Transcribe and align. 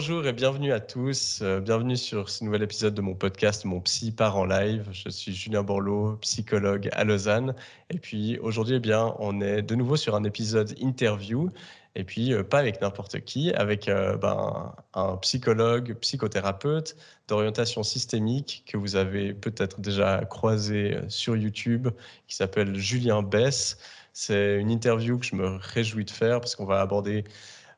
bonjour 0.00 0.26
et 0.26 0.32
bienvenue 0.32 0.72
à 0.72 0.80
tous. 0.80 1.40
Euh, 1.42 1.60
bienvenue 1.60 1.94
sur 1.94 2.30
ce 2.30 2.42
nouvel 2.42 2.62
épisode 2.62 2.94
de 2.94 3.02
mon 3.02 3.14
podcast 3.14 3.66
Mon 3.66 3.80
Psy 3.82 4.12
part 4.12 4.38
en 4.38 4.46
live. 4.46 4.88
Je 4.92 5.10
suis 5.10 5.34
Julien 5.34 5.62
Borloo, 5.62 6.16
psychologue 6.22 6.88
à 6.92 7.04
Lausanne. 7.04 7.54
Et 7.90 7.98
puis 7.98 8.38
aujourd'hui, 8.38 8.76
eh 8.76 8.80
bien, 8.80 9.14
on 9.18 9.42
est 9.42 9.60
de 9.60 9.74
nouveau 9.74 9.96
sur 9.96 10.14
un 10.14 10.24
épisode 10.24 10.74
interview. 10.80 11.50
Et 11.96 12.04
puis, 12.04 12.32
euh, 12.32 12.42
pas 12.42 12.60
avec 12.60 12.80
n'importe 12.80 13.20
qui, 13.20 13.52
avec 13.52 13.90
euh, 13.90 14.16
ben, 14.16 14.72
un 14.94 15.18
psychologue, 15.18 15.94
psychothérapeute 16.00 16.96
d'orientation 17.28 17.82
systémique 17.82 18.64
que 18.66 18.78
vous 18.78 18.96
avez 18.96 19.34
peut-être 19.34 19.82
déjà 19.82 20.24
croisé 20.24 20.96
sur 21.08 21.36
YouTube, 21.36 21.88
qui 22.26 22.36
s'appelle 22.36 22.74
Julien 22.74 23.22
Bess. 23.22 23.76
C'est 24.14 24.56
une 24.58 24.70
interview 24.70 25.18
que 25.18 25.26
je 25.26 25.36
me 25.36 25.58
réjouis 25.60 26.06
de 26.06 26.10
faire 26.10 26.40
parce 26.40 26.56
qu'on 26.56 26.64
va 26.64 26.80
aborder 26.80 27.24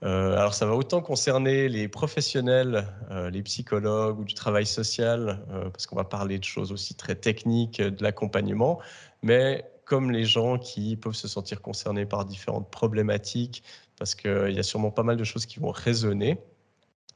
euh, 0.03 0.37
alors 0.37 0.55
ça 0.55 0.67
va 0.67 0.75
autant 0.75 1.01
concerner 1.01 1.69
les 1.69 1.87
professionnels, 1.87 2.89
euh, 3.11 3.31
les 3.31 3.43
psychologues 3.43 4.19
ou 4.19 4.25
du 4.25 4.35
travail 4.35 4.67
social, 4.67 5.45
euh, 5.51 5.71
parce 5.71 5.87
qu'on 5.87 5.97
va 5.97 6.05
parler 6.05 6.39
de 6.39 6.45
choses 6.45 6.73
aussi 6.73 6.95
très 6.97 7.15
techniques, 7.15 7.81
de 7.81 8.03
l'accompagnement, 8.03 8.81
mais 9.23 9.65
comme 9.85 10.11
les 10.11 10.25
gens 10.25 10.59
qui 10.59 10.97
peuvent 10.97 11.15
se 11.15 11.29
sentir 11.29 11.61
concernés 11.61 12.07
par 12.07 12.25
différentes 12.25 12.71
problématiques, 12.71 13.63
parce 13.97 14.15
qu'il 14.17 14.53
y 14.53 14.59
a 14.59 14.63
sûrement 14.63 14.91
pas 14.91 15.05
mal 15.05 15.17
de 15.17 15.25
choses 15.25 15.47
qui 15.47 15.61
vont 15.61 15.71
résonner. 15.71 16.39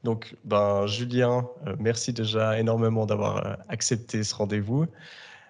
Donc, 0.03 0.35
ben, 0.45 0.85
Julien, 0.85 1.49
merci 1.79 2.13
déjà 2.13 2.59
énormément 2.59 3.05
d'avoir 3.05 3.57
accepté 3.67 4.23
ce 4.23 4.35
rendez-vous. 4.35 4.85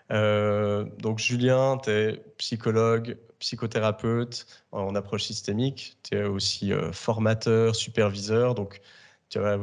Donc, 0.09 1.19
Julien, 1.19 1.77
tu 1.83 1.89
es 1.89 2.23
psychologue, 2.37 3.17
psychothérapeute 3.39 4.45
en 4.71 4.95
approche 4.95 5.23
systémique, 5.23 5.97
tu 6.03 6.17
es 6.17 6.23
aussi 6.23 6.73
euh, 6.73 6.91
formateur, 6.91 7.75
superviseur, 7.75 8.55
donc 8.55 8.81
tu 9.29 9.39
as 9.39 9.59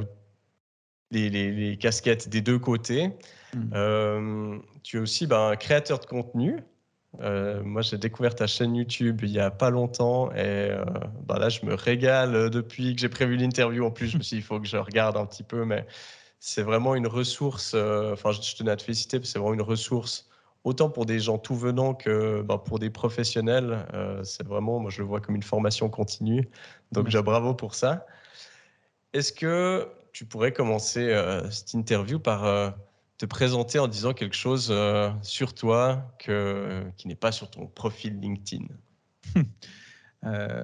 les, 1.10 1.76
casquettes 1.80 2.28
des 2.28 2.40
deux 2.40 2.58
côtés. 2.58 3.12
Hmm. 3.52 3.70
Euh, 3.74 4.58
tu 4.82 4.96
es 4.98 5.00
aussi 5.00 5.26
ben, 5.26 5.56
créateur 5.56 5.98
de 5.98 6.06
contenu. 6.06 6.60
Euh, 7.20 7.62
moi, 7.62 7.82
j'ai 7.82 7.96
découvert 7.96 8.34
ta 8.34 8.48
chaîne 8.48 8.74
YouTube 8.74 9.20
il 9.22 9.30
y 9.30 9.38
a 9.38 9.52
pas 9.52 9.70
longtemps 9.70 10.32
et 10.32 10.70
ben 11.28 11.38
là, 11.38 11.48
je 11.48 11.64
me 11.64 11.74
régale 11.74 12.50
depuis 12.50 12.94
que 12.94 13.00
j'ai 13.00 13.08
prévu 13.08 13.36
l'interview. 13.36 13.84
En 13.84 13.92
plus, 13.92 14.08
je 14.08 14.18
me 14.18 14.22
suis 14.22 14.36
dit, 14.36 14.42
il 14.42 14.44
faut 14.44 14.58
que 14.60 14.66
je 14.66 14.76
regarde 14.76 15.16
un 15.16 15.24
petit 15.24 15.44
peu, 15.44 15.64
mais 15.64 15.86
c'est 16.40 16.62
vraiment 16.62 16.96
une 16.96 17.06
ressource. 17.06 17.74
Enfin, 17.74 18.32
je 18.32 18.56
tenais 18.56 18.72
à 18.72 18.76
te 18.76 18.82
féliciter, 18.82 19.20
c'est 19.22 19.38
vraiment 19.38 19.54
une 19.54 19.62
ressource 19.62 20.28
autant 20.64 20.88
pour 20.88 21.04
des 21.06 21.20
gens 21.20 21.38
tout 21.38 21.54
venant 21.54 21.94
que 21.94 22.42
bah, 22.42 22.58
pour 22.58 22.78
des 22.78 22.90
professionnels. 22.90 23.86
Euh, 23.92 24.24
c'est 24.24 24.46
vraiment, 24.46 24.80
moi 24.80 24.90
je 24.90 25.02
le 25.02 25.06
vois 25.06 25.20
comme 25.20 25.36
une 25.36 25.42
formation 25.42 25.88
continue. 25.88 26.48
Donc, 26.90 27.08
j'ai 27.10 27.22
bravo 27.22 27.54
pour 27.54 27.74
ça. 27.74 28.06
Est-ce 29.12 29.32
que 29.32 29.88
tu 30.12 30.24
pourrais 30.24 30.52
commencer 30.52 31.10
euh, 31.10 31.48
cette 31.50 31.74
interview 31.74 32.18
par 32.18 32.44
euh, 32.44 32.70
te 33.18 33.26
présenter 33.26 33.78
en 33.78 33.88
disant 33.88 34.14
quelque 34.14 34.34
chose 34.34 34.74
sur 35.22 35.54
toi 35.54 36.02
que, 36.18 36.82
qui 36.96 37.08
n'est 37.08 37.14
pas 37.14 37.30
sur 37.30 37.50
ton 37.50 37.66
profil 37.66 38.18
LinkedIn? 38.18 38.64
Euh, 40.26 40.62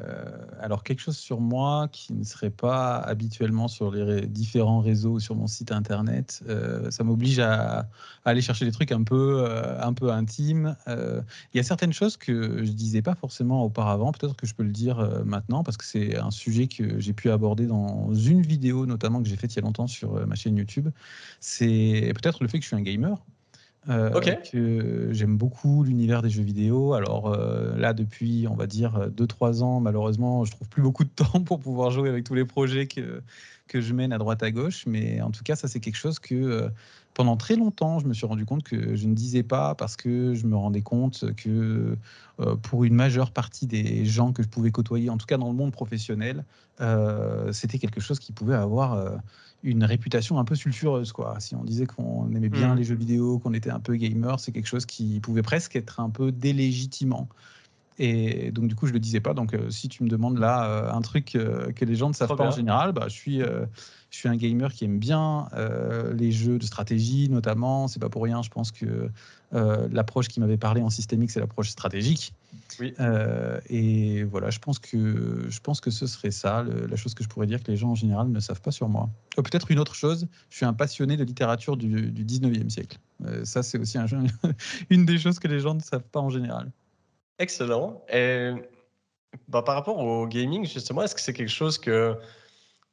alors 0.61 0.83
quelque 0.83 1.01
chose 1.01 1.17
sur 1.17 1.41
moi 1.41 1.89
qui 1.93 2.15
ne 2.15 2.25
serait 2.25 2.51
pas 2.51 2.97
habituellement 2.97 3.69
sur 3.69 3.91
les 3.91 4.27
différents 4.27 4.81
réseaux 4.81 5.19
sur 5.19 5.35
mon 5.35 5.47
site 5.47 5.73
internet, 5.73 6.43
euh, 6.49 6.91
ça 6.91 7.05
m'oblige 7.05 7.41
à, 7.41 7.89
aller 8.25 8.41
chercher 8.41 8.65
des 8.65 8.73
trucs 8.73 8.93
un 8.93 9.03
peu, 9.03 9.45
euh, 9.45 9.81
un 9.83 9.93
peu 9.93 10.11
intimes. 10.13 10.77
Il 10.87 11.57
y 11.57 11.61
a 11.61 11.63
certaines 11.63 11.93
choses 11.93 12.17
que 12.17 12.65
je 12.65 12.73
disais 12.73 13.03
pas 13.03 13.15
forcément 13.15 13.65
auparavant, 13.65 14.13
peut-être 14.13 14.37
que 14.37 14.47
je 14.47 14.55
peux 14.55 14.63
le 14.63 14.73
dire 14.73 15.23
maintenant 15.25 15.63
parce 15.63 15.77
que 15.77 15.85
c'est 15.85 16.17
un 16.17 16.31
sujet 16.31 16.67
que 16.67 16.99
j'ai 16.99 17.13
pu 17.13 17.31
aborder 17.31 17.67
dans 17.67 18.13
une 18.15 18.43
vidéo 18.43 18.87
notamment 18.87 19.23
que 19.23 19.29
j'ai 19.29 19.37
faite 19.37 19.55
il 19.55 19.57
y 19.57 19.61
a 19.61 19.63
longtemps 19.63 19.87
sur 19.87 20.27
ma 20.27 20.35
chaîne 20.35 20.57
YouTube. 20.57 20.89
C'est 21.41 22.13
peut-être 22.15 22.43
le 22.43 22.49
fait 22.49 22.59
que 22.59 22.65
je 22.65 22.69
suis 22.69 22.77
un 22.77 22.83
gamer. 22.83 23.19
Euh, 23.89 24.11
que 24.51 25.09
j'aime 25.13 25.39
beaucoup 25.39 25.85
l'univers 25.85 26.21
des 26.21 26.29
jeux 26.29 26.43
vidéo. 26.43 26.93
Alors 26.93 27.29
euh, 27.29 27.75
là, 27.77 27.95
depuis, 27.95 28.47
on 28.49 28.55
va 28.55 28.67
dire, 28.67 29.09
2-3 29.09 29.63
ans, 29.63 29.81
malheureusement, 29.81 30.45
je 30.45 30.51
trouve 30.51 30.69
plus 30.69 30.83
beaucoup 30.83 31.05
de 31.05 31.11
temps 31.11 31.41
pour 31.45 31.61
pouvoir 31.61 31.91
jouer 31.91 32.11
avec 32.11 32.25
tous 32.25 32.35
les 32.35 32.45
projets 32.45 32.87
que, 32.87 33.23
que 33.69 33.81
je 33.81 33.95
mène 33.95 34.13
à 34.13 34.19
droite 34.19 34.43
à 34.43 34.51
gauche. 34.51 34.85
Mais 34.87 35.23
en 35.23 35.31
tout 35.31 35.43
cas, 35.43 35.57
ça, 35.57 35.67
c'est 35.67 35.81
quelque 35.81 35.97
chose 35.97 36.19
que 36.19 36.35
euh, 36.35 36.69
pendant 37.15 37.39
très 37.39 37.57
longtemps, 37.57 37.99
je 38.01 38.07
me 38.07 38.13
suis 38.13 38.27
rendu 38.27 38.45
compte 38.45 38.65
que 38.65 38.95
je 38.97 39.07
ne 39.07 39.15
disais 39.15 39.43
pas 39.43 39.75
parce 39.75 39.97
que 39.97 40.35
je 40.35 40.47
me 40.47 40.57
rendais 40.57 40.83
compte 40.83 41.35
que 41.35 41.97
pour 42.63 42.85
une 42.85 42.95
majeure 42.95 43.33
partie 43.33 43.67
des 43.67 44.07
gens 44.07 44.33
que 44.33 44.43
je 44.43 44.49
pouvais 44.49 44.71
côtoyer, 44.71 45.11
en 45.11 45.19
tout 45.19 45.27
cas 45.27 45.37
dans 45.37 45.49
le 45.49 45.55
monde 45.55 45.73
professionnel, 45.73 46.45
c'était 47.51 47.79
quelque 47.79 48.01
chose 48.01 48.21
qui 48.21 48.33
pouvait 48.33 48.55
avoir 48.55 49.21
une 49.63 49.85
réputation 49.85 50.39
un 50.39 50.45
peu 50.45 50.55
sulfureuse. 50.55 51.13
Quoi. 51.13 51.39
Si 51.41 51.55
on 51.55 51.65
disait 51.65 51.87
qu'on 51.87 52.29
aimait 52.35 52.49
bien 52.49 52.75
mmh. 52.75 52.79
les 52.79 52.85
jeux 52.85 52.95
vidéo, 52.95 53.39
qu'on 53.39 53.53
était 53.53 53.71
un 53.71 53.81
peu 53.81 53.97
gamer, 53.97 54.41
c'est 54.41 54.53
quelque 54.53 54.67
chose 54.69 54.87
qui 54.87 55.21
pouvait 55.21 55.43
presque 55.43 55.77
être 55.77 56.01
un 56.01 56.11
peu 56.11 56.33
délégitimant. 56.33 57.29
Et 58.03 58.51
donc, 58.51 58.67
du 58.67 58.75
coup, 58.75 58.87
je 58.87 58.93
ne 58.93 58.95
le 58.95 59.01
disais 59.01 59.21
pas. 59.21 59.35
Donc, 59.35 59.53
euh, 59.53 59.69
si 59.69 59.89
tu 59.91 60.03
me 60.03 60.09
demandes 60.09 60.39
là 60.39 60.65
euh, 60.65 60.91
un 60.91 61.03
truc 61.03 61.37
euh, 61.37 61.71
que 61.73 61.85
les 61.85 61.97
gens 61.97 62.09
ne 62.09 62.15
savent 62.15 62.35
pas 62.35 62.47
en 62.47 62.51
général, 62.51 62.93
bah, 62.93 63.05
je, 63.09 63.13
suis, 63.13 63.41
je 63.41 64.17
suis 64.17 64.29
un 64.29 64.37
gamer 64.37 64.73
qui 64.73 64.87
aime 64.87 64.99
bien 64.99 65.49
les 66.15 66.33
jeux 66.33 66.59
de 66.59 66.65
stratégie, 66.65 67.29
notamment. 67.29 67.89
C'est 67.89 68.01
pas 68.01 68.09
pour 68.09 68.23
rien, 68.23 68.43
je 68.43 68.49
pense 68.49 68.73
que 68.73 69.11
l'approche 69.53 70.29
qui 70.29 70.41
m'avait 70.41 70.57
parlé 70.57 70.83
en 70.83 70.91
systémique, 70.91 71.31
c'est 71.31 71.41
l'approche 71.41 71.71
stratégique. 71.71 72.35
Oui. 72.79 72.95
et 73.69 74.23
voilà, 74.25 74.49
je 74.51 74.59
pense, 74.59 74.79
que, 74.79 75.47
je 75.49 75.61
pense 75.61 75.81
que 75.81 75.91
ce 75.91 76.07
serait 76.07 76.31
ça, 76.31 76.65
la 76.65 76.97
chose 76.97 77.15
que 77.15 77.23
je 77.23 77.29
pourrais 77.29 77.47
dire 77.47 77.63
que 77.63 77.71
les 77.71 77.77
gens 77.77 77.91
en 77.91 77.95
général 77.95 78.29
ne 78.29 78.41
savent 78.41 78.61
pas 78.61 78.71
sur 78.71 78.89
moi. 78.89 79.11
Peut-être 79.37 79.71
une 79.71 79.79
autre 79.79 79.95
chose, 79.95 80.29
je 80.49 80.57
suis 80.57 80.67
un 80.67 80.73
passionné 80.73 81.17
de 81.17 81.25
littérature 81.25 81.77
du, 81.77 82.11
du 82.11 82.25
19e 82.25 82.71
siècle. 82.71 82.99
ça, 83.45 83.63
c'est 83.63 83.79
aussi 83.79 83.99
un, 83.99 84.07
une 84.91 85.05
des 85.05 85.19
choses 85.19 85.39
que 85.39 85.49
les 85.49 85.61
gens 85.61 85.75
ne 85.75 85.81
savent 85.81 86.09
pas 86.11 86.21
en 86.21 86.31
général. 86.31 86.71
Excellent. 87.39 88.03
Et 88.13 88.53
bah, 89.49 89.63
par 89.63 89.75
rapport 89.75 89.99
au 89.99 90.27
gaming, 90.27 90.67
justement, 90.67 91.03
est-ce 91.03 91.15
que 91.15 91.21
c'est 91.21 91.33
quelque 91.33 91.49
chose 91.51 91.79
que, 91.79 92.17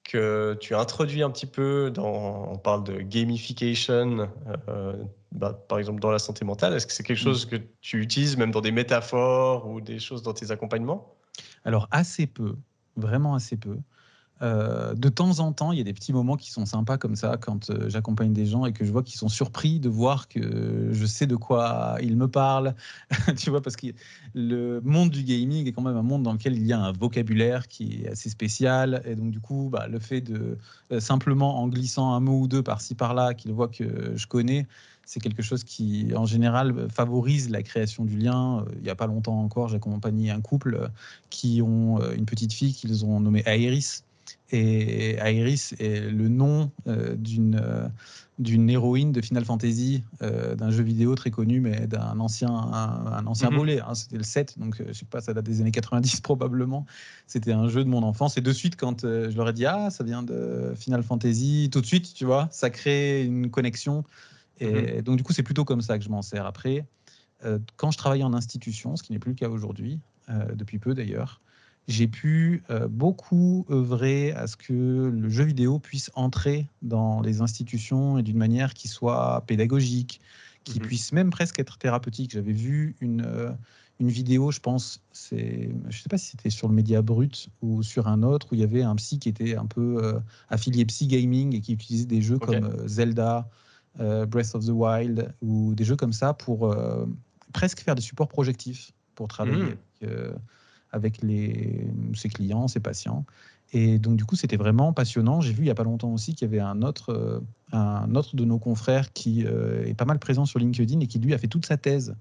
que 0.07 0.57
tu 0.61 0.73
introduis 0.73 1.21
un 1.21 1.29
petit 1.29 1.45
peu 1.45 1.91
dans. 1.91 2.49
On 2.51 2.57
parle 2.57 2.83
de 2.85 3.01
gamification, 3.01 4.29
euh, 4.69 4.93
bah, 5.33 5.53
par 5.67 5.79
exemple 5.79 5.99
dans 5.99 6.11
la 6.11 6.19
santé 6.19 6.45
mentale. 6.45 6.73
Est-ce 6.73 6.87
que 6.87 6.93
c'est 6.93 7.03
quelque 7.03 7.19
chose 7.19 7.45
que 7.45 7.57
tu 7.81 8.01
utilises 8.01 8.37
même 8.37 8.51
dans 8.51 8.61
des 8.61 8.71
métaphores 8.71 9.67
ou 9.67 9.81
des 9.81 9.99
choses 9.99 10.23
dans 10.23 10.33
tes 10.33 10.49
accompagnements? 10.49 11.13
Alors, 11.65 11.89
assez 11.91 12.25
peu, 12.25 12.55
vraiment 12.95 13.35
assez 13.35 13.57
peu. 13.57 13.77
Euh, 14.41 14.93
de 14.93 15.09
temps 15.09 15.39
en 15.39 15.51
temps, 15.51 15.71
il 15.71 15.77
y 15.77 15.81
a 15.81 15.83
des 15.83 15.93
petits 15.93 16.13
moments 16.13 16.35
qui 16.35 16.51
sont 16.51 16.65
sympas 16.65 16.97
comme 16.97 17.15
ça 17.15 17.37
quand 17.37 17.69
euh, 17.69 17.89
j'accompagne 17.89 18.33
des 18.33 18.45
gens 18.45 18.65
et 18.65 18.73
que 18.73 18.85
je 18.85 18.91
vois 18.91 19.01
qu'ils 19.01 19.17
sont 19.17 19.29
surpris 19.29 19.79
de 19.79 19.89
voir 19.89 20.27
que 20.27 20.89
je 20.91 21.05
sais 21.05 21.25
de 21.25 21.35
quoi 21.35 21.97
ils 22.01 22.15
me 22.15 22.27
parlent. 22.27 22.75
tu 23.37 23.49
vois, 23.49 23.61
parce 23.61 23.75
que 23.75 23.87
le 24.35 24.79
monde 24.81 25.09
du 25.09 25.23
gaming 25.23 25.67
est 25.67 25.71
quand 25.71 25.81
même 25.81 25.97
un 25.97 26.03
monde 26.03 26.23
dans 26.23 26.33
lequel 26.33 26.55
il 26.55 26.65
y 26.67 26.73
a 26.73 26.79
un 26.79 26.91
vocabulaire 26.91 27.67
qui 27.67 28.03
est 28.03 28.09
assez 28.09 28.29
spécial. 28.29 29.01
Et 29.05 29.15
donc, 29.15 29.31
du 29.31 29.39
coup, 29.39 29.69
bah, 29.71 29.87
le 29.87 29.99
fait 29.99 30.21
de 30.21 30.57
euh, 30.91 30.99
simplement 30.99 31.59
en 31.59 31.67
glissant 31.67 32.13
un 32.13 32.19
mot 32.19 32.41
ou 32.41 32.47
deux 32.47 32.61
par-ci 32.61 32.93
par-là, 32.93 33.33
qu'ils 33.33 33.53
voient 33.53 33.69
que 33.69 34.15
je 34.15 34.27
connais, 34.27 34.67
c'est 35.05 35.21
quelque 35.21 35.41
chose 35.41 35.63
qui, 35.63 36.11
en 36.15 36.25
général, 36.25 36.89
favorise 36.89 37.49
la 37.49 37.63
création 37.63 38.03
du 38.03 38.17
lien. 38.17 38.65
Il 38.75 38.83
n'y 38.83 38.89
a 38.89 38.95
pas 38.95 39.07
longtemps 39.07 39.39
encore, 39.39 39.69
j'ai 39.69 39.77
accompagné 39.77 40.31
un 40.31 40.41
couple 40.41 40.89
qui 41.29 41.61
ont 41.61 42.01
une 42.11 42.25
petite 42.25 42.51
fille 42.51 42.73
qu'ils 42.73 43.05
ont 43.05 43.21
nommée 43.21 43.41
Aéris 43.45 44.03
et 44.51 45.17
Iris 45.17 45.73
est 45.79 46.09
le 46.09 46.29
nom 46.29 46.71
euh, 46.87 47.15
d'une 47.15 47.59
euh, 47.61 47.87
d'une 48.39 48.69
héroïne 48.69 49.11
de 49.11 49.19
Final 49.19 49.43
Fantasy, 49.45 50.03
euh, 50.21 50.55
d'un 50.55 50.69
jeu 50.69 50.83
vidéo 50.83 51.15
très 51.15 51.31
connu, 51.31 51.59
mais 51.59 51.87
d'un 51.87 52.19
ancien, 52.19 52.49
un, 52.49 53.25
ancien 53.25 53.49
mhm. 53.49 53.57
volet. 53.57 53.81
Hein. 53.81 53.95
C'était 53.95 54.17
le 54.17 54.23
7, 54.23 54.59
donc 54.59 54.79
je 54.87 54.93
sais 54.93 55.05
pas, 55.05 55.21
ça 55.21 55.33
date 55.33 55.45
des 55.45 55.59
années 55.59 55.71
90 55.71 56.21
probablement. 56.21 56.85
C'était 57.25 57.51
un 57.51 57.67
jeu 57.67 57.83
de 57.83 57.89
mon 57.89 58.03
enfance. 58.03 58.37
Et 58.37 58.41
de 58.41 58.53
suite, 58.53 58.75
quand 58.75 59.01
je 59.01 59.35
leur 59.35 59.49
ai 59.49 59.53
dit, 59.53 59.65
ah, 59.65 59.89
ça 59.89 60.03
vient 60.03 60.21
de 60.21 60.71
Final 60.75 61.01
Fantasy, 61.01 61.69
tout 61.71 61.81
de 61.81 61.87
suite, 61.87 62.13
tu 62.13 62.25
vois, 62.25 62.47
ça 62.51 62.69
crée 62.69 63.25
une 63.25 63.49
connexion. 63.49 64.03
Et 64.59 64.97
mhm. 64.97 65.01
donc, 65.01 65.17
du 65.17 65.23
coup, 65.23 65.33
c'est 65.33 65.41
plutôt 65.41 65.65
comme 65.65 65.81
ça 65.81 65.97
que 65.97 66.03
je 66.03 66.09
m'en 66.09 66.21
sers. 66.21 66.45
Après, 66.45 66.85
quand 67.75 67.89
je 67.89 67.97
travaille 67.97 68.23
en 68.23 68.35
institution, 68.35 68.97
ce 68.97 69.01
qui 69.01 69.13
n'est 69.13 69.19
plus 69.19 69.31
le 69.31 69.35
cas 69.35 69.49
aujourd'hui, 69.49 69.99
depuis 70.53 70.77
peu 70.77 70.93
d'ailleurs, 70.93 71.41
j'ai 71.87 72.07
pu 72.07 72.63
euh, 72.69 72.87
beaucoup 72.87 73.65
œuvrer 73.69 74.33
à 74.33 74.47
ce 74.47 74.57
que 74.57 75.09
le 75.13 75.29
jeu 75.29 75.45
vidéo 75.45 75.79
puisse 75.79 76.11
entrer 76.15 76.67
dans 76.81 77.21
les 77.21 77.41
institutions 77.41 78.17
et 78.17 78.23
d'une 78.23 78.37
manière 78.37 78.73
qui 78.73 78.89
soit 78.89 79.43
pédagogique, 79.47 80.19
qui 80.65 80.79
mmh 80.79 80.83
puisse 80.83 81.11
même 81.13 81.29
presque 81.29 81.59
être 81.59 81.77
thérapeutique. 81.77 82.31
J'avais 82.31 82.51
vu 82.51 82.97
une, 82.99 83.23
euh, 83.25 83.51
une 84.01 84.09
vidéo, 84.09 84.51
je 84.51 84.59
pense, 84.59 85.01
c'est, 85.13 85.69
je 85.83 85.97
ne 85.97 86.01
sais 86.01 86.09
pas 86.09 86.17
si 86.17 86.31
c'était 86.31 86.49
sur 86.49 86.67
le 86.67 86.73
Média 86.73 87.01
Brut 87.01 87.49
ou 87.61 87.81
sur 87.83 88.07
un 88.07 88.21
autre, 88.21 88.47
où 88.51 88.55
il 88.55 88.61
y 88.61 88.65
avait 88.65 88.83
un 88.83 88.95
psy 88.95 89.17
qui 89.17 89.29
était 89.29 89.55
un 89.55 89.65
peu 89.65 90.03
euh, 90.03 90.19
affilié 90.49 90.83
Psy 90.85 91.07
Gaming 91.07 91.55
et 91.55 91.61
qui 91.61 91.71
utilisait 91.71 92.05
des 92.05 92.21
jeux 92.21 92.37
comme 92.37 92.85
Zelda, 92.85 93.47
Breath 93.97 94.53
of 94.53 94.63
the 94.63 94.69
Wild 94.69 95.33
ou 95.41 95.73
des 95.73 95.83
jeux 95.83 95.95
comme 95.95 96.13
ça 96.13 96.31
pour 96.31 96.75
presque 97.51 97.79
faire 97.79 97.95
des 97.95 98.01
supports 98.03 98.27
projectifs 98.27 98.91
pour 99.15 99.27
travailler. 99.27 99.73
Mmh 100.03 100.03
avec 100.03 100.56
les, 101.21 101.87
ses 102.13 102.29
clients, 102.29 102.67
ses 102.67 102.79
patients. 102.79 103.25
Et 103.73 103.99
donc, 103.99 104.15
du 104.15 104.25
coup, 104.25 104.35
c'était 104.35 104.57
vraiment 104.57 104.93
passionnant. 104.93 105.41
J'ai 105.41 105.51
vu 105.51 105.59
il 105.59 105.65
n'y 105.65 105.69
a 105.69 105.75
pas 105.75 105.83
longtemps 105.83 106.13
aussi 106.13 106.33
qu'il 106.33 106.47
y 106.47 106.49
avait 106.49 106.61
un 106.61 106.81
autre, 106.81 107.11
euh, 107.11 107.39
un 107.73 108.15
autre 108.15 108.35
de 108.35 108.45
nos 108.45 108.59
confrères 108.59 109.11
qui 109.11 109.45
euh, 109.45 109.85
est 109.85 109.93
pas 109.93 110.05
mal 110.05 110.19
présent 110.19 110.45
sur 110.45 110.59
LinkedIn 110.59 110.99
et 111.01 111.07
qui, 111.07 111.19
lui, 111.19 111.33
a 111.33 111.37
fait 111.37 111.47
toute 111.47 111.65
sa 111.65 111.77
thèse 111.77 112.15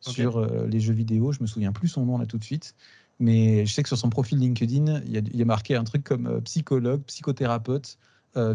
sur 0.00 0.38
euh, 0.38 0.66
les 0.68 0.80
jeux 0.80 0.92
vidéo. 0.92 1.32
Je 1.32 1.40
me 1.40 1.46
souviens 1.46 1.72
plus 1.72 1.88
son 1.88 2.06
nom 2.06 2.18
là 2.18 2.26
tout 2.26 2.38
de 2.38 2.44
suite. 2.44 2.74
Mais 3.18 3.64
je 3.66 3.72
sais 3.72 3.82
que 3.82 3.88
sur 3.88 3.98
son 3.98 4.10
profil 4.10 4.38
LinkedIn, 4.38 5.02
il 5.04 5.12
y 5.12 5.18
a, 5.18 5.20
il 5.20 5.36
y 5.36 5.42
a 5.42 5.44
marqué 5.44 5.76
un 5.76 5.84
truc 5.84 6.04
comme 6.04 6.40
psychologue, 6.42 7.02
psychothérapeute, 7.04 7.98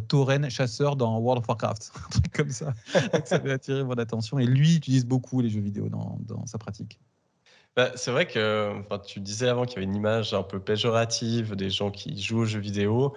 tauren, 0.09 0.49
chasseur 0.49 0.97
dans 0.97 1.17
World 1.19 1.41
of 1.41 1.47
Warcraft. 1.47 1.91
un 2.05 2.09
truc 2.09 2.31
comme 2.33 2.51
ça. 2.51 2.73
Ça 3.25 3.35
avait 3.35 3.53
attiré 3.53 3.83
mon 3.83 3.93
attention. 3.93 4.37
Et 4.37 4.45
lui 4.45 4.75
utilise 4.75 5.05
beaucoup 5.05 5.41
les 5.41 5.49
jeux 5.49 5.61
vidéo 5.61 5.87
dans, 5.87 6.19
dans 6.25 6.45
sa 6.45 6.57
pratique. 6.57 6.99
Bah, 7.75 7.91
c'est 7.95 8.11
vrai 8.11 8.27
que 8.27 8.73
tu 9.05 9.19
disais 9.21 9.47
avant 9.47 9.65
qu'il 9.65 9.75
y 9.75 9.77
avait 9.77 9.85
une 9.85 9.95
image 9.95 10.33
un 10.33 10.43
peu 10.43 10.59
péjorative 10.59 11.55
des 11.55 11.69
gens 11.69 11.91
qui 11.91 12.19
jouent 12.21 12.39
aux 12.39 12.45
jeux 12.45 12.59
vidéo, 12.59 13.15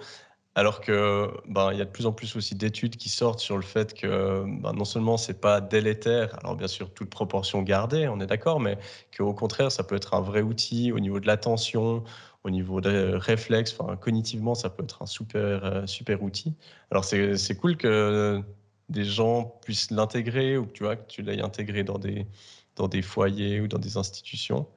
alors 0.55 0.81
que 0.81 1.31
ben, 1.47 1.71
il 1.73 1.79
y 1.79 1.81
a 1.81 1.85
de 1.85 1.91
plus 1.91 2.05
en 2.07 2.13
plus 2.13 2.35
aussi 2.37 2.55
d'études 2.55 2.97
qui 2.97 3.09
sortent 3.09 3.39
sur 3.39 3.57
le 3.57 3.63
fait 3.63 3.93
que 3.93 4.45
ben, 4.61 4.73
non 4.73 4.85
seulement 4.85 5.17
c'est 5.17 5.41
pas 5.41 5.61
délétère, 5.61 6.37
alors 6.39 6.55
bien 6.55 6.67
sûr 6.67 6.93
toute 6.93 7.09
proportion 7.09 7.63
gardée, 7.63 8.07
on 8.09 8.19
est 8.21 8.27
d'accord, 8.27 8.59
mais 8.59 8.77
qu'au 9.17 9.33
contraire 9.33 9.71
ça 9.71 9.83
peut 9.83 9.95
être 9.95 10.13
un 10.13 10.21
vrai 10.21 10.41
outil 10.41 10.91
au 10.93 10.99
niveau 10.99 11.19
de 11.19 11.27
l'attention, 11.27 12.03
au 12.43 12.49
niveau 12.51 12.81
des 12.81 12.89
réflexes, 13.17 13.75
enfin 13.79 13.97
cognitivement 13.97 14.55
ça 14.55 14.69
peut 14.69 14.83
être 14.83 15.01
un 15.03 15.05
super 15.07 15.65
euh, 15.65 15.87
super 15.87 16.23
outil. 16.23 16.55
Alors 16.91 17.05
c'est 17.05 17.57
cool 17.57 17.77
que 17.77 18.41
des 18.89 19.05
gens 19.05 19.59
puissent 19.63 19.91
l'intégrer 19.91 20.57
ou 20.57 20.65
que 20.67 20.73
tu 20.73 20.83
vois 20.83 20.95
que 20.97 21.07
tu 21.07 21.21
l'aies 21.23 21.41
intégré 21.41 21.83
dans 21.83 21.97
des 21.99 22.27
dans 22.75 22.87
des 22.87 23.01
foyers 23.01 23.61
ou 23.61 23.67
dans 23.67 23.79
des 23.79 23.97
institutions. 23.97 24.67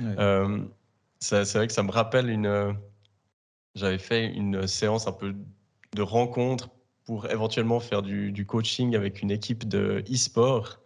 Euh, 0.00 0.58
c'est 1.20 1.54
vrai 1.54 1.66
que 1.66 1.72
ça 1.72 1.82
me 1.82 1.90
rappelle 1.90 2.28
une. 2.28 2.76
J'avais 3.74 3.98
fait 3.98 4.26
une 4.26 4.66
séance 4.66 5.06
un 5.06 5.12
peu 5.12 5.34
de 5.94 6.02
rencontre 6.02 6.70
pour 7.04 7.30
éventuellement 7.30 7.80
faire 7.80 8.02
du, 8.02 8.46
coaching 8.46 8.96
avec 8.96 9.22
une 9.22 9.30
équipe 9.30 9.66
de 9.66 10.04
e-sport. 10.10 10.80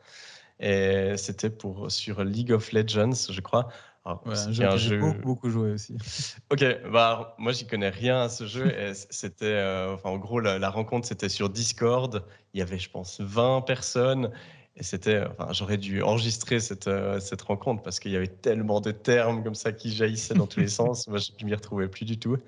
Et 0.61 1.15
c'était 1.17 1.51
pour 1.51 1.91
sur 1.91 2.23
League 2.23 2.53
of 2.53 2.73
Legends, 2.73 3.31
je 3.31 3.41
crois. 3.41 3.69
un 4.05 4.77
jeu, 4.77 4.99
beaucoup, 4.99 5.21
beaucoup 5.23 5.51
joué 5.51 5.73
aussi. 5.73 5.97
Ok, 6.51 6.65
bah 6.93 7.35
moi 7.39 7.53
j'y 7.53 7.67
connais 7.67 7.89
rien 7.89 8.23
à 8.23 8.29
ce 8.29 8.47
jeu. 8.47 8.71
c'était, 8.93 9.47
euh, 9.47 9.95
enfin 9.95 10.11
en 10.11 10.19
gros 10.19 10.41
la, 10.41 10.59
la 10.59 10.71
rencontre 10.71 11.07
c'était 11.07 11.29
sur 11.29 11.49
Discord. 11.49 12.25
Il 12.53 12.61
y 12.61 12.63
avait 12.63 12.79
je 12.79 12.91
pense 12.91 13.21
20 13.21 13.63
personnes 13.63 14.31
et 14.81 14.83
c'était, 14.83 15.23
enfin, 15.27 15.53
j'aurais 15.53 15.77
dû 15.77 16.03
enregistrer 16.03 16.59
cette, 16.59 16.89
euh, 16.89 17.21
cette 17.21 17.43
rencontre 17.43 17.83
parce 17.83 18.01
qu'il 18.01 18.13
y 18.13 18.17
avait 18.17 18.29
tellement 18.29 18.81
de 18.81 18.93
termes 18.93 19.45
comme 19.45 19.55
ça 19.55 19.73
qui 19.73 19.93
jaillissaient 19.93 20.33
dans 20.33 20.47
tous 20.47 20.61
les 20.61 20.69
sens. 20.81 21.07
Moi, 21.07 21.19
je 21.19 21.45
m'y 21.45 21.55
retrouvais 21.55 21.87
plus 21.87 22.07
du 22.07 22.19
tout. 22.19 22.39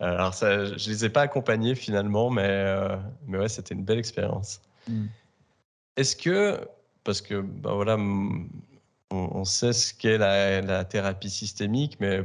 Euh, 0.00 0.14
alors, 0.14 0.32
ça, 0.32 0.64
je 0.64 0.88
les 0.88 1.04
ai 1.04 1.10
pas 1.10 1.20
accompagnés 1.20 1.74
finalement, 1.74 2.30
mais, 2.30 2.48
euh, 2.48 2.96
mais 3.26 3.36
ouais, 3.36 3.50
c'était 3.50 3.74
une 3.74 3.84
belle 3.84 3.98
expérience. 3.98 4.62
Mm. 4.88 5.04
Est-ce 5.98 6.16
que, 6.16 6.58
parce 7.04 7.20
que, 7.20 7.42
ben 7.42 7.74
voilà, 7.74 7.98
on, 9.10 9.44
sait 9.44 9.74
ce 9.74 9.92
qu'est 9.92 10.16
la, 10.16 10.62
la, 10.62 10.86
thérapie 10.86 11.28
systémique, 11.28 11.98
mais 12.00 12.22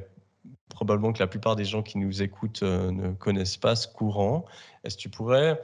probablement 0.70 1.12
que 1.12 1.20
la 1.20 1.28
plupart 1.28 1.58
des 1.58 1.66
gens 1.66 1.84
qui 1.84 1.98
nous 1.98 2.22
écoutent 2.22 2.64
ne 2.64 3.12
connaissent 3.12 3.58
pas 3.58 3.76
ce 3.76 3.90
courant. 3.90 4.46
Est-ce 4.86 4.96
que 4.96 5.02
tu 5.02 5.10
pourrais 5.10 5.62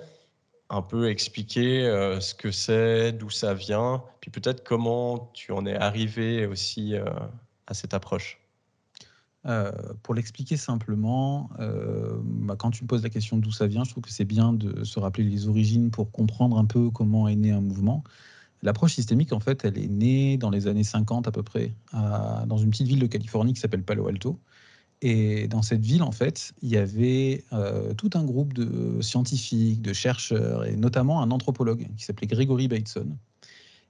un 0.75 0.81
peu 0.81 1.09
expliquer 1.09 1.85
euh, 1.85 2.19
ce 2.19 2.35
que 2.35 2.51
c'est, 2.51 3.13
d'où 3.13 3.29
ça 3.29 3.53
vient, 3.53 4.03
puis 4.19 4.29
peut-être 4.29 4.63
comment 4.63 5.31
tu 5.33 5.51
en 5.51 5.65
es 5.65 5.75
arrivé 5.75 6.45
aussi 6.45 6.95
euh, 6.95 7.05
à 7.67 7.73
cette 7.73 7.93
approche. 7.93 8.39
Euh, 9.45 9.71
pour 10.01 10.15
l'expliquer 10.15 10.57
simplement, 10.57 11.51
bah, 11.59 12.55
quand 12.57 12.71
tu 12.71 12.83
me 12.83 12.87
poses 12.87 13.03
la 13.03 13.11
question 13.11 13.37
d'où 13.37 13.51
ça 13.51 13.67
vient, 13.67 13.83
je 13.83 13.91
trouve 13.91 14.03
que 14.03 14.11
c'est 14.11 14.25
bien 14.25 14.53
de 14.53 14.83
se 14.83 14.99
rappeler 14.99 15.23
les 15.23 15.47
origines 15.47 15.91
pour 15.91 16.11
comprendre 16.11 16.57
un 16.57 16.65
peu 16.65 16.89
comment 16.89 17.27
est 17.27 17.35
né 17.35 17.51
un 17.51 17.61
mouvement. 17.61 18.03
L'approche 18.63 18.95
systémique, 18.95 19.33
en 19.33 19.39
fait, 19.39 19.63
elle 19.63 19.77
est 19.77 19.87
née 19.87 20.37
dans 20.37 20.49
les 20.49 20.65
années 20.65 20.83
50 20.83 21.27
à 21.27 21.31
peu 21.31 21.43
près, 21.43 21.73
dans 21.93 22.57
une 22.57 22.71
petite 22.71 22.87
ville 22.87 22.97
de 22.97 23.05
Californie 23.05 23.53
qui 23.53 23.59
s'appelle 23.59 23.83
Palo 23.83 24.07
Alto. 24.07 24.39
Et 25.01 25.47
dans 25.47 25.61
cette 25.61 25.81
ville, 25.81 26.03
en 26.03 26.11
fait, 26.11 26.53
il 26.61 26.69
y 26.69 26.77
avait 26.77 27.43
euh, 27.53 27.93
tout 27.93 28.09
un 28.13 28.23
groupe 28.23 28.53
de 28.53 29.01
scientifiques, 29.01 29.81
de 29.81 29.93
chercheurs, 29.93 30.65
et 30.65 30.75
notamment 30.75 31.21
un 31.21 31.31
anthropologue 31.31 31.87
qui 31.97 32.03
s'appelait 32.03 32.27
Gregory 32.27 32.67
Bateson, 32.67 33.17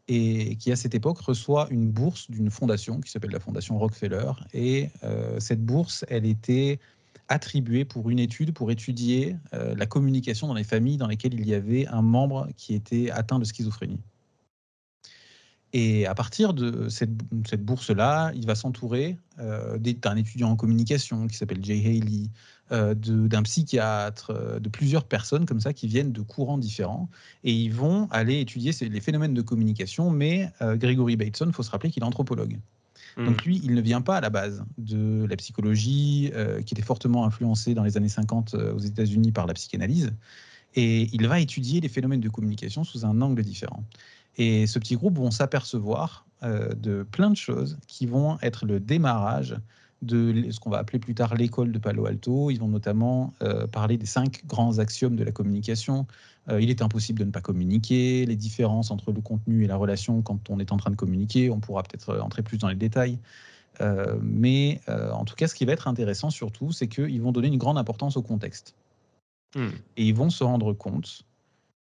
et 0.08 0.56
qui 0.58 0.72
à 0.72 0.76
cette 0.76 0.96
époque 0.96 1.20
reçoit 1.20 1.68
une 1.70 1.90
bourse 1.90 2.30
d'une 2.30 2.50
fondation 2.50 3.02
qui 3.02 3.12
s'appelle 3.12 3.32
la 3.32 3.40
Fondation 3.40 3.78
Rockefeller. 3.78 4.32
Et 4.54 4.90
euh, 5.04 5.40
cette 5.40 5.64
bourse, 5.64 6.06
elle 6.10 6.26
était 6.26 6.80
attribuée 7.28 7.86
pour 7.86 8.10
une 8.10 8.20
étude 8.20 8.54
pour 8.54 8.70
étudier 8.72 9.36
euh, 9.54 9.74
la 9.76 9.86
communication 9.86 10.48
dans 10.48 10.54
les 10.54 10.64
familles 10.64 10.98
dans 10.98 11.08
lesquelles 11.08 11.34
il 11.34 11.48
y 11.48 11.54
avait 11.54 11.88
un 11.88 12.02
membre 12.02 12.48
qui 12.56 12.76
était 12.76 13.10
atteint 13.10 13.40
de 13.40 13.46
schizophrénie. 13.46 14.00
Et 15.78 16.06
à 16.06 16.16
partir 16.16 16.54
de 16.54 16.88
cette, 16.88 17.12
bourse-là, 17.66 18.32
il 18.34 18.46
va 18.46 18.56
s'entourer 18.56 19.18
euh, 19.40 19.78
d'un 19.78 20.16
étudiant 20.16 20.52
en 20.52 20.56
communication 20.56 21.28
qui 21.28 21.36
s'appelle 21.36 21.62
Jay 21.62 21.80
Haley, 21.86 22.30
euh, 22.72 22.96
d'un 22.96 23.44
psychiatre, 23.44 24.32
euh, 24.32 24.60
de 24.60 24.70
plusieurs 24.70 25.04
personnes 25.04 25.46
comme 25.46 25.60
ça 25.60 25.74
qui 25.74 25.88
viennent 25.88 26.14
de 26.14 26.22
courants 26.22 26.58
différents. 26.58 27.10
Et 27.44 27.52
ils 27.52 27.74
vont 27.74 28.08
aller 28.12 28.40
étudier 28.40 28.72
les 28.88 29.02
phénomènes 29.02 29.34
de 29.34 29.42
communication. 29.42 30.10
Mais 30.10 30.50
Gregory 30.62 31.18
Bateson, 31.18 31.48
il 31.48 31.54
faut 31.54 31.64
se 31.64 31.72
rappeler 31.72 31.92
qu'il 31.92 32.04
est 32.04 32.06
anthropologue. 32.06 32.58
Mmh. 33.18 33.26
Donc 33.26 33.44
lui, 33.44 33.60
il 33.62 33.74
ne 33.74 33.82
vient 33.82 34.02
pas 34.02 34.16
à 34.16 34.22
la 34.22 34.30
base 34.30 34.64
de 34.78 35.26
la 35.30 35.36
psychologie, 35.36 36.32
qui 36.66 36.74
était 36.74 36.84
fortement 36.84 37.26
influencée 37.26 37.74
dans 37.74 37.84
les 37.84 37.98
années 37.98 38.08
50 38.08 38.54
aux 38.54 38.80
États-Unis 38.80 39.34
par 39.34 39.46
la 39.46 39.54
psychanalyse. 39.54 40.14
Et 40.76 41.10
il 41.12 41.28
va 41.28 41.42
étudier 41.42 41.82
les 41.82 41.90
phénomènes 41.90 42.22
de 42.22 42.30
communication 42.30 42.86
sous 42.86 43.06
un 43.06 43.22
angle 43.22 43.44
différent. 43.44 43.84
Et 44.38 44.68
ce 44.68 44.80
petit 44.80 44.96
groupe 44.96 45.18
vont 45.18 45.32
s'apercevoir 45.32 46.26
euh, 46.44 46.74
de 46.76 47.04
plein 47.04 47.30
de 47.30 47.38
choses 47.38 47.78
qui 47.88 48.06
vont 48.06 48.38
être 48.42 48.66
le 48.66 48.80
démarrage 48.80 49.56
de 50.02 50.52
ce 50.52 50.60
qu'on 50.60 50.70
va 50.70 50.78
appeler 50.78 51.00
plus 51.00 51.16
tard 51.16 51.34
l'école 51.36 51.72
de 51.72 51.80
Palo 51.80 52.06
Alto. 52.06 52.52
Ils 52.52 52.60
vont 52.60 52.68
notamment 52.68 53.34
euh, 53.42 53.66
parler 53.68 53.98
des 53.98 54.06
cinq 54.06 54.46
grands 54.46 54.80
axiomes 54.80 55.16
de 55.16 55.24
la 55.24 55.32
communication. 55.32 56.06
Euh, 56.50 56.62
il 56.62 56.70
est 56.70 56.82
impossible 56.82 57.20
de 57.20 57.26
ne 57.26 57.32
pas 57.32 57.42
communiquer, 57.42 58.26
les 58.26 58.36
différences 58.36 58.92
entre 58.92 59.12
le 59.12 59.22
contenu 59.22 59.64
et 59.64 59.68
la 59.68 59.78
relation 59.78 60.22
quand 60.22 60.50
on 60.50 60.60
est 60.60 60.72
en 60.72 60.78
train 60.78 60.92
de 60.92 60.96
communiquer. 60.96 61.50
On 61.50 61.60
pourra 61.60 61.84
peut-être 61.84 62.20
entrer 62.20 62.44
plus 62.44 62.58
dans 62.58 62.68
les 62.68 62.76
détails. 62.76 63.18
mais 64.22 64.82
en 64.88 65.26
tout 65.26 65.36
cas, 65.36 65.48
ce 65.48 65.56
qui 65.56 65.66
va 65.66 65.74
être 65.74 65.88
intéressant 65.88 66.30
surtout, 66.30 66.72
c'est 66.72 66.88
qu'ils 66.88 67.22
vont 67.22 67.32
donner 67.32 67.48
une 67.48 67.58
grande 67.58 67.78
importance 67.78 68.18
au 68.18 68.22
contexte. 68.22 68.76
Hmm. 69.56 69.70
Et 69.98 70.06
ils 70.06 70.14
vont 70.14 70.30
se 70.30 70.44
rendre 70.44 70.74
compte 70.74 71.24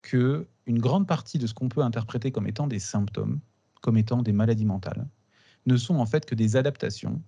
que 0.02 0.47
une 0.68 0.78
grande 0.78 1.08
partie 1.08 1.38
de 1.38 1.46
ce 1.46 1.54
qu'on 1.54 1.68
peut 1.68 1.82
interpréter 1.82 2.30
comme 2.30 2.46
étant 2.46 2.66
des 2.66 2.78
symptômes, 2.78 3.40
comme 3.80 3.96
étant 3.96 4.22
des 4.22 4.32
maladies 4.32 4.66
mentales, 4.66 5.08
ne 5.66 5.76
sont 5.76 5.96
en 5.96 6.06
fait 6.06 6.26
que 6.26 6.34
des 6.34 6.56
adaptations 6.56 7.20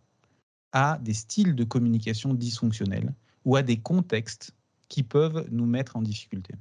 à 0.73 0.99
des 1.03 1.15
styles 1.15 1.57
de 1.57 1.65
communication 1.65 2.35
dysfonctionnels 2.35 3.13
ou 3.45 3.57
à 3.57 3.63
des 3.63 3.79
contextes 3.79 4.55
qui 4.89 5.03
peuvent 5.03 5.49
nous 5.51 5.67
mettre 5.67 5.97
en 5.97 6.03
difficulté. 6.03 6.55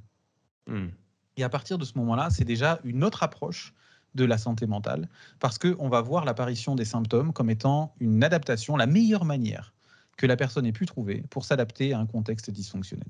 Hmm. 0.66 0.88
Et 1.36 1.44
à 1.44 1.48
partir 1.48 1.78
de 1.78 1.84
ce 1.84 1.96
moment-là, 1.98 2.30
c'est 2.30 2.44
déjà 2.44 2.80
une 2.82 3.04
autre 3.04 3.22
approche 3.22 3.74
de 4.14 4.24
la 4.24 4.38
santé 4.38 4.66
mentale, 4.66 5.08
parce 5.38 5.58
qu'on 5.58 5.88
va 5.88 6.00
voir 6.00 6.24
l'apparition 6.24 6.74
des 6.74 6.84
symptômes 6.84 7.32
comme 7.32 7.50
étant 7.50 7.94
une 8.00 8.24
adaptation, 8.24 8.76
la 8.76 8.86
meilleure 8.86 9.24
manière 9.24 9.72
que 10.16 10.26
la 10.26 10.36
personne 10.36 10.66
ait 10.66 10.72
pu 10.72 10.86
trouver 10.86 11.22
pour 11.30 11.44
s'adapter 11.44 11.92
à 11.92 12.00
un 12.00 12.06
contexte 12.06 12.50
dysfonctionnel. 12.50 13.06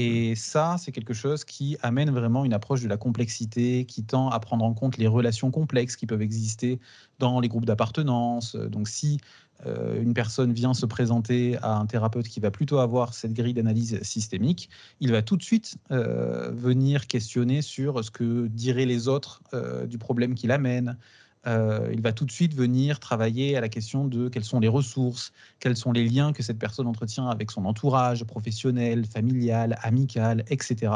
Et 0.00 0.36
ça, 0.36 0.76
c'est 0.78 0.92
quelque 0.92 1.12
chose 1.12 1.44
qui 1.44 1.76
amène 1.82 2.12
vraiment 2.12 2.44
une 2.44 2.52
approche 2.52 2.82
de 2.82 2.88
la 2.88 2.96
complexité, 2.96 3.84
qui 3.84 4.04
tend 4.04 4.30
à 4.30 4.38
prendre 4.38 4.64
en 4.64 4.72
compte 4.72 4.96
les 4.96 5.08
relations 5.08 5.50
complexes 5.50 5.96
qui 5.96 6.06
peuvent 6.06 6.22
exister 6.22 6.78
dans 7.18 7.40
les 7.40 7.48
groupes 7.48 7.64
d'appartenance. 7.64 8.54
Donc 8.54 8.86
si 8.86 9.18
euh, 9.66 10.00
une 10.00 10.14
personne 10.14 10.52
vient 10.52 10.72
se 10.72 10.86
présenter 10.86 11.56
à 11.62 11.74
un 11.74 11.86
thérapeute 11.86 12.28
qui 12.28 12.38
va 12.38 12.52
plutôt 12.52 12.78
avoir 12.78 13.12
cette 13.12 13.32
grille 13.32 13.54
d'analyse 13.54 14.00
systémique, 14.02 14.70
il 15.00 15.10
va 15.10 15.20
tout 15.20 15.36
de 15.36 15.42
suite 15.42 15.78
euh, 15.90 16.52
venir 16.52 17.08
questionner 17.08 17.60
sur 17.60 18.04
ce 18.04 18.12
que 18.12 18.46
diraient 18.46 18.86
les 18.86 19.08
autres 19.08 19.42
euh, 19.52 19.84
du 19.84 19.98
problème 19.98 20.36
qu'il 20.36 20.52
amène, 20.52 20.96
euh, 21.48 21.88
il 21.92 22.02
va 22.02 22.12
tout 22.12 22.24
de 22.24 22.30
suite 22.30 22.54
venir 22.54 23.00
travailler 23.00 23.56
à 23.56 23.60
la 23.60 23.68
question 23.68 24.06
de 24.06 24.28
quelles 24.28 24.44
sont 24.44 24.60
les 24.60 24.68
ressources, 24.68 25.32
quels 25.60 25.76
sont 25.76 25.92
les 25.92 26.04
liens 26.04 26.32
que 26.32 26.42
cette 26.42 26.58
personne 26.58 26.86
entretient 26.86 27.28
avec 27.28 27.50
son 27.50 27.64
entourage 27.64 28.24
professionnel, 28.24 29.06
familial, 29.06 29.78
amical, 29.82 30.44
etc. 30.50 30.92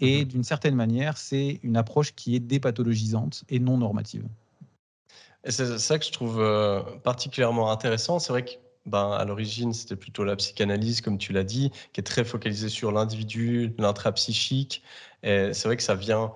Et 0.00 0.20
mhm. 0.20 0.24
d'une 0.24 0.44
certaine 0.44 0.74
manière, 0.74 1.18
c'est 1.18 1.60
une 1.62 1.76
approche 1.76 2.14
qui 2.14 2.34
est 2.34 2.40
dépathologisante 2.40 3.44
et 3.50 3.58
non 3.58 3.76
normative. 3.76 4.24
c'est 5.46 5.78
ça 5.78 5.98
que 5.98 6.04
je 6.04 6.12
trouve 6.12 6.40
euh, 6.40 6.80
particulièrement 7.02 7.70
intéressant. 7.70 8.18
C'est 8.18 8.32
vrai 8.32 8.44
que 8.44 8.52
ben, 8.86 9.12
à 9.12 9.24
l'origine, 9.24 9.72
c'était 9.72 9.96
plutôt 9.96 10.24
la 10.24 10.36
psychanalyse, 10.36 11.02
comme 11.02 11.18
tu 11.18 11.32
l'as 11.32 11.44
dit, 11.44 11.70
qui 11.92 12.00
est 12.00 12.04
très 12.04 12.24
focalisée 12.24 12.68
sur 12.68 12.90
l'individu, 12.90 13.74
l'intrapsychique. 13.78 14.82
Et 15.22 15.52
c'est 15.52 15.68
vrai 15.68 15.76
que 15.76 15.82
ça 15.84 15.94
vient 15.94 16.32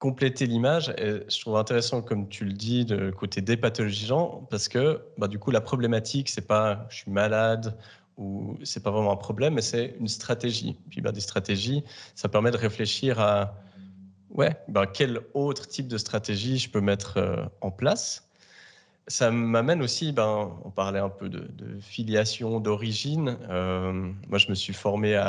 compléter 0.00 0.46
l'image. 0.46 0.92
Je 0.98 1.40
trouve 1.40 1.56
intéressant, 1.56 2.02
comme 2.02 2.28
tu 2.28 2.44
le 2.44 2.54
dis, 2.54 2.84
de 2.84 3.10
côté 3.10 3.42
dépathologisant, 3.42 4.46
parce 4.50 4.66
que 4.66 5.02
bah, 5.18 5.28
du 5.28 5.38
coup, 5.38 5.52
la 5.52 5.60
problématique, 5.60 6.28
c'est 6.28 6.46
pas 6.46 6.86
je 6.88 6.96
suis 6.96 7.10
malade 7.12 7.76
où 8.16 8.58
c'est 8.64 8.82
pas 8.82 8.90
vraiment 8.90 9.12
un 9.12 9.16
problème, 9.16 9.54
mais 9.54 9.62
c'est 9.62 9.94
une 10.00 10.08
stratégie. 10.08 10.76
Puis 10.90 11.00
ben, 11.00 11.12
des 11.12 11.20
stratégies, 11.20 11.84
ça 12.14 12.28
permet 12.28 12.50
de 12.50 12.56
réfléchir 12.56 13.20
à 13.20 13.54
ouais, 14.30 14.56
ben, 14.68 14.86
quel 14.86 15.20
autre 15.34 15.68
type 15.68 15.86
de 15.86 15.98
stratégie 15.98 16.58
je 16.58 16.70
peux 16.70 16.80
mettre 16.80 17.18
euh, 17.18 17.44
en 17.60 17.70
place. 17.70 18.26
Ça 19.06 19.30
m'amène 19.30 19.82
aussi, 19.82 20.12
ben, 20.12 20.50
on 20.64 20.70
parlait 20.70 21.00
un 21.00 21.08
peu 21.08 21.28
de, 21.28 21.46
filiation, 21.80 22.60
d'origine. 22.60 23.36
Euh, 23.50 23.92
moi, 24.28 24.38
je 24.38 24.48
me 24.48 24.54
suis 24.54 24.72
formé 24.72 25.20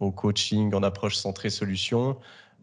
au 0.00 0.10
coaching 0.10 0.74
en 0.74 0.82
approche 0.82 1.16
centrée 1.16 1.50
solution, 1.50 2.16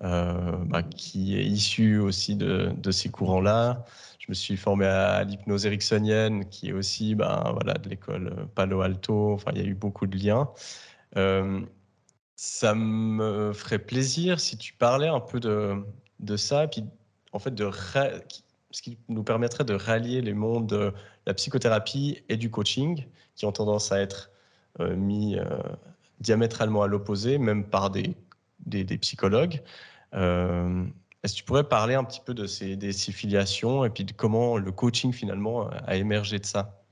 euh, 0.04 0.58
ben, 0.66 0.84
qui 0.84 1.38
est 1.38 1.46
issu 1.46 2.00
aussi 2.00 2.36
de, 2.36 2.92
ces 2.92 3.10
courants-là. 3.10 3.86
Je 4.20 4.26
me 4.30 4.34
suis 4.34 4.58
formé 4.58 4.86
à 4.86 5.24
l'hypnose 5.24 5.66
ericksonienne, 5.66 6.48
qui 6.50 6.70
est 6.70 6.74
aussi 6.74 7.14
voilà, 7.14 7.74
de 7.76 7.90
l'école 7.90 8.48
Palo 8.56 8.82
Alto. 8.82 9.34
Enfin, 9.34 9.52
il 9.56 9.62
y 9.62 9.64
a 9.64 9.68
eu 9.68 9.74
beaucoup 9.74 10.06
de 10.06 10.18
liens. 10.18 10.50
Euh, 11.16 11.62
ça 12.36 12.76
me 12.76 13.52
ferait 13.54 13.80
plaisir 13.80 14.40
si 14.40 14.58
tu 14.58 14.74
parlais 14.74 15.08
un 15.08 15.20
peu 15.20 15.40
de, 15.40 16.38
ça, 16.38 16.68
puis 16.68 16.86
en 17.34 17.40
fait 17.40 17.56
de 17.56 17.70
ce 18.72 18.82
qui 18.82 18.98
nous 19.10 19.24
permettrait 19.24 19.66
de 19.66 19.74
rallier 19.74 20.22
les 20.22 20.34
mondes 20.34 20.68
de 20.68 20.94
la 21.26 21.34
psychothérapie 21.34 22.24
et 22.30 22.38
du 22.38 22.52
coaching, 22.52 23.06
qui 23.36 23.46
ont 23.46 23.52
tendance 23.52 23.92
à 23.92 24.00
être 24.00 24.30
euh, 24.80 24.96
mis 24.96 25.38
euh, 25.38 25.46
diamétralement 26.20 26.84
à 26.84 26.88
l'opposé, 26.88 27.40
même 27.40 27.64
par 27.64 27.90
des, 27.90 28.16
des, 28.68 28.98
psychologues. 28.98 29.62
Est-ce 30.14 31.34
que 31.34 31.38
tu 31.40 31.44
pourrais 31.44 31.68
parler 31.68 31.96
un 31.96 32.04
petit 32.04 32.22
peu 32.24 32.34
de 32.34 32.46
ces, 32.46 32.78
filiations 33.12 33.84
et 33.84 33.90
puis 33.90 34.06
de 34.06 34.14
comment 34.14 34.58
le 34.58 34.72
coaching 34.72 35.12
finalement 35.12 35.68
a 35.70 35.96
émergé 35.96 36.40
de 36.40 36.46
ça? 36.46 36.84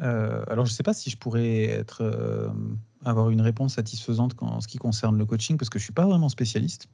Euh, 0.00 0.42
alors, 0.48 0.64
je 0.64 0.72
ne 0.72 0.74
sais 0.74 0.82
pas 0.82 0.94
si 0.94 1.10
je 1.10 1.16
pourrais 1.16 1.64
être, 1.64 2.02
euh, 2.02 2.48
avoir 3.04 3.30
une 3.30 3.40
réponse 3.40 3.74
satisfaisante 3.74 4.34
en 4.40 4.60
ce 4.60 4.68
qui 4.68 4.78
concerne 4.78 5.18
le 5.18 5.26
coaching, 5.26 5.58
parce 5.58 5.68
que 5.68 5.78
je 5.78 5.82
ne 5.82 5.86
suis 5.86 5.92
pas 5.92 6.06
vraiment 6.06 6.28
spécialiste. 6.28 6.88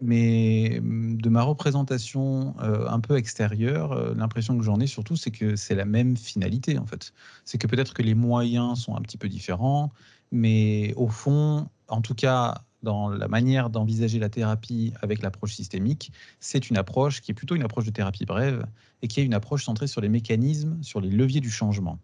Mais 0.00 0.80
de 0.82 1.28
ma 1.28 1.42
représentation 1.42 2.54
euh, 2.60 2.88
un 2.88 3.00
peu 3.00 3.16
extérieure, 3.16 4.14
l'impression 4.14 4.58
que 4.58 4.64
j'en 4.64 4.80
ai 4.80 4.86
surtout, 4.86 5.16
c'est 5.16 5.30
que 5.30 5.54
c'est 5.54 5.74
la 5.74 5.84
même 5.84 6.16
finalité, 6.16 6.78
en 6.78 6.86
fait. 6.86 7.12
C'est 7.44 7.58
que 7.58 7.66
peut-être 7.66 7.94
que 7.94 8.02
les 8.02 8.14
moyens 8.14 8.80
sont 8.80 8.96
un 8.96 9.02
petit 9.02 9.18
peu 9.18 9.28
différents, 9.28 9.92
mais 10.32 10.94
au 10.96 11.08
fond, 11.08 11.68
en 11.88 12.00
tout 12.00 12.14
cas, 12.14 12.62
dans 12.82 13.08
la 13.08 13.28
manière 13.28 13.70
d'envisager 13.70 14.18
la 14.18 14.28
thérapie 14.28 14.92
avec 15.02 15.22
l'approche 15.22 15.54
systémique, 15.54 16.12
c'est 16.40 16.70
une 16.70 16.76
approche 16.76 17.20
qui 17.20 17.30
est 17.30 17.34
plutôt 17.34 17.54
une 17.54 17.62
approche 17.62 17.84
de 17.84 17.90
thérapie 17.90 18.24
brève 18.24 18.66
et 19.02 19.08
qui 19.08 19.20
est 19.20 19.24
une 19.24 19.34
approche 19.34 19.64
centrée 19.64 19.86
sur 19.86 20.00
les 20.00 20.08
mécanismes, 20.08 20.82
sur 20.82 21.00
les 21.00 21.10
leviers 21.10 21.40
du 21.40 21.50
changement. 21.50 21.98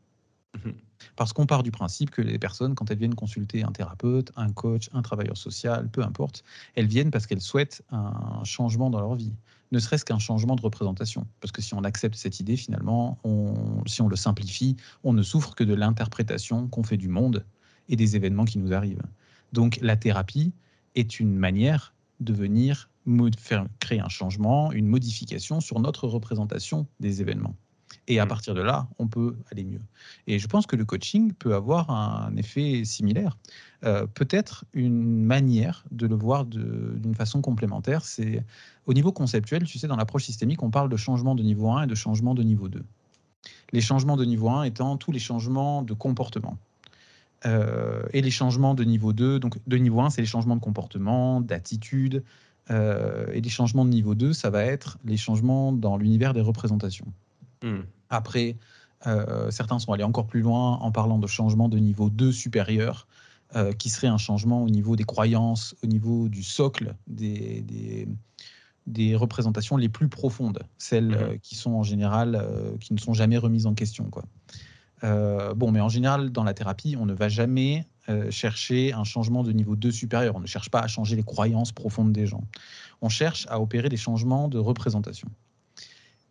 Mhm. 0.65 0.75
Parce 1.15 1.33
qu'on 1.33 1.47
part 1.47 1.63
du 1.63 1.71
principe 1.71 2.11
que 2.11 2.23
les 2.23 2.39
personnes, 2.39 2.75
quand 2.75 2.91
elles 2.91 2.99
viennent 2.99 3.15
consulter 3.15 3.63
un 3.63 3.73
thérapeute, 3.73 4.33
un 4.37 4.51
coach, 4.53 4.89
un 4.93 5.03
travailleur 5.03 5.37
social, 5.37 5.89
peu 5.91 6.03
importe, 6.03 6.43
elles 6.75 6.87
viennent 6.87 7.11
parce 7.11 7.27
qu'elles 7.27 7.41
souhaitent 7.41 7.83
un 7.91 8.43
changement 8.45 8.91
dans 8.91 9.01
leur 9.01 9.15
vie, 9.15 9.33
ne 9.73 9.79
serait-ce 9.79 10.05
qu'un 10.05 10.19
changement 10.19 10.57
de 10.57 10.63
représentation. 10.63 11.27
Parce 11.41 11.53
que 11.53 11.61
si 11.61 11.75
on 11.75 11.85
accepte 11.85 12.15
cette 12.15 12.41
idée, 12.41 12.57
finalement, 12.57 13.19
si 13.87 14.01
on 14.01 14.09
le 14.09 14.17
simplifie, 14.17 14.77
on 15.05 15.13
ne 15.13 15.23
souffre 15.23 15.55
que 15.55 15.65
de 15.65 15.75
l'interprétation 15.75 16.69
qu'on 16.69 16.83
fait 16.83 16.97
du 16.97 17.09
monde 17.09 17.45
et 17.89 17.97
des 17.97 18.17
événements 18.17 18.45
qui 18.45 18.59
nous 18.59 18.73
arrivent. 18.73 19.03
Donc 19.53 19.79
la 19.83 19.97
thérapie, 19.97 20.53
est 20.97 21.21
une 21.21 21.37
manière 21.37 21.95
de 22.21 22.33
venir 22.33 22.91
faire, 23.39 23.67
créer 23.79 24.01
un 24.01 24.09
changement, 24.09 24.73
une 24.73 24.87
modification 24.87 25.61
sur 25.61 25.79
notre 25.79 26.09
représentation 26.09 26.87
des 26.99 27.21
événements. 27.21 27.55
Et 28.09 28.19
à 28.21 28.25
mmh. 28.25 28.29
partir 28.29 28.55
de 28.55 28.63
là, 28.63 28.89
on 28.99 29.07
peut 29.07 29.37
aller 29.51 29.65
mieux. 29.65 29.81
Et 30.27 30.39
je 30.39 30.47
pense 30.47 30.67
que 30.67 30.77
le 30.77 30.85
coaching 30.85 31.33
peut 31.33 31.55
avoir 31.55 31.91
un 31.91 32.37
effet 32.37 32.85
similaire. 32.85 33.37
Euh, 33.85 34.07
peut-être 34.07 34.65
une 34.73 35.25
manière 35.25 35.85
de 35.91 36.07
le 36.07 36.15
voir 36.15 36.45
d'une 36.45 37.15
façon 37.15 37.41
complémentaire, 37.41 38.05
c'est 38.05 38.45
au 38.87 38.95
niveau 38.95 39.13
conceptuel, 39.13 39.65
tu 39.65 39.79
sais, 39.79 39.87
dans 39.87 39.97
l'approche 39.97 40.25
systémique, 40.25 40.63
on 40.63 40.71
parle 40.71 40.89
de 40.89 40.97
changement 40.97 41.35
de 41.35 41.43
niveau 41.43 41.71
1 41.71 41.85
et 41.85 41.87
de 41.87 41.95
changement 41.95 42.35
de 42.35 42.43
niveau 42.43 42.69
2. 42.69 42.85
Les 43.73 43.81
changements 43.81 44.17
de 44.17 44.25
niveau 44.25 44.49
1 44.51 44.65
étant 44.65 44.97
tous 44.97 45.13
les 45.13 45.19
changements 45.19 45.83
de 45.83 45.95
comportement. 45.95 46.59
Euh, 47.47 48.03
et 48.13 48.23
les 48.23 48.31
changements 48.31 48.75
de 48.75 48.85
niveau 48.85 49.13
2, 49.13 49.39
donc 49.39 49.57
de 49.67 49.77
niveau 49.77 50.01
1, 50.01 50.11
c'est 50.11 50.21
les 50.21 50.27
changements 50.27 50.57
de 50.57 50.61
comportement, 50.61 51.41
d'attitude. 51.41 52.25
Euh, 52.71 53.27
et 53.33 53.41
les 53.41 53.49
changements 53.49 53.85
de 53.85 53.91
niveau 53.91 54.15
2, 54.15 54.33
ça 54.33 54.51
va 54.51 54.65
être 54.65 54.99
les 55.05 55.17
changements 55.17 55.73
dans 55.73 55.97
l'univers 55.97 56.35
des 56.35 56.41
représentations. 56.41 57.07
Hmm. 57.63 57.83
Après, 58.11 58.57
euh, 59.07 59.51
certains 59.51 59.79
sont 59.79 59.93
allés 59.93 60.05
encore 60.05 60.27
plus 60.27 60.41
loin 60.41 60.79
en 60.79 60.91
parlant 60.91 61.19
de 61.19 61.27
changements 61.27 61.69
de 61.69 61.79
niveau 61.79 62.11
2 62.11 62.33
supérieur, 62.33 63.07
qui 63.79 63.89
serait 63.89 64.09
un 64.09 64.19
changement 64.19 64.63
au 64.65 64.69
niveau 64.69 64.97
des 64.97 65.05
croyances, 65.05 65.77
au 65.83 65.87
niveau 65.87 66.29
du 66.29 66.43
socle 66.43 66.95
des, 67.07 67.63
des, 67.63 68.07
des 68.87 69.17
représentations 69.17 69.79
les 69.79 69.89
plus 69.89 70.09
profondes, 70.09 70.65
celles 70.77 71.13
hmm. 71.13 71.39
qui 71.41 71.55
sont 71.55 71.71
en 71.71 71.83
général, 71.83 72.45
qui 72.81 72.93
ne 72.93 72.99
sont 72.99 73.15
jamais 73.15 73.39
remises 73.39 73.67
en 73.67 73.73
question. 73.73 74.11
Quoi. 74.11 74.25
Euh, 75.05 75.55
bon, 75.55 75.71
mais 75.71 75.81
en 75.81 75.89
général, 75.89 76.31
dans 76.31 76.45
la 76.45 76.55
thérapie, 76.55 76.97
on 76.99 77.07
ne 77.07 77.13
va 77.13 77.29
jamais 77.29 77.87
euh, 78.09 78.31
chercher 78.31 78.93
un 78.93 79.05
changement 79.05 79.43
de 79.43 79.53
niveau 79.53 79.77
2 79.77 79.91
supérieur. 79.91 80.37
On 80.37 80.41
ne 80.41 80.47
cherche 80.47 80.71
pas 80.71 80.81
à 80.81 80.87
changer 80.87 81.17
les 81.17 81.23
croyances 81.23 81.73
profondes 81.73 82.13
des 82.13 82.27
gens. 82.27 82.45
On 83.03 83.09
cherche 83.09 83.47
à 83.51 83.61
opérer 83.61 83.89
des 83.89 83.97
changements 83.97 84.49
de 84.49 84.59
représentation. 84.59 85.29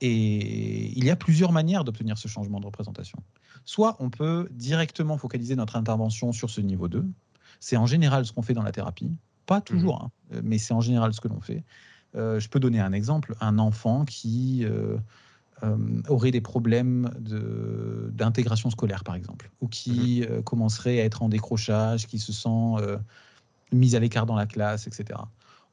Et 0.01 0.97
il 0.97 1.05
y 1.05 1.09
a 1.09 1.15
plusieurs 1.15 1.51
manières 1.51 1.83
d'obtenir 1.83 2.17
ce 2.17 2.27
changement 2.27 2.59
de 2.59 2.65
représentation. 2.65 3.19
Soit 3.65 3.95
on 3.99 4.09
peut 4.09 4.47
directement 4.51 5.17
focaliser 5.17 5.55
notre 5.55 5.75
intervention 5.75 6.31
sur 6.31 6.49
ce 6.49 6.61
niveau 6.61 6.87
2. 6.87 7.05
C'est 7.59 7.77
en 7.77 7.85
général 7.85 8.25
ce 8.25 8.31
qu'on 8.31 8.41
fait 8.41 8.53
dans 8.53 8.63
la 8.63 8.71
thérapie. 8.71 9.11
Pas 9.45 9.61
toujours, 9.61 10.03
mmh. 10.03 10.35
hein, 10.35 10.41
mais 10.43 10.57
c'est 10.57 10.73
en 10.73 10.81
général 10.81 11.13
ce 11.13 11.21
que 11.21 11.27
l'on 11.27 11.39
fait. 11.39 11.63
Euh, 12.15 12.39
je 12.39 12.49
peux 12.49 12.59
donner 12.59 12.79
un 12.79 12.93
exemple. 12.93 13.35
Un 13.41 13.59
enfant 13.59 14.05
qui 14.05 14.65
auraient 16.07 16.31
des 16.31 16.41
problèmes 16.41 17.09
d'intégration 18.11 18.69
scolaire, 18.69 19.03
par 19.03 19.15
exemple, 19.15 19.51
ou 19.61 19.67
qui 19.67 20.23
euh, 20.23 20.41
commenceraient 20.41 21.01
à 21.01 21.05
être 21.05 21.21
en 21.23 21.29
décrochage, 21.29 22.07
qui 22.07 22.19
se 22.19 22.33
sent 22.33 22.49
euh, 22.79 22.97
mis 23.71 23.95
à 23.95 23.99
l'écart 23.99 24.25
dans 24.25 24.35
la 24.35 24.45
classe, 24.45 24.87
etc. 24.87 25.19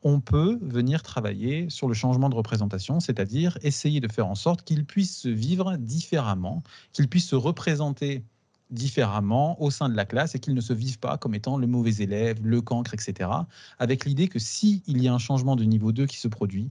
On 0.02 0.20
peut 0.20 0.58
venir 0.62 1.02
travailler 1.02 1.68
sur 1.70 1.88
le 1.88 1.94
changement 1.94 2.28
de 2.28 2.34
représentation, 2.34 3.00
c'est-à-dire 3.00 3.58
essayer 3.62 4.00
de 4.00 4.10
faire 4.10 4.26
en 4.26 4.34
sorte 4.34 4.62
qu'il 4.62 4.84
puisse 4.84 5.16
se 5.16 5.28
vivre 5.28 5.76
différemment, 5.76 6.62
qu'il 6.92 7.08
puisse 7.08 7.28
se 7.28 7.36
représenter 7.36 8.24
différemment 8.70 9.62
au 9.62 9.70
sein 9.70 9.88
de 9.88 9.94
la 9.94 10.04
classe 10.04 10.34
et 10.34 10.38
qu'il 10.38 10.54
ne 10.54 10.60
se 10.60 10.72
vive 10.72 10.98
pas 10.98 11.18
comme 11.18 11.34
étant 11.34 11.56
le 11.56 11.66
mauvais 11.66 11.94
élève, 11.96 12.38
le 12.42 12.60
cancre, 12.62 12.94
etc. 12.94 13.30
Avec 13.78 14.04
l'idée 14.04 14.28
que 14.28 14.38
s'il 14.38 14.80
y 14.86 15.06
a 15.06 15.14
un 15.14 15.18
changement 15.18 15.56
de 15.56 15.64
niveau 15.64 15.92
2 15.92 16.06
qui 16.06 16.16
se 16.16 16.28
produit, 16.28 16.70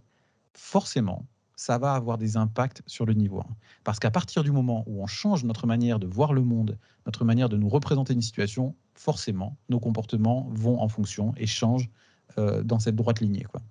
forcément, 0.54 1.26
ça 1.62 1.78
va 1.78 1.94
avoir 1.94 2.18
des 2.18 2.38
impacts 2.38 2.82
sur 2.88 3.06
le 3.06 3.14
niveau 3.14 3.40
1. 3.40 3.46
Parce 3.84 4.00
qu'à 4.00 4.10
partir 4.10 4.44
du 4.44 4.52
moment 4.52 4.84
où 4.88 5.04
on 5.04 5.06
change 5.06 5.44
notre 5.44 5.68
manière 5.68 6.00
de 6.00 6.08
voir 6.08 6.34
le 6.34 6.42
monde, 6.42 6.80
notre 7.06 7.24
manière 7.24 7.50
de 7.50 7.58
nous 7.58 7.70
représenter 7.70 8.14
une 8.14 8.24
situation, 8.24 8.74
forcément, 8.96 9.56
nos 9.70 9.80
comportements 9.80 10.50
vont 10.54 10.82
en 10.82 10.88
fonction 10.88 11.36
et 11.38 11.46
changent 11.46 11.92
euh, 12.40 12.64
dans 12.64 12.80
cette 12.80 12.96
droite 12.96 13.20
lignée. 13.20 13.44
Quoi. 13.44 13.62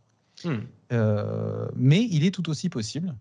Hmm. 0.44 0.60
Euh, 0.92 1.68
mais 1.74 2.06
il 2.12 2.24
est 2.24 2.30
tout 2.30 2.48
aussi 2.48 2.68
possible 2.68 3.16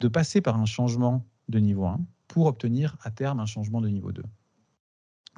de 0.00 0.08
passer 0.08 0.42
par 0.42 0.60
un 0.60 0.66
changement 0.66 1.24
de 1.48 1.58
niveau 1.58 1.86
1 1.86 1.98
pour 2.26 2.44
obtenir 2.44 2.98
à 3.04 3.10
terme 3.10 3.40
un 3.40 3.46
changement 3.46 3.80
de 3.80 3.88
niveau 3.88 4.12
2. 4.12 4.22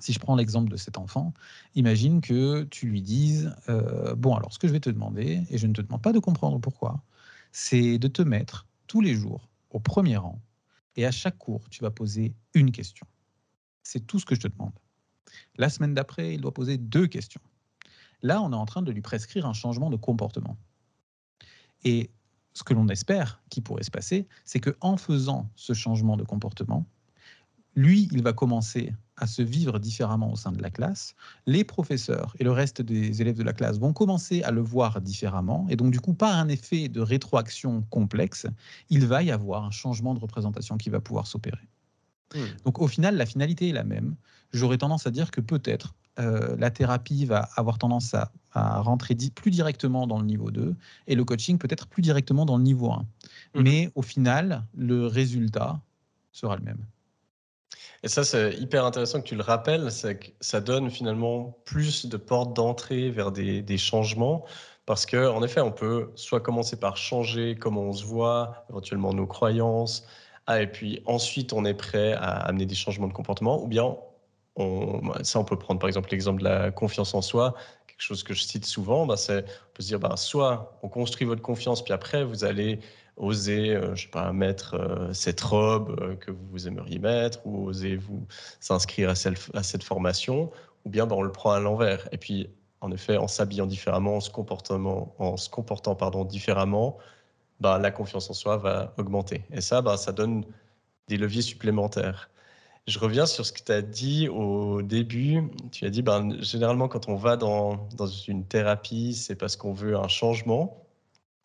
Si 0.00 0.12
je 0.12 0.18
prends 0.18 0.34
l'exemple 0.34 0.72
de 0.72 0.76
cet 0.76 0.98
enfant, 0.98 1.34
imagine 1.76 2.20
que 2.20 2.64
tu 2.64 2.88
lui 2.88 3.00
dises, 3.00 3.54
euh, 3.68 4.16
bon 4.16 4.34
alors 4.34 4.52
ce 4.52 4.58
que 4.58 4.66
je 4.66 4.72
vais 4.72 4.80
te 4.80 4.90
demander, 4.90 5.44
et 5.50 5.56
je 5.56 5.68
ne 5.68 5.72
te 5.72 5.82
demande 5.82 6.02
pas 6.02 6.12
de 6.12 6.18
comprendre 6.18 6.58
pourquoi, 6.58 7.00
c'est 7.52 7.98
de 7.98 8.08
te 8.08 8.22
mettre 8.22 8.66
tous 8.86 9.00
les 9.00 9.14
jours 9.14 9.48
au 9.70 9.80
premier 9.80 10.16
rang 10.16 10.40
et 10.96 11.06
à 11.06 11.10
chaque 11.10 11.38
cours, 11.38 11.68
tu 11.70 11.82
vas 11.82 11.90
poser 11.90 12.34
une 12.54 12.72
question. 12.72 13.06
C'est 13.82 14.06
tout 14.06 14.18
ce 14.18 14.26
que 14.26 14.34
je 14.34 14.40
te 14.40 14.48
demande. 14.48 14.72
La 15.56 15.68
semaine 15.68 15.94
d'après, 15.94 16.34
il 16.34 16.40
doit 16.40 16.52
poser 16.52 16.76
deux 16.76 17.06
questions. 17.06 17.40
Là, 18.22 18.42
on 18.42 18.52
est 18.52 18.56
en 18.56 18.66
train 18.66 18.82
de 18.82 18.92
lui 18.92 19.00
prescrire 19.00 19.46
un 19.46 19.52
changement 19.52 19.90
de 19.90 19.96
comportement. 19.96 20.58
Et 21.84 22.10
ce 22.52 22.64
que 22.64 22.74
l'on 22.74 22.88
espère 22.88 23.42
qui 23.48 23.60
pourrait 23.60 23.84
se 23.84 23.90
passer, 23.90 24.26
c'est 24.44 24.60
que 24.60 24.76
en 24.80 24.96
faisant 24.96 25.50
ce 25.54 25.72
changement 25.72 26.16
de 26.16 26.24
comportement, 26.24 26.86
lui, 27.74 28.08
il 28.12 28.22
va 28.22 28.32
commencer 28.32 28.92
à 29.20 29.26
se 29.26 29.42
vivre 29.42 29.78
différemment 29.78 30.32
au 30.32 30.36
sein 30.36 30.50
de 30.50 30.60
la 30.60 30.70
classe. 30.70 31.14
Les 31.46 31.62
professeurs 31.62 32.34
et 32.38 32.44
le 32.44 32.50
reste 32.50 32.82
des 32.82 33.20
élèves 33.20 33.36
de 33.36 33.44
la 33.44 33.52
classe 33.52 33.78
vont 33.78 33.92
commencer 33.92 34.42
à 34.42 34.50
le 34.50 34.62
voir 34.62 35.00
différemment. 35.00 35.66
Et 35.68 35.76
donc, 35.76 35.92
du 35.92 36.00
coup, 36.00 36.14
pas 36.14 36.32
un 36.34 36.48
effet 36.48 36.88
de 36.88 37.00
rétroaction 37.00 37.82
complexe, 37.90 38.46
il 38.88 39.06
va 39.06 39.22
y 39.22 39.30
avoir 39.30 39.64
un 39.64 39.70
changement 39.70 40.14
de 40.14 40.20
représentation 40.20 40.78
qui 40.78 40.88
va 40.88 41.00
pouvoir 41.00 41.26
s'opérer. 41.26 41.68
Hmm. 42.34 42.40
Donc, 42.64 42.80
au 42.80 42.88
final, 42.88 43.16
la 43.16 43.26
finalité 43.26 43.68
est 43.68 43.72
la 43.72 43.84
même. 43.84 44.16
J'aurais 44.52 44.78
tendance 44.78 45.06
à 45.06 45.10
dire 45.10 45.30
que 45.30 45.42
peut-être 45.42 45.94
euh, 46.18 46.56
la 46.58 46.70
thérapie 46.70 47.26
va 47.26 47.48
avoir 47.56 47.78
tendance 47.78 48.14
à, 48.14 48.32
rentrer 48.52 49.14
plus 49.32 49.52
directement 49.52 50.08
dans 50.08 50.18
le 50.18 50.24
niveau 50.24 50.50
2 50.50 50.74
et 51.06 51.14
le 51.14 51.24
coaching 51.24 51.56
peut-être 51.56 51.86
plus 51.86 52.02
directement 52.02 52.44
dans 52.44 52.56
le 52.56 52.64
niveau 52.64 52.90
1. 52.90 52.96
Hmm. 52.96 53.62
Mais 53.62 53.90
au 53.94 54.02
final, 54.02 54.64
le 54.74 55.06
résultat 55.06 55.80
sera 56.32 56.56
le 56.56 56.62
même. 56.62 56.84
Et 58.02 58.08
ça, 58.08 58.24
c'est 58.24 58.54
hyper 58.54 58.84
intéressant 58.86 59.20
que 59.20 59.26
tu 59.26 59.36
le 59.36 59.42
rappelles, 59.42 59.90
c'est 59.92 60.18
que 60.18 60.26
ça 60.40 60.60
donne 60.60 60.90
finalement 60.90 61.58
plus 61.64 62.06
de 62.06 62.16
portes 62.16 62.54
d'entrée 62.54 63.10
vers 63.10 63.30
des, 63.30 63.78
changements. 63.78 64.44
Parce 64.86 65.04
qu'en 65.06 65.42
effet, 65.42 65.60
on 65.60 65.72
peut 65.72 66.10
soit 66.14 66.40
commencer 66.40 66.78
par 66.78 66.96
changer 66.96 67.56
comment 67.56 67.82
on 67.82 67.92
se 67.92 68.04
voit, 68.04 68.64
éventuellement 68.70 69.12
nos 69.12 69.26
croyances, 69.26 70.06
ah, 70.46 70.62
et 70.62 70.66
puis 70.66 71.02
ensuite 71.06 71.52
on 71.52 71.64
est 71.64 71.74
prêt 71.74 72.14
à 72.14 72.30
amener 72.38 72.66
des 72.66 72.74
changements 72.74 73.06
de 73.06 73.12
comportement, 73.12 73.62
ou 73.62 73.68
bien 73.68 73.96
ça, 75.22 75.38
on 75.38 75.44
peut 75.44 75.58
prendre 75.58 75.80
par 75.80 75.88
exemple 75.88 76.10
l'exemple 76.10 76.40
de 76.40 76.44
la 76.44 76.70
confiance 76.70 77.14
en 77.14 77.22
soi, 77.22 77.54
chose 78.02 78.22
que 78.22 78.34
je 78.34 78.42
cite 78.42 78.64
souvent, 78.64 79.06
bah, 79.06 79.16
c'est, 79.16 79.44
on 79.44 79.74
peut 79.74 79.82
se 79.82 79.88
dire, 79.88 80.00
bah, 80.00 80.16
soit 80.16 80.78
on 80.82 80.88
construit 80.88 81.26
votre 81.26 81.42
confiance, 81.42 81.82
puis 81.82 81.92
après 81.92 82.24
vous 82.24 82.44
allez 82.44 82.80
oser, 83.16 83.76
euh, 83.76 83.94
je 83.94 84.02
sais 84.02 84.08
pas, 84.08 84.32
mettre 84.32 84.74
euh, 84.74 85.12
cette 85.12 85.40
robe 85.40 85.98
euh, 86.00 86.16
que 86.16 86.30
vous 86.30 86.66
aimeriez 86.66 86.98
mettre, 86.98 87.40
ou 87.46 87.68
oser 87.68 87.96
vous 87.96 88.26
s'inscrire 88.60 89.10
à, 89.10 89.12
à, 89.12 89.62
cette 89.62 89.84
formation, 89.84 90.50
ou 90.84 90.90
bien 90.90 91.06
bah, 91.06 91.16
on 91.16 91.22
le 91.22 91.32
prend 91.32 91.52
à 91.52 91.60
l'envers. 91.60 92.08
Et 92.12 92.18
puis 92.18 92.48
en 92.80 92.90
effet, 92.90 93.16
en 93.18 93.28
s'habillant 93.28 93.66
différemment, 93.66 94.16
en 94.16 94.20
se, 94.20 94.30
comportant, 94.30 95.14
en 95.18 95.36
se 95.36 95.50
comportant 95.50 95.94
pardon, 95.94 96.24
différemment, 96.24 96.96
bah, 97.60 97.78
la 97.78 97.90
confiance 97.90 98.30
en 98.30 98.34
soi 98.34 98.56
va 98.56 98.94
augmenter. 98.96 99.44
Et 99.52 99.60
ça, 99.60 99.82
bah, 99.82 99.96
ça 99.96 100.12
donne 100.12 100.44
des 101.08 101.18
leviers 101.18 101.42
supplémentaires. 101.42 102.29
Je 102.90 102.98
reviens 102.98 103.24
sur 103.24 103.46
ce 103.46 103.52
que 103.52 103.62
tu 103.62 103.70
as 103.70 103.82
dit 103.82 104.28
au 104.28 104.82
début. 104.82 105.48
Tu 105.70 105.84
as 105.84 105.90
dit, 105.90 106.02
ben, 106.02 106.42
généralement, 106.42 106.88
quand 106.88 107.08
on 107.08 107.14
va 107.14 107.36
dans, 107.36 107.88
dans 107.96 108.08
une 108.08 108.44
thérapie, 108.44 109.14
c'est 109.14 109.36
parce 109.36 109.54
qu'on 109.54 109.72
veut 109.72 109.96
un 109.96 110.08
changement. 110.08 110.84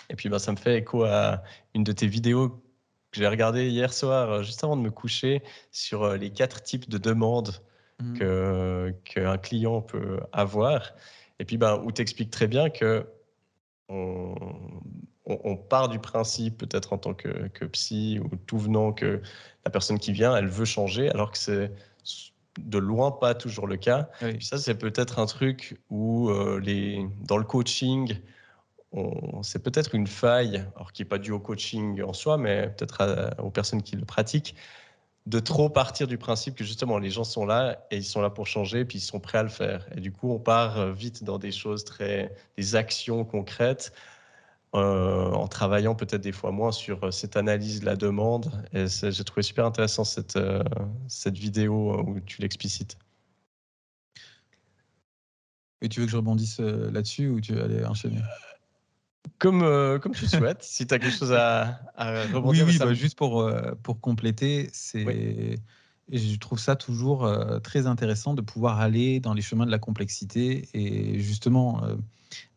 Et 0.10 0.16
puis, 0.16 0.28
ben, 0.28 0.40
ça 0.40 0.52
me 0.52 0.58
fait 0.58 0.80
écho 0.80 1.04
à 1.04 1.44
une 1.76 1.84
de 1.84 1.92
tes 1.92 2.08
vidéos 2.08 2.50
que 2.50 3.20
j'ai 3.20 3.28
regardée 3.28 3.70
hier 3.70 3.94
soir, 3.94 4.42
juste 4.42 4.64
avant 4.64 4.76
de 4.76 4.82
me 4.82 4.90
coucher, 4.90 5.44
sur 5.72 6.04
euh, 6.04 6.18
les 6.18 6.32
quatre 6.32 6.64
types 6.64 6.90
de 6.90 6.98
demandes 6.98 7.62
mmh. 8.00 8.90
qu'un 9.04 9.38
client 9.38 9.82
peut 9.82 10.22
avoir. 10.32 10.94
Et 11.38 11.46
puis, 11.46 11.58
ben, 11.58 11.80
où 11.86 11.92
tu 11.92 12.02
expliques 12.02 12.32
très 12.32 12.48
bien 12.48 12.72
que 12.72 13.06
on, 13.88 14.34
on, 15.26 15.56
part 15.56 15.90
du 15.90 16.00
principe, 16.00 16.58
peut-être 16.58 16.94
en 16.94 16.98
tant 16.98 17.14
que, 17.14 17.66
psy 17.66 18.20
ou 18.24 18.36
tout 18.46 18.58
venant, 18.58 18.94
que 18.94 19.22
la 19.66 19.72
personne 19.72 19.98
qui 19.98 20.12
vient, 20.12 20.36
elle 20.36 20.48
veut 20.48 20.66
changer, 20.66 21.10
alors 21.10 21.32
que 21.32 21.38
c'est 21.38 21.72
de 22.60 22.78
loin 22.78 23.12
pas 23.12 23.34
toujours 23.36 23.68
le 23.68 23.76
cas. 23.76 24.10
ça, 24.40 24.58
c'est 24.58 24.76
peut-être 24.76 25.20
un 25.20 25.26
truc 25.26 25.80
où 25.90 26.30
euh, 26.30 26.60
les, 26.64 27.06
dans 27.22 27.38
le 27.38 27.44
coaching, 27.44 28.18
c'est 29.42 29.62
peut-être 29.62 29.94
une 29.94 30.08
faille, 30.08 30.64
alors 30.76 30.94
qui 30.94 31.02
n'est 31.02 31.10
pas 31.10 31.18
due 31.18 31.32
au 31.32 31.40
coaching 31.40 32.02
en 32.02 32.14
soi, 32.14 32.38
mais 32.38 32.70
peut-être 32.70 33.36
aux 33.42 33.50
personnes 33.50 33.82
qui 33.82 33.98
le 33.98 34.06
pratiquent, 34.06 34.56
de 35.26 35.40
trop 35.40 35.70
partir 35.70 36.08
du 36.08 36.18
principe 36.18 36.56
que 36.56 36.64
justement 36.64 37.00
les 37.00 37.10
gens 37.10 37.24
sont 37.24 37.46
là 37.46 37.86
et 37.90 37.98
ils 37.98 38.04
sont 38.04 38.22
là 38.22 38.30
pour 38.30 38.46
changer, 38.46 38.86
puis 38.86 39.00
ils 39.00 39.02
sont 39.02 39.20
prêts 39.20 39.40
à 39.40 39.44
le 39.44 39.50
faire. 39.50 39.88
Et 39.96 40.00
du 40.00 40.12
coup, 40.12 40.32
on 40.32 40.40
part 40.40 40.80
euh, 40.80 40.92
vite 40.92 41.24
dans 41.24 41.40
des 41.40 41.52
choses 41.52 41.84
très, 41.84 42.32
des 42.58 42.76
actions 42.76 43.26
concrètes, 43.26 43.92
euh, 44.76 45.32
en 45.32 45.48
travaillant 45.48 45.96
peut-être 45.96 46.22
des 46.22 46.32
fois 46.32 46.52
moins 46.52 46.72
sur 46.72 47.04
euh, 47.04 47.12
cette 47.12 47.38
analyse 47.38 47.82
de 47.82 47.86
la 47.86 47.96
demande. 47.96 48.52
Et 48.74 48.86
j'ai 48.88 49.24
trouvé 49.24 49.42
super 49.42 49.66
intéressant 49.66 50.04
cette, 50.04 50.40
cette 51.08 51.38
vidéo 51.38 52.00
où 52.06 52.20
tu 52.22 52.42
l'explicites. 52.42 52.98
Et 55.82 55.90
tu 55.90 56.00
veux 56.00 56.06
que 56.06 56.12
je 56.12 56.18
rebondisse 56.18 56.60
là-dessus 56.60 57.30
ou 57.30 57.42
tu 57.42 57.54
veux 57.54 57.64
aller 57.64 57.86
enchaîner? 57.86 58.22
Comme, 59.40 59.64
euh, 59.64 60.00
comme 60.00 60.14
tu 60.14 60.28
souhaites, 60.28 60.62
si 60.64 60.88
tu 60.88 60.94
as 60.94 61.00
quelque 61.00 61.18
chose 61.18 61.34
à, 61.34 61.82
à 61.96 62.24
rebondir. 62.28 62.66
Oui, 62.66 62.74
oui 62.74 62.78
bah, 62.78 62.94
juste 62.94 63.18
pour, 63.18 63.42
euh, 63.42 63.74
pour 63.84 64.00
compléter, 64.00 64.70
c'est. 64.72 65.60
Je 66.12 66.38
trouve 66.38 66.60
ça 66.60 66.76
toujours 66.76 67.26
euh, 67.26 67.60
très 67.60 67.88
intéressant 67.88 68.34
de 68.34 68.42
pouvoir 68.42 68.80
aller 68.80 69.20
dans 69.20 69.34
les 69.34 69.42
chemins 69.42 69.66
de 69.66 69.72
la 69.72 69.80
complexité. 69.80 70.68
Et 70.74 71.20
justement, 71.20 71.82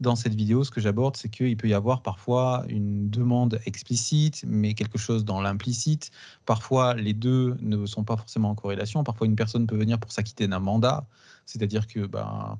dans 0.00 0.16
cette 0.16 0.34
vidéo, 0.34 0.64
ce 0.64 0.70
que 0.70 0.80
j'aborde, 0.80 1.16
c'est 1.16 1.28
qu'il 1.28 1.56
peut 1.56 1.68
y 1.68 1.74
avoir 1.74 2.02
parfois 2.02 2.64
une 2.68 3.10
demande 3.10 3.60
explicite, 3.66 4.44
mais 4.46 4.74
quelque 4.74 4.98
chose 4.98 5.24
dans 5.24 5.40
l'implicite. 5.40 6.10
Parfois, 6.46 6.94
les 6.94 7.14
deux 7.14 7.56
ne 7.60 7.86
sont 7.86 8.04
pas 8.04 8.16
forcément 8.16 8.50
en 8.50 8.54
corrélation. 8.54 9.02
Parfois, 9.04 9.26
une 9.26 9.36
personne 9.36 9.66
peut 9.66 9.76
venir 9.76 9.98
pour 9.98 10.12
s'acquitter 10.12 10.46
d'un 10.48 10.60
mandat, 10.60 11.06
c'est-à-dire 11.46 11.86
que 11.86 12.06
ben, 12.06 12.58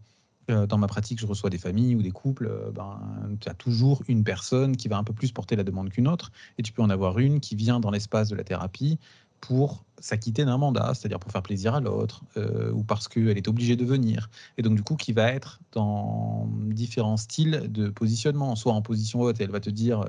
euh, 0.50 0.66
dans 0.66 0.78
ma 0.78 0.86
pratique, 0.86 1.20
je 1.20 1.26
reçois 1.26 1.50
des 1.50 1.58
familles 1.58 1.94
ou 1.94 2.02
des 2.02 2.10
couples, 2.10 2.46
euh, 2.46 2.70
ben, 2.70 2.98
tu 3.40 3.48
as 3.48 3.54
toujours 3.54 4.02
une 4.08 4.24
personne 4.24 4.76
qui 4.76 4.88
va 4.88 4.96
un 4.96 5.04
peu 5.04 5.12
plus 5.12 5.32
porter 5.32 5.56
la 5.56 5.64
demande 5.64 5.90
qu'une 5.90 6.08
autre, 6.08 6.32
et 6.56 6.62
tu 6.62 6.72
peux 6.72 6.82
en 6.82 6.90
avoir 6.90 7.18
une 7.18 7.40
qui 7.40 7.54
vient 7.54 7.80
dans 7.80 7.90
l'espace 7.90 8.28
de 8.28 8.36
la 8.36 8.44
thérapie 8.44 8.98
pour 9.40 9.84
s'acquitter 10.00 10.44
d'un 10.44 10.58
mandat, 10.58 10.92
c'est-à-dire 10.94 11.18
pour 11.18 11.32
faire 11.32 11.42
plaisir 11.42 11.74
à 11.74 11.80
l'autre, 11.80 12.22
euh, 12.36 12.70
ou 12.72 12.84
parce 12.84 13.08
qu'elle 13.08 13.36
est 13.36 13.48
obligée 13.48 13.76
de 13.76 13.84
venir. 13.84 14.30
Et 14.56 14.62
donc, 14.62 14.76
du 14.76 14.82
coup, 14.82 14.94
qui 14.94 15.12
va 15.12 15.32
être 15.32 15.60
dans 15.72 16.48
différents 16.68 17.16
styles 17.16 17.66
de 17.68 17.88
positionnement, 17.88 18.54
soit 18.54 18.72
en 18.72 18.82
position 18.82 19.20
haute, 19.20 19.40
elle 19.40 19.50
va 19.50 19.60
te 19.60 19.70
dire 19.70 20.04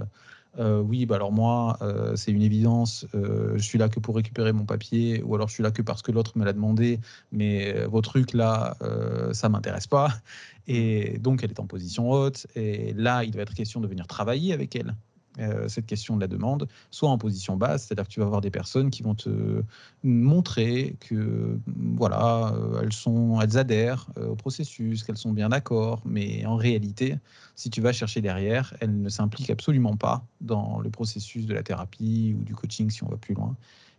euh, 0.57 0.81
oui, 0.81 1.05
bah 1.05 1.15
alors 1.15 1.31
moi, 1.31 1.77
euh, 1.81 2.15
c'est 2.15 2.31
une 2.31 2.41
évidence, 2.41 3.05
euh, 3.13 3.53
je 3.55 3.63
suis 3.63 3.77
là 3.77 3.87
que 3.87 3.99
pour 3.99 4.15
récupérer 4.15 4.51
mon 4.51 4.65
papier, 4.65 5.21
ou 5.23 5.35
alors 5.35 5.47
je 5.47 5.53
suis 5.53 5.63
là 5.63 5.71
que 5.71 5.81
parce 5.81 6.01
que 6.01 6.11
l'autre 6.11 6.37
me 6.37 6.43
l'a 6.43 6.53
demandé, 6.53 6.99
mais 7.31 7.85
vos 7.85 8.01
trucs 8.01 8.33
là, 8.33 8.75
ça 9.33 9.49
m'intéresse 9.49 9.87
pas. 9.87 10.09
Et 10.67 11.17
donc, 11.19 11.43
elle 11.43 11.51
est 11.51 11.59
en 11.59 11.67
position 11.67 12.09
haute, 12.09 12.47
et 12.55 12.93
là, 12.93 13.23
il 13.23 13.35
va 13.35 13.41
être 13.43 13.53
question 13.53 13.79
de 13.79 13.87
venir 13.87 14.07
travailler 14.07 14.53
avec 14.53 14.75
elle. 14.75 14.95
Euh, 15.37 15.67
cette 15.67 15.85
question 15.85 16.15
de 16.15 16.21
la 16.21 16.27
demande, 16.27 16.67
soit 16.89 17.07
en 17.07 17.17
position 17.17 17.55
basse, 17.55 17.85
c'est-à-dire 17.85 18.05
que 18.05 18.13
tu 18.13 18.19
vas 18.19 18.25
avoir 18.25 18.41
des 18.41 18.49
personnes 18.49 18.89
qui 18.89 19.03
vont 19.03 19.13
te 19.13 19.63
montrer 20.03 20.95
que 20.99 21.59
voilà, 21.67 22.51
euh, 22.55 22.81
elles 22.81 22.91
sont, 22.91 23.39
elles 23.39 23.57
adhèrent 23.57 24.07
euh, 24.17 24.29
au 24.29 24.35
processus, 24.35 25.03
qu'elles 25.03 25.17
sont 25.17 25.31
bien 25.31 25.49
d'accord, 25.49 26.01
mais 26.03 26.45
en 26.47 26.55
réalité, 26.55 27.15
si 27.55 27.69
tu 27.69 27.79
vas 27.79 27.93
chercher 27.93 28.21
derrière, 28.21 28.73
elles 28.81 28.99
ne 29.01 29.07
s'impliquent 29.07 29.51
absolument 29.51 29.95
pas 29.95 30.25
dans 30.41 30.79
le 30.79 30.89
processus 30.89 31.45
de 31.45 31.53
la 31.53 31.61
thérapie 31.61 32.35
ou 32.37 32.43
du 32.43 32.55
coaching 32.55 32.89
si 32.89 33.03
on 33.03 33.07
va 33.07 33.17
plus 33.17 33.35
loin, 33.35 33.55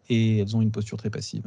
et 0.08 0.38
elles 0.38 0.56
ont 0.56 0.60
une 0.60 0.72
posture 0.72 0.98
très 0.98 1.10
passive. 1.10 1.44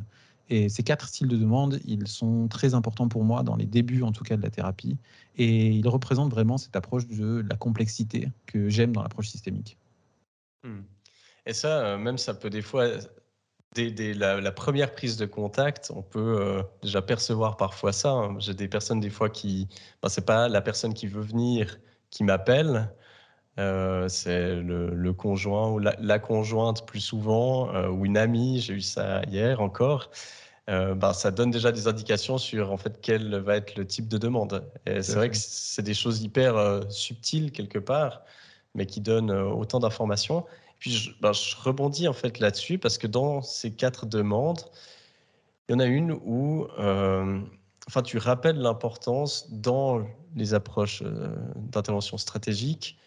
Et 0.53 0.69
ces 0.69 0.83
quatre 0.83 1.07
styles 1.07 1.27
de 1.27 1.35
demande, 1.35 1.79
ils 1.83 2.07
sont 2.07 2.47
très 2.47 2.75
importants 2.75 3.07
pour 3.07 3.23
moi 3.23 3.41
dans 3.41 3.55
les 3.55 3.65
débuts, 3.65 4.03
en 4.03 4.11
tout 4.11 4.23
cas, 4.23 4.37
de 4.37 4.43
la 4.43 4.51
thérapie. 4.51 4.97
Et 5.35 5.69
ils 5.69 5.87
représentent 5.89 6.29
vraiment 6.29 6.59
cette 6.59 6.75
approche 6.75 7.07
de 7.07 7.43
la 7.49 7.55
complexité 7.55 8.29
que 8.45 8.69
j'aime 8.69 8.91
dans 8.91 9.01
l'approche 9.01 9.29
systémique. 9.29 9.79
Mmh. 10.63 10.81
Et 11.47 11.53
ça, 11.53 11.79
euh, 11.79 11.97
même 11.97 12.19
ça 12.19 12.35
peut 12.35 12.51
des 12.51 12.61
fois, 12.61 12.87
dès, 13.73 14.13
la, 14.13 14.51
première 14.51 14.93
prise 14.93 15.17
de 15.17 15.25
contact, 15.25 15.91
on 15.95 16.03
peut 16.03 16.37
euh, 16.39 16.61
déjà 16.83 17.01
percevoir 17.01 17.57
parfois 17.57 17.91
ça. 17.91 18.11
Hein. 18.11 18.35
J'ai 18.37 18.53
des 18.53 18.67
personnes 18.67 18.99
des 18.99 19.09
fois 19.09 19.31
qui, 19.31 19.67
ben, 20.03 20.09
c'est 20.09 20.25
pas 20.27 20.47
la 20.49 20.61
personne 20.61 20.93
qui 20.93 21.07
veut 21.07 21.23
venir 21.23 21.79
qui 22.11 22.23
m'appelle, 22.23 22.93
euh, 23.59 24.07
c'est 24.09 24.55
le, 24.55 25.13
conjoint 25.13 25.69
ou 25.71 25.79
la, 25.79 26.19
conjointe 26.19 26.85
plus 26.85 26.99
souvent, 26.99 27.73
ou 27.89 28.05
une 28.05 28.17
amie, 28.17 28.59
j'ai 28.59 28.73
eu 28.73 28.81
ça 28.81 29.21
hier 29.29 29.61
encore. 29.61 30.09
ben, 30.67 31.13
ça 31.13 31.31
donne 31.31 31.51
déjà 31.51 31.71
des 31.71 31.87
indications 31.87 32.37
sur 32.37 32.71
en 32.71 32.77
fait 32.77 32.99
quel 33.01 33.35
va 33.35 33.57
être 33.57 33.75
le 33.75 33.85
type 33.85 34.07
de 34.07 34.17
demande. 34.17 34.63
Et 34.85 35.01
c'est 35.01 35.15
vrai 35.15 35.29
que 35.29 35.37
c'est 35.37 35.83
des 35.83 35.93
choses 35.93 36.21
hyper 36.21 36.83
subtiles 36.89 37.51
quelque 37.51 37.79
part 37.79 38.21
mais 38.75 38.85
qui 38.85 39.01
donne 39.01 39.29
euh, 39.29 39.45
autant 39.45 39.79
d'informations. 39.79 40.45
Puis 40.79 41.15
ben, 41.21 41.33
je, 41.33 41.55
rebondis 41.57 42.07
en 42.07 42.13
fait 42.13 42.39
là-dessus 42.39 42.77
parce 42.77 42.97
que 42.97 43.07
dans 43.07 43.41
ces 43.41 43.71
quatre 43.71 44.05
demandes, 44.05 44.61
il 45.67 45.73
y 45.73 45.75
en 45.75 45.79
a 45.79 45.85
une 45.85 46.11
où 46.11 46.67
euh, 46.79 47.39
enfin, 47.87 48.01
tu 48.01 48.17
rappelles 48.17 48.57
l'importance 48.57 49.51
dans 49.51 50.05
les 50.35 50.53
approches 50.53 51.01
euh, 51.03 51.35
d'intervention 51.55 52.17
stratégique, 52.17 52.97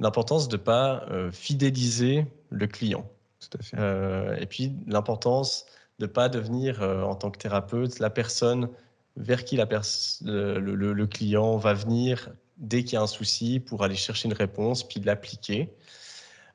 l'importance 0.00 0.48
de 0.48 0.56
ne 0.56 0.62
pas 0.62 1.06
fidéliser 1.32 2.26
le 2.50 2.66
client. 2.66 3.08
Tout 3.40 3.58
à 3.58 3.62
fait. 3.62 4.42
et 4.42 4.46
puis 4.46 4.72
l'importance 4.86 5.66
de 5.98 6.06
ne 6.06 6.10
pas 6.10 6.28
devenir, 6.28 6.82
en 6.82 7.14
tant 7.14 7.30
que 7.30 7.38
thérapeute, 7.38 7.98
la 7.98 8.10
personne 8.10 8.68
vers 9.16 9.44
qui 9.44 9.56
la 9.56 9.66
le, 9.66 10.58
le, 10.58 10.92
le, 10.92 11.06
client 11.06 11.56
va 11.56 11.74
venir 11.74 12.30
dès 12.56 12.84
qu'il 12.84 12.94
y 12.94 12.96
a 12.96 13.02
un 13.02 13.06
souci 13.06 13.60
pour 13.60 13.82
aller 13.82 13.96
chercher 13.96 14.28
une 14.28 14.34
réponse 14.34 14.86
puis 14.86 15.00
l'appliquer. 15.00 15.74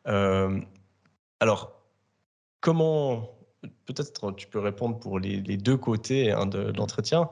Euh, 0.08 0.60
alors, 1.40 1.82
comment, 2.62 3.38
peut-être 3.86 4.32
tu 4.32 4.48
peux 4.48 4.60
répondre 4.60 5.00
pour 5.00 5.20
les, 5.20 5.42
deux 5.42 5.78
côtés 5.78 6.32
hein, 6.32 6.46
de, 6.46 6.72
l'entretien. 6.76 7.30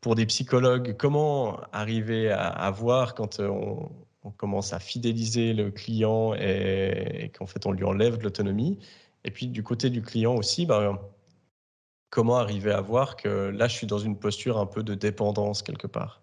Pour 0.00 0.14
des 0.14 0.26
psychologues, 0.26 0.96
comment 0.96 1.60
arriver 1.72 2.30
à, 2.30 2.70
voir 2.70 3.14
quand 3.14 3.40
on, 3.40 3.90
commence 4.36 4.72
à 4.72 4.78
fidéliser 4.78 5.54
le 5.54 5.70
client 5.70 6.34
et, 6.34 7.30
qu'en 7.36 7.46
fait 7.46 7.64
on 7.66 7.72
lui 7.72 7.84
enlève 7.84 8.18
de 8.18 8.24
l'autonomie 8.24 8.78
Et 9.24 9.30
puis 9.30 9.46
du 9.46 9.62
côté 9.62 9.90
du 9.90 10.02
client 10.02 10.34
aussi, 10.34 10.66
ben, 10.66 10.98
comment 12.10 12.36
arriver 12.36 12.72
à 12.72 12.80
voir 12.80 13.16
que 13.16 13.48
là 13.48 13.68
je 13.68 13.76
suis 13.76 13.86
dans 13.86 13.98
une 13.98 14.18
posture 14.18 14.58
un 14.58 14.66
peu 14.66 14.82
de 14.82 14.94
dépendance 14.94 15.62
quelque 15.62 15.86
part? 15.86 16.22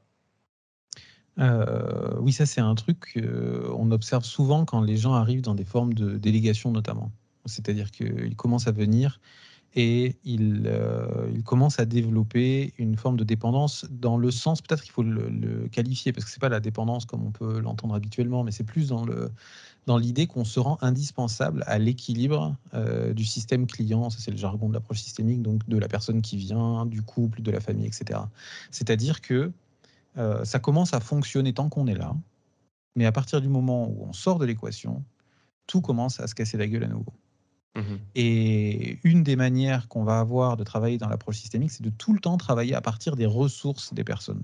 Euh, 1.40 2.16
oui, 2.20 2.32
ça 2.32 2.46
c'est 2.46 2.62
un 2.62 2.76
truc 2.76 3.14
qu'on 3.14 3.92
observe 3.92 4.24
souvent 4.24 4.66
quand 4.66 4.82
les 4.82 4.98
gens 4.98 5.14
arrivent 5.14 5.42
dans 5.42 5.56
des 5.56 5.66
formes 5.66 5.94
de 5.94 6.18
délégation 6.18 6.72
notamment. 6.72 7.12
C'est-à-dire 7.46 7.92
qu'ils 7.92 8.36
commencent 8.36 8.68
à 8.68 8.72
venir 8.72 9.20
et 9.80 10.16
il, 10.24 10.74
il, 11.36 11.44
commence 11.44 11.80
à 11.80 11.86
développer 11.86 12.74
une 12.80 12.98
forme 12.98 13.16
de 13.16 13.24
dépendance 13.24 13.86
dans 13.92 14.18
le 14.18 14.32
sens, 14.32 14.60
peut-être 14.60 14.82
qu'il 14.82 14.92
faut 14.92 15.04
le, 15.04 15.68
qualifier, 15.72 16.12
parce 16.12 16.26
que 16.26 16.32
c'est 16.32 16.42
pas 16.42 16.50
la 16.50 16.60
dépendance 16.60 17.06
comme 17.06 17.24
on 17.24 17.30
peut 17.30 17.60
l'entendre 17.60 17.94
habituellement, 17.94 18.44
mais 18.44 18.52
c'est 18.52 18.64
plus 18.64 18.90
dans 18.90 19.06
le 19.06 19.30
dans 19.86 19.98
l'idée 19.98 20.28
qu'on 20.28 20.44
se 20.44 20.60
rend 20.60 20.78
indispensable 20.82 21.64
à 21.66 21.78
l'équilibre 21.78 22.58
du 23.16 23.24
système 23.24 23.68
client, 23.68 24.10
ça 24.10 24.18
c'est 24.20 24.32
le 24.32 24.38
jargon 24.38 24.68
de 24.68 24.74
l'approche 24.74 25.00
systémique, 25.00 25.42
donc 25.42 25.66
de 25.70 25.78
la 25.78 25.88
personne 25.88 26.22
qui 26.22 26.36
vient, 26.36 26.86
du 26.86 27.04
couple, 27.04 27.42
de 27.42 27.52
la 27.52 27.62
famille, 27.62 27.86
etc. 27.86 28.20
C'est-à-dire 28.70 29.22
que 29.22 29.52
ça 30.44 30.60
commence 30.60 30.94
à 30.94 31.00
fonctionner 31.00 31.54
tant 31.54 31.70
qu'on 31.70 31.88
est 31.88 31.96
là, 31.96 32.14
mais 32.98 33.06
à 33.06 33.14
partir 33.14 33.40
du 33.40 33.48
moment 33.48 33.88
où 33.88 34.08
on 34.10 34.12
sort 34.12 34.40
de 34.40 34.46
l'équation, 34.46 35.04
tout 35.68 35.80
commence 35.80 36.20
à 36.20 36.28
se 36.28 36.36
casser 36.36 36.58
la 36.58 36.68
gueule 36.68 36.84
à 36.84 36.88
nouveau. 36.88 37.14
Mmh 37.78 37.98
et 38.16 38.98
une 39.04 39.22
des 39.22 39.36
manières 39.36 39.88
qu'on 39.88 40.04
va 40.04 40.20
avoir 40.20 40.58
de 40.58 40.64
travailler 40.64 40.98
dans 40.98 41.08
l'approche 41.10 41.38
systémique, 41.38 41.70
c'est 41.70 41.84
de 41.84 41.92
tout 41.92 42.12
le 42.12 42.20
temps 42.20 42.38
travailler 42.38 42.74
à 42.74 42.82
partir 42.82 43.16
des 43.16 43.28
ressources 43.28 43.94
des 43.94 44.04
personnes, 44.04 44.42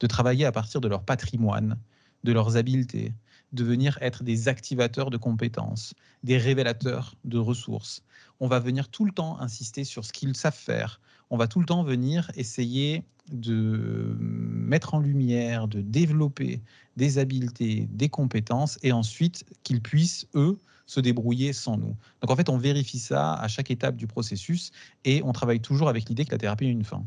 de 0.00 0.06
travailler 0.08 0.44
à 0.44 0.50
partir 0.50 0.80
de 0.80 0.88
leur 0.88 1.04
patrimoine, 1.04 1.78
de 2.24 2.32
leurs 2.32 2.56
habiletés, 2.56 3.12
de 3.52 3.62
venir 3.62 3.96
être 4.00 4.24
des 4.24 4.48
activateurs 4.48 5.10
de 5.10 5.16
compétences, 5.16 5.94
des 6.24 6.36
révélateurs 6.36 7.14
de 7.24 7.38
ressources. 7.38 8.02
On 8.40 8.48
va 8.48 8.58
venir 8.58 8.88
tout 8.88 9.04
le 9.04 9.12
temps 9.12 9.38
insister 9.40 9.84
sur 9.84 10.04
ce 10.04 10.12
qu'ils 10.12 10.36
savent 10.36 10.52
faire. 10.52 11.00
On 11.30 11.36
va 11.36 11.46
tout 11.46 11.60
le 11.60 11.66
temps 11.66 11.84
venir 11.84 12.30
essayer 12.34 13.04
de 13.30 14.16
mettre 14.18 14.94
en 14.94 14.98
lumière, 14.98 15.68
de 15.68 15.80
développer 15.80 16.60
des 16.96 17.18
habiletés, 17.18 17.86
des 17.92 18.08
compétences, 18.08 18.78
et 18.82 18.90
ensuite 18.90 19.44
qu'ils 19.62 19.80
puissent, 19.80 20.26
eux, 20.34 20.58
se 20.88 21.00
débrouiller 21.00 21.52
sans 21.52 21.76
nous. 21.76 21.94
Donc 22.20 22.30
en 22.30 22.34
fait, 22.34 22.48
on 22.48 22.56
vérifie 22.56 22.98
ça 22.98 23.34
à 23.34 23.46
chaque 23.46 23.70
étape 23.70 23.94
du 23.94 24.06
processus 24.06 24.72
et 25.04 25.22
on 25.22 25.32
travaille 25.32 25.60
toujours 25.60 25.88
avec 25.88 26.08
l'idée 26.08 26.24
que 26.24 26.32
la 26.32 26.38
thérapie 26.38 26.66
a 26.66 26.70
une 26.70 26.82
fin. 26.82 27.04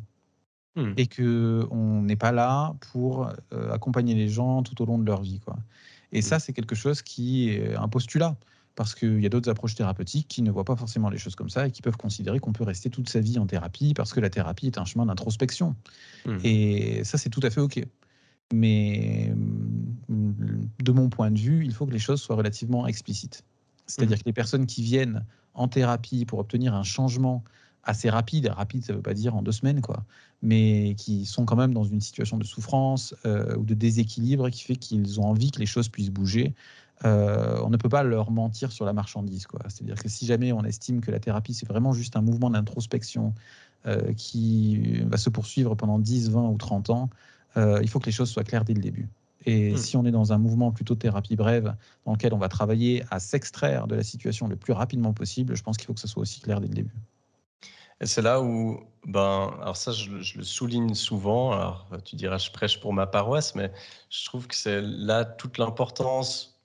Hmm. 0.75 0.93
Et 0.95 1.07
qu'on 1.07 2.01
n'est 2.03 2.15
pas 2.15 2.31
là 2.31 2.73
pour 2.91 3.27
euh, 3.51 3.73
accompagner 3.73 4.15
les 4.15 4.29
gens 4.29 4.63
tout 4.63 4.81
au 4.81 4.85
long 4.85 4.97
de 4.97 5.05
leur 5.05 5.21
vie. 5.21 5.39
Quoi. 5.39 5.57
Et 6.13 6.19
hmm. 6.19 6.21
ça, 6.21 6.39
c'est 6.39 6.53
quelque 6.53 6.75
chose 6.75 7.01
qui 7.01 7.49
est 7.49 7.75
un 7.75 7.89
postulat. 7.89 8.37
Parce 8.75 8.95
qu'il 8.95 9.19
y 9.21 9.25
a 9.25 9.29
d'autres 9.29 9.49
approches 9.49 9.75
thérapeutiques 9.75 10.29
qui 10.29 10.41
ne 10.41 10.49
voient 10.49 10.63
pas 10.63 10.77
forcément 10.77 11.09
les 11.09 11.17
choses 11.17 11.35
comme 11.35 11.49
ça 11.49 11.67
et 11.67 11.71
qui 11.71 11.81
peuvent 11.81 11.97
considérer 11.97 12.39
qu'on 12.39 12.53
peut 12.53 12.63
rester 12.63 12.89
toute 12.89 13.09
sa 13.09 13.19
vie 13.19 13.37
en 13.37 13.45
thérapie 13.45 13.93
parce 13.93 14.13
que 14.13 14.21
la 14.21 14.29
thérapie 14.29 14.67
est 14.67 14.77
un 14.77 14.85
chemin 14.85 15.05
d'introspection. 15.05 15.75
Hmm. 16.25 16.37
Et 16.45 17.03
ça, 17.03 17.17
c'est 17.17 17.29
tout 17.29 17.41
à 17.43 17.49
fait 17.49 17.59
OK. 17.59 17.83
Mais 18.53 19.33
de 20.07 20.91
mon 20.91 21.09
point 21.09 21.31
de 21.31 21.37
vue, 21.37 21.65
il 21.65 21.73
faut 21.73 21.85
que 21.85 21.91
les 21.91 21.99
choses 21.99 22.21
soient 22.21 22.37
relativement 22.37 22.87
explicites. 22.87 23.43
C'est-à-dire 23.91 24.17
mmh. 24.17 24.21
que 24.21 24.25
les 24.25 24.33
personnes 24.33 24.65
qui 24.65 24.81
viennent 24.81 25.25
en 25.53 25.67
thérapie 25.67 26.25
pour 26.25 26.39
obtenir 26.39 26.73
un 26.73 26.83
changement 26.83 27.43
assez 27.83 28.09
rapide, 28.09 28.47
rapide 28.47 28.83
ça 28.83 28.93
ne 28.93 28.97
veut 28.97 29.03
pas 29.03 29.13
dire 29.13 29.35
en 29.35 29.41
deux 29.41 29.51
semaines, 29.51 29.81
quoi, 29.81 30.03
mais 30.41 30.95
qui 30.97 31.25
sont 31.25 31.45
quand 31.45 31.55
même 31.55 31.73
dans 31.73 31.83
une 31.83 32.01
situation 32.01 32.37
de 32.37 32.43
souffrance 32.43 33.15
euh, 33.25 33.55
ou 33.57 33.63
de 33.63 33.73
déséquilibre 33.73 34.49
qui 34.49 34.63
fait 34.63 34.75
qu'ils 34.75 35.19
ont 35.19 35.25
envie 35.25 35.51
que 35.51 35.59
les 35.59 35.65
choses 35.65 35.89
puissent 35.89 36.11
bouger, 36.11 36.53
euh, 37.05 37.59
on 37.63 37.69
ne 37.69 37.77
peut 37.77 37.89
pas 37.89 38.03
leur 38.03 38.29
mentir 38.29 38.71
sur 38.71 38.85
la 38.85 38.93
marchandise. 38.93 39.47
C'est-à-dire 39.67 39.95
que 39.95 40.07
si 40.07 40.27
jamais 40.27 40.51
on 40.51 40.63
estime 40.63 41.01
que 41.01 41.09
la 41.09 41.19
thérapie, 41.19 41.55
c'est 41.55 41.67
vraiment 41.67 41.93
juste 41.93 42.15
un 42.15 42.21
mouvement 42.21 42.51
d'introspection 42.51 43.33
euh, 43.87 44.13
qui 44.13 45.01
va 45.05 45.17
se 45.17 45.31
poursuivre 45.31 45.75
pendant 45.75 45.97
10, 45.97 46.29
20 46.29 46.49
ou 46.49 46.57
30 46.57 46.89
ans, 46.91 47.09
il 47.57 47.89
faut 47.89 47.99
que 47.99 48.05
les 48.05 48.13
choses 48.13 48.29
soient 48.29 48.45
claires 48.45 48.63
dès 48.63 48.73
le 48.73 48.81
début. 48.81 49.09
Et 49.45 49.73
hmm. 49.73 49.77
si 49.77 49.97
on 49.97 50.05
est 50.05 50.11
dans 50.11 50.33
un 50.33 50.37
mouvement 50.37 50.71
plutôt 50.71 50.95
thérapie 50.95 51.35
brève, 51.35 51.75
dans 52.05 52.13
lequel 52.13 52.33
on 52.33 52.37
va 52.37 52.49
travailler 52.49 53.03
à 53.09 53.19
s'extraire 53.19 53.87
de 53.87 53.95
la 53.95 54.03
situation 54.03 54.47
le 54.47 54.55
plus 54.55 54.73
rapidement 54.73 55.13
possible, 55.13 55.55
je 55.55 55.63
pense 55.63 55.77
qu'il 55.77 55.87
faut 55.87 55.93
que 55.93 55.99
ce 55.99 56.07
soit 56.07 56.21
aussi 56.21 56.41
clair 56.41 56.59
dès 56.61 56.67
le 56.67 56.73
début. 56.73 56.95
Et 58.01 58.07
c'est 58.07 58.23
là 58.23 58.41
où, 58.41 58.79
ben, 59.05 59.55
alors 59.61 59.77
ça, 59.77 59.91
je, 59.91 60.09
le 60.09 60.43
souligne 60.43 60.95
souvent. 60.95 61.51
Alors, 61.51 61.87
tu 62.03 62.15
diras, 62.15 62.39
je 62.39 62.49
prêche 62.49 62.79
pour 62.79 62.93
ma 62.93 63.05
paroisse, 63.05 63.53
mais 63.53 63.71
je 64.09 64.25
trouve 64.25 64.47
que 64.47 64.55
c'est 64.55 64.81
là 64.81 65.23
toute 65.23 65.59
l'importance 65.59 66.59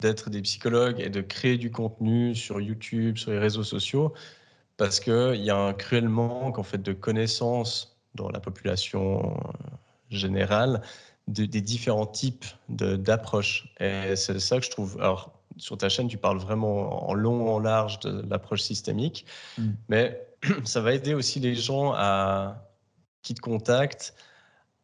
d'être 0.00 0.28
des 0.28 0.42
psychologues 0.42 1.00
et 1.00 1.08
de 1.08 1.20
créer 1.20 1.56
du 1.56 1.70
contenu 1.70 2.34
sur 2.34 2.60
YouTube, 2.60 3.16
sur 3.16 3.30
les 3.30 3.38
réseaux 3.38 3.62
sociaux, 3.62 4.12
parce 4.76 4.98
qu'il 4.98 5.36
y 5.36 5.50
a 5.50 5.56
un 5.56 5.72
cruel 5.72 6.08
manque 6.08 6.58
en 6.58 6.64
fait 6.64 6.82
de 6.82 6.92
connaissances 6.92 7.96
dans 8.16 8.28
la 8.28 8.40
population 8.40 9.36
euh, 9.36 9.58
des 11.28 11.60
différents 11.60 12.06
types 12.06 12.44
d'approches. 12.68 13.72
Et 13.80 14.16
c'est 14.16 14.38
ça 14.40 14.58
que 14.58 14.64
je 14.64 14.70
trouve. 14.70 15.00
Alors, 15.00 15.32
sur 15.56 15.76
ta 15.78 15.88
chaîne, 15.88 16.08
tu 16.08 16.18
parles 16.18 16.38
vraiment 16.38 17.08
en 17.08 17.14
long, 17.14 17.54
en 17.54 17.58
large 17.58 18.00
de 18.00 18.24
l'approche 18.28 18.62
systémique, 18.62 19.26
mm. 19.58 19.70
mais 19.88 20.26
ça 20.64 20.80
va 20.80 20.94
aider 20.94 21.14
aussi 21.14 21.40
les 21.40 21.54
gens 21.54 21.92
à, 21.94 22.68
qui 23.22 23.34
te 23.34 23.40
contactent 23.40 24.14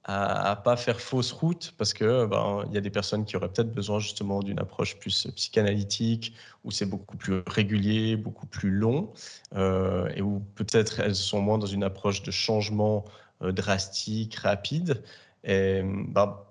à, 0.04 0.56
ne 0.58 0.64
pas 0.64 0.76
faire 0.76 1.00
fausse 1.00 1.32
route 1.32 1.74
parce 1.76 1.92
que 1.92 2.24
ben, 2.24 2.64
il 2.68 2.74
y 2.74 2.78
a 2.78 2.80
des 2.80 2.90
personnes 2.90 3.26
qui 3.26 3.36
auraient 3.36 3.50
peut-être 3.50 3.72
besoin 3.72 3.98
justement 3.98 4.40
d'une 4.40 4.58
approche 4.58 4.98
plus 4.98 5.28
psychanalytique 5.36 6.34
où 6.64 6.70
c'est 6.70 6.86
beaucoup 6.86 7.18
plus 7.18 7.42
régulier, 7.46 8.16
beaucoup 8.16 8.46
plus 8.46 8.70
long 8.70 9.12
euh, 9.54 10.08
et 10.14 10.22
où 10.22 10.40
peut-être 10.54 11.00
elles 11.00 11.14
sont 11.14 11.42
moins 11.42 11.58
dans 11.58 11.66
une 11.66 11.84
approche 11.84 12.22
de 12.22 12.30
changement 12.30 13.04
euh, 13.42 13.52
drastique, 13.52 14.36
rapide. 14.36 15.02
Et, 15.44 15.82
bah, 15.84 16.48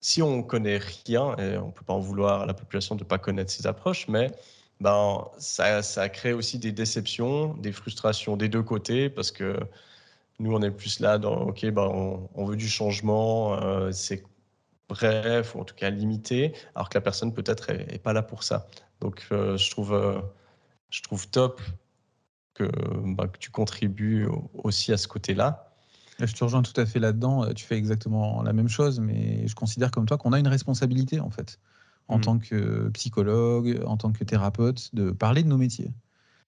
si 0.00 0.22
on 0.22 0.42
connaît 0.42 0.78
rien, 0.78 1.34
et 1.36 1.58
on 1.58 1.70
peut 1.72 1.84
pas 1.84 1.94
en 1.94 1.98
vouloir 2.00 2.42
à 2.42 2.46
la 2.46 2.54
population 2.54 2.94
de 2.94 3.02
ne 3.02 3.08
pas 3.08 3.18
connaître 3.18 3.50
ces 3.50 3.66
approches, 3.66 4.06
mais 4.08 4.30
ben, 4.80 5.26
ça, 5.38 6.08
crée 6.08 6.32
aussi 6.32 6.58
des 6.58 6.72
déceptions, 6.72 7.54
des 7.54 7.72
frustrations 7.72 8.36
des 8.36 8.48
deux 8.48 8.62
côtés, 8.62 9.10
parce 9.10 9.32
que 9.32 9.58
nous, 10.38 10.54
on 10.54 10.62
est 10.62 10.70
plus 10.70 11.00
là 11.00 11.18
dans, 11.18 11.48
OK, 11.48 11.66
ben, 11.66 12.28
on, 12.34 12.44
veut 12.44 12.56
du 12.56 12.68
changement, 12.68 13.54
euh, 13.62 13.90
c'est 13.92 14.22
bref, 14.88 15.54
ou 15.54 15.60
en 15.60 15.64
tout 15.64 15.74
cas 15.74 15.90
limité, 15.90 16.52
alors 16.74 16.88
que 16.88 16.98
la 16.98 17.02
personne 17.02 17.32
peut-être 17.34 17.70
est, 17.70 17.98
pas 18.02 18.12
là 18.12 18.22
pour 18.22 18.42
ça. 18.44 18.68
Donc, 19.00 19.26
euh, 19.32 19.56
je, 19.56 19.70
trouve, 19.70 19.92
euh, 19.94 20.20
top 21.32 21.60
que 22.54 22.70
tu 23.38 23.50
contribues 23.50 24.28
aussi 24.54 24.92
à 24.92 24.96
ce 24.96 25.08
côté-là. 25.08 25.65
Je 26.18 26.32
te 26.32 26.44
rejoins 26.44 26.62
tout 26.62 26.78
à 26.80 26.86
fait 26.86 26.98
là-dedans. 26.98 27.44
Euh, 27.44 27.52
tu 27.52 27.64
fais 27.64 27.76
exactement 27.76 28.42
la 28.42 28.52
même 28.52 28.68
chose, 28.68 29.00
mais 29.00 29.46
je 29.46 29.54
considère 29.54 29.90
comme 29.90 30.06
toi 30.06 30.16
qu'on 30.18 30.32
a 30.32 30.38
une 30.38 30.48
responsabilité, 30.48 31.20
en 31.20 31.30
fait, 31.30 31.58
en 32.08 32.18
mmh. 32.18 32.20
tant 32.22 32.38
que 32.38 32.88
psychologue, 32.90 33.82
en 33.86 33.96
tant 33.96 34.12
que 34.12 34.24
thérapeute, 34.24 34.94
de 34.94 35.10
parler 35.10 35.42
de 35.42 35.48
nos 35.48 35.58
métiers. 35.58 35.92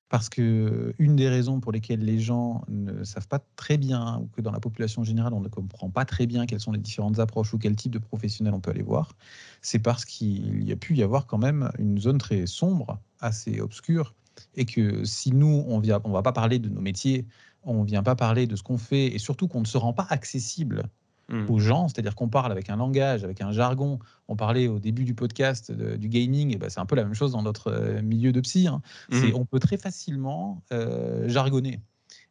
Parce 0.08 0.30
que 0.30 0.94
une 0.98 1.16
des 1.16 1.28
raisons 1.28 1.60
pour 1.60 1.70
lesquelles 1.70 2.02
les 2.02 2.18
gens 2.18 2.64
ne 2.68 3.04
savent 3.04 3.28
pas 3.28 3.40
très 3.56 3.76
bien, 3.76 4.20
ou 4.22 4.28
que 4.34 4.40
dans 4.40 4.52
la 4.52 4.60
population 4.60 5.04
générale, 5.04 5.34
on 5.34 5.40
ne 5.40 5.48
comprend 5.48 5.90
pas 5.90 6.06
très 6.06 6.26
bien 6.26 6.46
quelles 6.46 6.60
sont 6.60 6.72
les 6.72 6.78
différentes 6.78 7.18
approches 7.18 7.52
ou 7.52 7.58
quel 7.58 7.76
type 7.76 7.92
de 7.92 7.98
professionnel 7.98 8.54
on 8.54 8.60
peut 8.60 8.70
aller 8.70 8.82
voir, 8.82 9.12
c'est 9.60 9.80
parce 9.80 10.06
qu'il 10.06 10.66
y 10.66 10.72
a 10.72 10.76
pu 10.76 10.94
y 10.96 11.02
avoir 11.02 11.26
quand 11.26 11.36
même 11.36 11.70
une 11.78 11.98
zone 11.98 12.16
très 12.16 12.46
sombre, 12.46 12.98
assez 13.20 13.60
obscure, 13.60 14.14
et 14.54 14.64
que 14.64 15.04
si 15.04 15.32
nous, 15.32 15.64
on 15.68 15.80
ne 15.80 15.92
on 16.04 16.10
va 16.10 16.22
pas 16.22 16.32
parler 16.32 16.58
de 16.58 16.70
nos 16.70 16.80
métiers, 16.80 17.26
on 17.64 17.82
ne 17.82 17.86
vient 17.86 18.02
pas 18.02 18.14
parler 18.14 18.46
de 18.46 18.56
ce 18.56 18.62
qu'on 18.62 18.78
fait 18.78 19.06
et 19.06 19.18
surtout 19.18 19.48
qu'on 19.48 19.60
ne 19.60 19.66
se 19.66 19.78
rend 19.78 19.92
pas 19.92 20.06
accessible 20.08 20.84
hmm. 21.28 21.46
aux 21.48 21.58
gens, 21.58 21.88
c'est-à-dire 21.88 22.14
qu'on 22.14 22.28
parle 22.28 22.52
avec 22.52 22.70
un 22.70 22.76
langage, 22.76 23.24
avec 23.24 23.40
un 23.40 23.52
jargon. 23.52 23.98
On 24.28 24.36
parlait 24.36 24.68
au 24.68 24.78
début 24.78 25.04
du 25.04 25.14
podcast 25.14 25.72
du 25.72 26.08
gaming, 26.08 26.54
et 26.54 26.58
ben 26.58 26.70
c'est 26.70 26.80
un 26.80 26.86
peu 26.86 26.96
la 26.96 27.04
même 27.04 27.14
chose 27.14 27.32
dans 27.32 27.42
notre 27.42 27.72
euh, 27.72 28.02
milieu 28.02 28.32
de 28.32 28.40
psy. 28.40 28.68
Hein. 28.68 28.80
Hmm. 29.10 29.30
On 29.34 29.44
peut 29.44 29.60
très 29.60 29.76
facilement 29.76 30.62
euh, 30.72 31.28
jargonner 31.28 31.80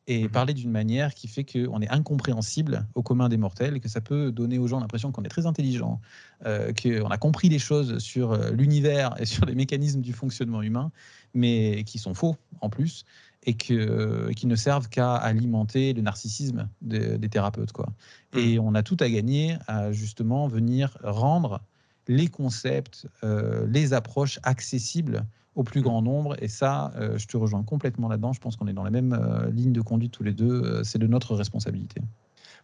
et 0.10 0.26
hmm. 0.26 0.32
parler 0.32 0.54
d'une 0.54 0.72
manière 0.72 1.14
qui 1.14 1.28
fait 1.28 1.44
qu'on 1.44 1.82
est 1.82 1.90
incompréhensible 1.90 2.88
au 2.96 3.04
commun 3.04 3.28
des 3.28 3.38
mortels, 3.38 3.76
et 3.76 3.80
que 3.82 3.90
ça 3.90 4.00
peut 4.00 4.32
donner 4.32 4.58
aux 4.58 4.68
gens 4.68 4.80
l'impression 4.80 5.12
qu'on 5.12 5.24
est 5.24 5.30
très 5.30 5.46
intelligent, 5.46 6.00
euh, 6.46 6.72
qu'on 6.72 7.10
a 7.10 7.18
compris 7.18 7.50
les 7.50 7.60
choses 7.60 7.98
sur 8.00 8.38
l'univers 8.54 9.14
et 9.20 9.26
sur 9.26 9.46
les 9.46 9.56
mécanismes 9.56 10.02
du 10.02 10.14
fonctionnement 10.14 10.62
humain, 10.62 10.92
mais 11.34 11.84
qui 11.84 12.00
sont 12.00 12.14
faux 12.14 12.38
en 12.62 12.70
plus 12.70 13.06
et 13.44 13.56
que, 13.56 14.32
qui 14.34 14.48
ne 14.48 14.56
servent 14.56 14.90
qu'à 14.90 15.16
alimenter 15.16 15.94
le 15.94 16.02
narcissisme 16.02 16.70
des, 16.82 17.18
thérapeutes. 17.30 17.72
Quoi. 17.72 17.88
Mmh. 18.34 18.38
Et 18.38 18.60
on 18.60 18.76
a 18.76 18.84
tout 18.84 18.98
à 19.00 19.10
gagner 19.10 19.58
à 19.68 19.92
justement 19.92 20.48
venir 20.48 20.98
rendre 21.04 21.62
les 22.08 22.28
concepts, 22.28 23.08
euh, 23.24 23.66
les 23.70 23.94
approches 23.94 24.40
accessibles 24.44 25.26
au 25.56 25.64
plus 25.64 25.82
grand 25.82 26.02
nombre. 26.02 26.36
Et 26.42 26.48
ça, 26.48 26.94
euh, 26.96 27.18
je 27.18 27.28
te 27.28 27.38
rejoins 27.38 27.64
complètement 27.64 28.08
là-dedans. 28.08 28.34
Je 28.34 28.40
pense 28.40 28.56
qu'on 28.56 28.68
est 28.68 28.74
dans 28.74 28.84
la 28.84 28.92
même 28.92 29.14
euh, 29.14 29.50
ligne 29.52 29.74
de 29.74 29.82
conduite 29.82 30.12
tous 30.12 30.24
les 30.24 30.34
deux. 30.34 30.84
c'est 30.84 31.00
de 31.00 31.08
notre 31.08 31.36
responsabilité. 31.36 32.02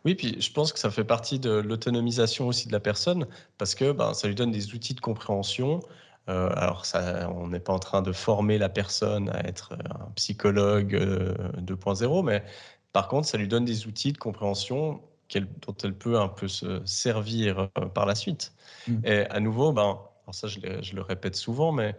Oui, 0.06 0.16
puis 0.16 0.36
je 0.40 0.52
pense 0.52 0.74
que 0.74 0.80
ça 0.80 0.92
fait 0.92 1.06
partie 1.06 1.40
de 1.40 1.50
l'autonomisation 1.50 2.48
aussi 2.48 2.68
de 2.68 2.74
la 2.74 2.82
personne, 2.82 3.26
parce 3.58 3.74
que 3.74 3.94
ben, 3.94 4.14
ça 4.14 4.28
lui 4.28 4.36
donne 4.36 4.52
des 4.52 4.74
outils 4.74 4.94
de 4.94 5.00
compréhension, 5.00 5.80
euh, 6.30 6.50
alors, 6.56 6.86
ça, 6.86 7.30
on 7.36 7.48
n'est 7.50 7.60
pas 7.60 7.74
en 7.74 7.80
train 7.80 8.02
de 8.02 8.12
former 8.12 8.58
la 8.58 8.70
personne 8.70 9.30
à 9.30 9.46
être 9.46 9.74
un 9.74 10.10
psychologue 10.16 10.96
2.0, 11.58 12.04
euh, 12.04 12.22
mais 12.22 12.44
par 12.94 13.08
contre, 13.08 13.28
ça 13.28 13.38
lui 13.38 13.48
donne 13.48 13.66
des 13.66 13.88
outils 13.88 14.14
de 14.14 14.18
compréhension 14.18 15.02
dont 15.36 15.76
elle 15.84 15.96
peut 15.96 16.20
un 16.20 16.28
peu 16.28 16.48
se 16.48 16.86
servir 16.86 17.68
euh, 17.80 17.86
par 17.88 18.06
la 18.06 18.14
suite. 18.14 18.54
Mmh. 18.88 19.00
Et 19.04 19.26
à 19.26 19.40
nouveau, 19.40 19.74
ben, 19.74 20.00
alors 20.26 20.36
ça, 20.36 20.48
je, 20.48 20.60
je, 20.82 20.96
le 20.96 21.02
répète 21.02 21.36
souvent, 21.36 21.72
mais 21.72 21.96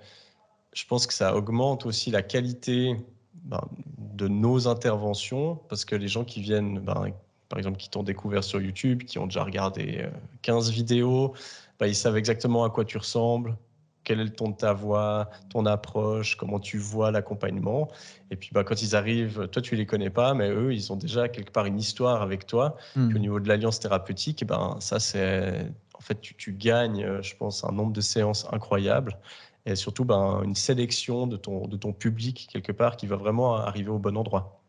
je 0.73 0.87
pense 0.87 1.07
que 1.07 1.13
ça 1.13 1.35
augmente 1.35 1.85
aussi 1.85 2.13
la 2.13 2.23
qualité 2.23 2.97
ben, 3.35 3.61
de 3.99 4.29
nos 4.29 4.69
interventions, 4.69 5.57
parce 5.69 5.85
que 5.85 5.97
les 5.97 6.07
gens 6.07 6.25
qui 6.25 6.41
viennent, 6.41 6.79
ben, 6.79 7.13
par 7.49 7.59
exemple, 7.59 7.77
qui 7.77 7.91
t'ont 7.91 8.05
découvert 8.05 8.45
sur 8.45 8.61
YouTube, 8.61 9.03
qui 9.03 9.19
ont 9.19 9.27
déjà 9.27 9.43
regardé 9.43 10.09
15 10.43 10.71
vidéos, 10.71 11.35
ben, 11.81 11.89
ils 11.89 11.97
savent 11.97 12.17
exactement 12.17 12.63
à 12.63 12.71
quoi 12.71 12.85
tu 12.85 12.99
ressembles, 12.99 13.57
quel 14.05 14.21
est 14.21 14.25
le 14.25 14.31
ton 14.31 14.51
de 14.51 14.57
ta 14.57 14.73
voix, 14.73 15.31
ton 15.51 15.67
approche, 15.67 16.37
comment 16.37 16.61
tu 16.61 16.79
vois 16.79 17.11
l'accompagnement. 17.11 17.91
Et 18.31 18.37
puis 18.37 18.51
bah, 18.53 18.65
quand 18.65 18.83
ils 18.83 18.95
arrivent, 18.95 19.49
toi 19.49 19.63
tu 19.63 19.77
les 19.77 19.87
connais 19.87 20.11
pas, 20.11 20.35
mais 20.35 20.51
eux 20.51 20.73
ils 20.73 20.93
ont 20.93 20.97
déjà 20.97 21.29
quelque 21.29 21.51
part 21.51 21.67
une 21.67 21.79
histoire 21.79 22.23
avec 22.23 22.47
toi. 22.47 22.77
Hmm. 22.97 23.15
au 23.15 23.19
niveau 23.19 23.41
de 23.41 23.49
l'alliance 23.49 23.81
thérapeutique, 23.81 24.43
et 24.43 24.45
ben 24.45 24.77
ça 24.81 25.01
c'est 25.01 25.67
en 25.95 26.01
fait 26.01 26.21
tu, 26.21 26.35
tu, 26.35 26.53
gagnes, 26.53 27.23
je 27.23 27.37
pense, 27.37 27.65
un 27.65 27.73
nombre 27.73 27.93
de 27.93 28.01
séances 28.01 28.47
incroyable 28.53 29.19
et 29.67 29.77
surtout 29.77 30.05
ben, 30.05 30.43
une 30.45 30.55
sélection 30.55 31.27
de 31.27 31.37
ton, 31.37 31.67
de 31.67 31.77
ton 31.77 31.93
public 31.93 32.49
quelque 32.53 32.73
part 32.73 32.97
qui 32.97 33.07
va 33.07 33.17
vraiment 33.17 33.57
arriver 33.57 33.89
au 33.89 33.99
bon 33.99 34.17
endroit. 34.17 34.61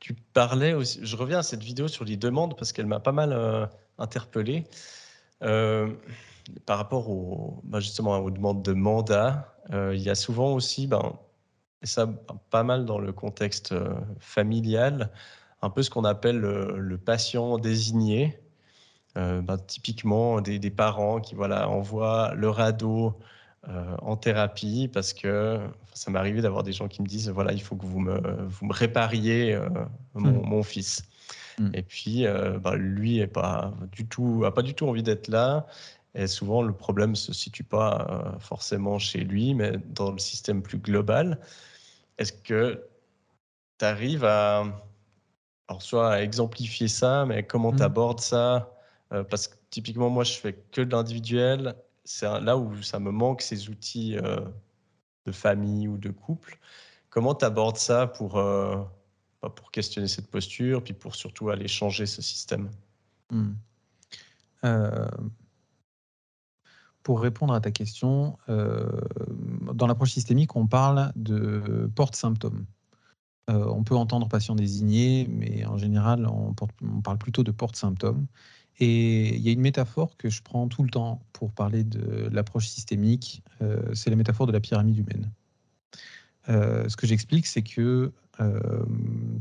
Tu 0.00 0.14
parlais 0.14 0.72
aussi, 0.72 0.98
je 1.02 1.16
reviens 1.16 1.38
à 1.38 1.42
cette 1.44 1.62
vidéo 1.62 1.86
sur 1.86 2.04
les 2.04 2.16
demandes 2.16 2.56
parce 2.56 2.72
qu'elle 2.72 2.86
m'a 2.86 2.98
pas 2.98 3.12
mal 3.12 3.32
euh, 3.32 3.66
interpellé. 3.98 4.64
Euh, 5.42 5.92
par 6.66 6.78
rapport 6.78 7.08
au, 7.08 7.60
ben, 7.64 7.80
justement 7.80 8.18
aux 8.18 8.30
demandes 8.30 8.62
de 8.62 8.72
mandat, 8.72 9.52
euh, 9.72 9.94
il 9.94 10.02
y 10.02 10.10
a 10.10 10.14
souvent 10.14 10.54
aussi, 10.54 10.86
ben, 10.86 11.12
et 11.82 11.86
ça 11.86 12.06
pas 12.50 12.62
mal 12.62 12.84
dans 12.84 12.98
le 12.98 13.12
contexte 13.12 13.72
euh, 13.72 13.94
familial, 14.18 15.10
un 15.62 15.70
peu 15.70 15.82
ce 15.82 15.90
qu'on 15.90 16.04
appelle 16.04 16.38
le, 16.38 16.98
patient 16.98 17.58
désigné. 17.58 18.38
Euh, 19.18 19.42
ben, 19.42 19.58
typiquement 19.58 20.40
des, 20.40 20.70
parents 20.70 21.20
qui 21.20 21.34
voilà, 21.34 21.68
envoient 21.68 22.34
leur 22.34 22.60
ado 22.60 23.18
en 24.00 24.16
thérapie 24.16 24.90
parce 24.92 25.12
que 25.12 25.60
ça 25.94 26.10
m'est 26.10 26.18
arrivé 26.18 26.42
d'avoir 26.42 26.64
des 26.64 26.72
gens 26.72 26.88
qui 26.88 27.00
me 27.00 27.06
disent 27.06 27.28
voilà, 27.28 27.52
il 27.52 27.62
faut 27.62 27.76
que 27.76 27.86
vous 27.86 28.00
me, 28.00 28.20
vous 28.48 28.66
me 28.66 28.72
répariez 28.72 29.56
mon, 30.14 30.32
mmh. 30.32 30.48
mon, 30.48 30.62
fils. 30.64 31.04
Mmh. 31.60 31.70
Et 31.74 31.82
puis, 31.82 32.24
ben, 32.24 32.74
lui 32.74 33.20
n'a 33.20 33.28
pas, 33.28 33.72
du 33.92 34.08
tout, 34.08 34.42
a 34.44 34.52
pas 34.52 34.62
du 34.62 34.74
tout 34.74 34.88
envie 34.88 35.04
d'être 35.04 35.28
là. 35.28 35.66
Et 36.14 36.26
souvent, 36.26 36.62
le 36.62 36.72
problème 36.72 37.10
ne 37.10 37.16
se 37.16 37.32
situe 37.32 37.64
pas 37.64 38.06
euh, 38.10 38.38
forcément 38.38 38.98
chez 38.98 39.20
lui, 39.20 39.54
mais 39.54 39.72
dans 39.78 40.12
le 40.12 40.18
système 40.18 40.62
plus 40.62 40.78
global. 40.78 41.40
Est-ce 42.18 42.32
que 42.32 42.86
tu 43.78 43.84
arrives 43.84 44.24
à, 44.24 44.64
alors 45.68 45.80
soit 45.80 46.12
à 46.12 46.20
exemplifier 46.20 46.88
ça, 46.88 47.24
mais 47.24 47.44
comment 47.44 47.72
mmh. 47.72 47.76
tu 47.76 47.82
abordes 47.82 48.20
ça 48.20 48.74
euh, 49.12 49.24
Parce 49.24 49.48
que 49.48 49.56
typiquement, 49.70 50.10
moi, 50.10 50.24
je 50.24 50.34
fais 50.34 50.52
que 50.70 50.82
de 50.82 50.90
l'individuel. 50.90 51.74
C'est 52.04 52.26
là 52.40 52.58
où 52.58 52.82
ça 52.82 52.98
me 52.98 53.10
manque 53.10 53.40
ces 53.40 53.70
outils 53.70 54.18
euh, 54.18 54.40
de 55.24 55.32
famille 55.32 55.88
ou 55.88 55.96
de 55.96 56.10
couple. 56.10 56.58
Comment 57.08 57.34
tu 57.34 57.44
abordes 57.44 57.76
ça 57.78 58.06
pour, 58.06 58.34
bah, 58.34 58.88
pour 59.54 59.70
questionner 59.70 60.08
cette 60.08 60.28
posture, 60.28 60.82
puis 60.82 60.94
pour 60.94 61.14
surtout 61.14 61.50
aller 61.50 61.68
changer 61.68 62.06
ce 62.06 62.20
système? 62.20 62.70
Mmh 63.30 63.52
pour 67.02 67.20
répondre 67.20 67.54
à 67.54 67.60
ta 67.60 67.70
question, 67.70 68.38
euh, 68.48 68.86
dans 69.74 69.86
l'approche 69.86 70.12
systémique, 70.12 70.56
on 70.56 70.66
parle 70.66 71.12
de 71.16 71.90
porte-symptômes. 71.94 72.66
Euh, 73.50 73.66
on 73.66 73.82
peut 73.82 73.96
entendre 73.96 74.28
patient 74.28 74.54
désigné, 74.54 75.26
mais 75.28 75.64
en 75.66 75.76
général, 75.76 76.26
on, 76.26 76.54
parle 77.02 77.18
plutôt 77.18 77.42
de 77.42 77.50
porte-symptômes. 77.50 78.26
Et 78.78 79.34
il 79.34 79.40
y 79.40 79.48
a 79.48 79.52
une 79.52 79.60
métaphore 79.60 80.16
que 80.16 80.30
je 80.30 80.42
prends 80.42 80.68
tout 80.68 80.82
le 80.82 80.90
temps 80.90 81.20
pour 81.32 81.52
parler 81.52 81.84
de 81.84 82.28
l'approche 82.32 82.68
systémique, 82.68 83.42
euh, 83.60 83.94
c'est 83.94 84.10
la 84.10 84.16
métaphore 84.16 84.46
de 84.46 84.52
la 84.52 84.60
pyramide 84.60 84.98
humaine. 84.98 85.30
ce 86.46 86.96
que 86.96 87.06
j'explique, 87.06 87.46
c'est 87.46 87.62
que 87.62 88.12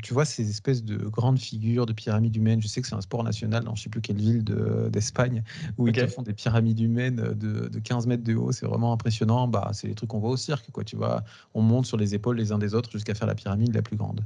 tu 0.03 0.13
vois 0.13 0.25
ces 0.25 0.49
espèces 0.49 0.83
de 0.83 0.97
grandes 0.97 1.39
figures 1.39 1.85
de 1.85 1.93
pyramides 1.93 2.35
humaines. 2.35 2.61
Je 2.61 2.67
sais 2.67 2.81
que 2.81 2.87
c'est 2.87 2.95
un 2.95 3.01
sport 3.01 3.23
national 3.23 3.63
dans 3.63 3.75
je 3.75 3.81
ne 3.81 3.83
sais 3.83 3.89
plus 3.89 4.01
quelle 4.01 4.17
ville 4.17 4.43
d'Espagne 4.43 5.43
où 5.77 5.87
ils 5.87 6.07
font 6.07 6.21
des 6.21 6.33
pyramides 6.33 6.79
humaines 6.79 7.33
de, 7.33 7.79
15 7.79 8.07
mètres 8.07 8.23
de 8.23 8.35
haut. 8.35 8.51
C'est 8.51 8.65
vraiment 8.65 8.93
impressionnant. 8.93 9.47
Bah, 9.47 9.71
c'est 9.73 9.87
les 9.87 9.95
trucs 9.95 10.09
qu'on 10.09 10.19
voit 10.19 10.31
au 10.31 10.37
cirque. 10.37 10.69
Quoi, 10.71 10.83
tu 10.83 10.95
vois, 10.95 11.23
on 11.53 11.61
monte 11.61 11.85
sur 11.85 11.97
les 11.97 12.15
épaules 12.15 12.37
les 12.37 12.51
uns 12.51 12.59
des 12.59 12.73
autres 12.73 12.91
jusqu'à 12.91 13.15
faire 13.15 13.27
la 13.27 13.35
pyramide 13.35 13.73
la 13.73 13.81
plus 13.81 13.97
grande. 13.97 14.21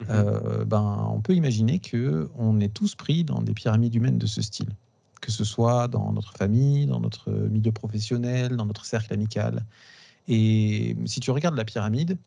Mhm. 0.00 0.06
Euh, 0.10 0.64
ben, 0.64 1.08
on 1.10 1.20
peut 1.20 1.34
imaginer 1.34 1.78
que 1.78 2.28
on 2.36 2.60
est 2.60 2.72
tous 2.72 2.94
pris 2.94 3.24
dans 3.24 3.42
des 3.42 3.54
pyramides 3.54 3.94
humaines 3.94 4.18
de 4.18 4.26
ce 4.26 4.42
style, 4.42 4.68
que 5.20 5.30
ce 5.30 5.44
soit 5.44 5.88
dans 5.88 6.12
notre 6.12 6.32
famille, 6.32 6.86
dans 6.86 7.00
notre 7.00 7.30
milieu 7.30 7.72
professionnel, 7.72 8.56
dans 8.56 8.66
notre 8.66 8.84
cercle 8.84 9.12
amical. 9.12 9.64
Et 10.28 10.96
si 11.06 11.20
tu 11.20 11.30
regardes 11.30 11.56
la 11.56 11.64
pyramide, 11.64 12.18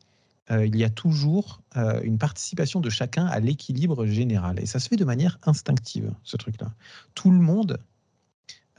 euh, 0.49 0.65
il 0.65 0.75
y 0.75 0.83
a 0.83 0.89
toujours 0.89 1.61
euh, 1.77 2.01
une 2.03 2.17
participation 2.17 2.79
de 2.79 2.89
chacun 2.89 3.25
à 3.25 3.39
l'équilibre 3.39 4.05
général. 4.05 4.59
Et 4.59 4.65
ça 4.65 4.79
se 4.79 4.89
fait 4.89 4.95
de 4.95 5.05
manière 5.05 5.37
instinctive, 5.43 6.13
ce 6.23 6.35
truc-là. 6.37 6.73
Tout 7.13 7.31
le 7.31 7.39
monde 7.39 7.79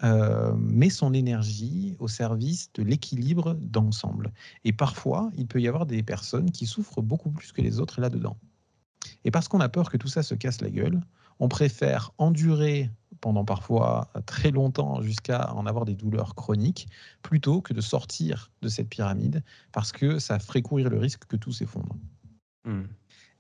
euh, 0.03 0.53
met 0.57 0.91
son 0.91 1.15
énergie 1.15 1.97
au 2.01 2.09
service 2.09 2.73
de 2.75 2.83
l'équilibre 2.83 3.55
d'ensemble. 3.55 4.33
Et 4.65 4.73
parfois, 4.73 5.31
il 5.37 5.47
peut 5.47 5.61
y 5.61 5.69
avoir 5.69 5.87
des 5.87 6.03
personnes 6.03 6.51
qui 6.51 6.67
souffrent 6.67 7.03
beaucoup 7.03 7.31
plus 7.31 7.53
que 7.53 7.63
les 7.63 7.79
autres 7.79 8.01
là-dedans. 8.01 8.37
Et 9.25 9.31
parce 9.31 9.47
qu'on 9.47 9.61
a 9.61 9.69
peur 9.69 9.91
que 9.91 9.97
tout 9.97 10.09
ça 10.09 10.25
se 10.25 10.35
casse 10.35 10.61
la 10.61 10.71
gueule, 10.71 11.01
on 11.43 11.49
préfère 11.49 12.13
endurer 12.19 12.89
pendant 13.21 13.45
parfois 13.45 14.13
très 14.27 14.53
longtemps 14.53 15.03
jusqu'à 15.03 15.53
en 15.55 15.67
avoir 15.67 15.85
des 15.85 15.97
douleurs 15.97 16.37
chroniques, 16.37 16.87
plutôt 17.23 17.61
que 17.61 17.73
de 17.73 17.81
sortir 17.81 18.53
de 18.63 18.69
cette 18.69 18.89
pyramide, 18.89 19.43
parce 19.73 19.91
que 19.91 20.21
ça 20.21 20.39
ferait 20.39 20.63
courir 20.63 20.89
le 20.89 20.99
risque 20.99 21.25
que 21.27 21.35
tout 21.35 21.51
s'effondre. 21.51 21.97
Hmm. 22.65 22.85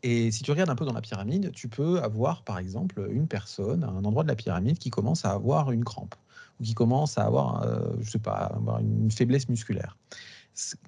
Et 0.02 0.32
si 0.32 0.42
tu 0.42 0.50
regardes 0.50 0.70
un 0.70 0.74
peu 0.74 0.84
dans 0.84 0.92
la 0.92 1.00
pyramide, 1.00 1.52
tu 1.52 1.68
peux 1.68 2.02
avoir 2.02 2.42
par 2.42 2.58
exemple 2.58 3.08
une 3.12 3.28
personne 3.28 3.84
à 3.84 3.88
un 3.88 4.04
endroit 4.04 4.24
de 4.24 4.28
la 4.28 4.34
pyramide 4.34 4.78
qui 4.78 4.90
commence 4.90 5.24
à 5.24 5.30
avoir 5.30 5.70
une 5.70 5.84
crampe 5.84 6.16
ou 6.58 6.64
qui 6.64 6.74
commence 6.74 7.18
à 7.18 7.24
avoir, 7.24 7.62
euh, 7.62 7.92
je 8.00 8.10
sais 8.10 8.18
pas, 8.18 8.32
avoir 8.32 8.80
une 8.80 9.12
faiblesse 9.12 9.48
musculaire 9.48 9.96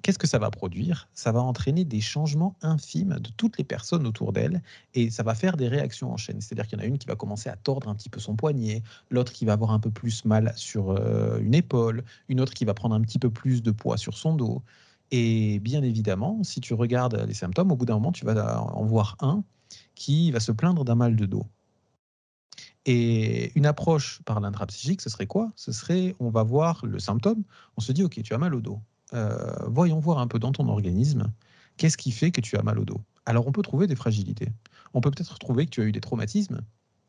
qu'est-ce 0.01 0.19
que 0.19 0.27
ça 0.27 0.39
va 0.39 0.51
produire? 0.51 1.09
Ça 1.13 1.31
va 1.31 1.41
entraîner 1.41 1.85
des 1.85 2.01
changements 2.01 2.55
infimes 2.61 3.19
de 3.19 3.29
toutes 3.37 3.57
les 3.57 3.63
personnes 3.63 4.05
autour 4.05 4.33
d'elle 4.33 4.61
et 4.93 5.09
ça 5.09 5.23
va 5.23 5.35
faire 5.35 5.57
des 5.57 5.67
réactions 5.67 6.11
en 6.11 6.17
chaîne. 6.17 6.41
C'est-à-dire 6.41 6.67
qu'il 6.67 6.77
y 6.77 6.81
en 6.81 6.85
a 6.85 6.87
une 6.87 6.97
qui 6.97 7.07
va 7.07 7.15
commencer 7.15 7.49
à 7.49 7.55
tordre 7.55 7.89
un 7.89 7.95
petit 7.95 8.09
peu 8.09 8.19
son 8.19 8.35
poignet, 8.35 8.83
l'autre 9.09 9.31
qui 9.31 9.45
va 9.45 9.53
avoir 9.53 9.71
un 9.71 9.79
peu 9.79 9.91
plus 9.91 10.25
mal 10.25 10.53
sur 10.55 10.91
euh, 10.91 11.39
une 11.39 11.55
épaule, 11.55 12.03
une 12.29 12.41
autre 12.41 12.53
qui 12.53 12.65
va 12.65 12.73
prendre 12.73 12.95
un 12.95 13.01
petit 13.01 13.19
peu 13.19 13.29
plus 13.29 13.63
de 13.63 13.71
poids 13.71 13.97
sur 13.97 14.17
son 14.17 14.35
dos. 14.35 14.61
Et 15.11 15.59
bien 15.59 15.83
évidemment, 15.83 16.43
si 16.43 16.61
tu 16.61 16.73
regardes 16.73 17.15
les 17.27 17.33
symptômes, 17.33 17.71
au 17.71 17.75
bout 17.75 17.85
d'un 17.85 17.95
moment, 17.95 18.11
tu 18.11 18.25
vas 18.25 18.61
en 18.61 18.85
voir 18.85 19.17
un 19.19 19.43
qui 19.95 20.31
va 20.31 20.39
se 20.39 20.51
plaindre 20.51 20.83
d'un 20.85 20.95
mal 20.95 21.15
de 21.15 21.25
dos. 21.25 21.45
Et 22.85 23.51
une 23.57 23.65
approche 23.65 24.21
par 24.25 24.39
l'intrapsychique, 24.39 25.01
ce 25.01 25.09
serait 25.09 25.25
quoi? 25.25 25.51
Ce 25.55 25.71
serait, 25.71 26.15
on 26.19 26.29
va 26.29 26.43
voir 26.43 26.85
le 26.85 26.99
symptôme, 26.99 27.43
on 27.77 27.81
se 27.81 27.91
dit, 27.91 28.03
OK, 28.03 28.21
tu 28.21 28.33
as 28.33 28.37
mal 28.37 28.53
au 28.53 28.61
dos. 28.61 28.79
Euh, 29.15 29.55
voyons 29.67 29.99
voir 29.99 30.19
un 30.19 30.27
peu 30.27 30.39
dans 30.39 30.51
ton 30.51 30.67
organisme, 30.67 31.31
qu'est-ce 31.77 31.97
qui 31.97 32.11
fait 32.11 32.31
que 32.31 32.41
tu 32.41 32.57
as 32.57 32.63
mal 32.63 32.77
au 32.79 32.85
dos 32.85 33.01
Alors 33.25 33.47
on 33.47 33.51
peut 33.51 33.61
trouver 33.61 33.87
des 33.87 33.95
fragilités. 33.95 34.49
On 34.93 35.01
peut 35.01 35.11
peut-être 35.11 35.39
trouver 35.39 35.65
que 35.65 35.71
tu 35.71 35.81
as 35.81 35.85
eu 35.85 35.91
des 35.91 36.01
traumatismes 36.01 36.61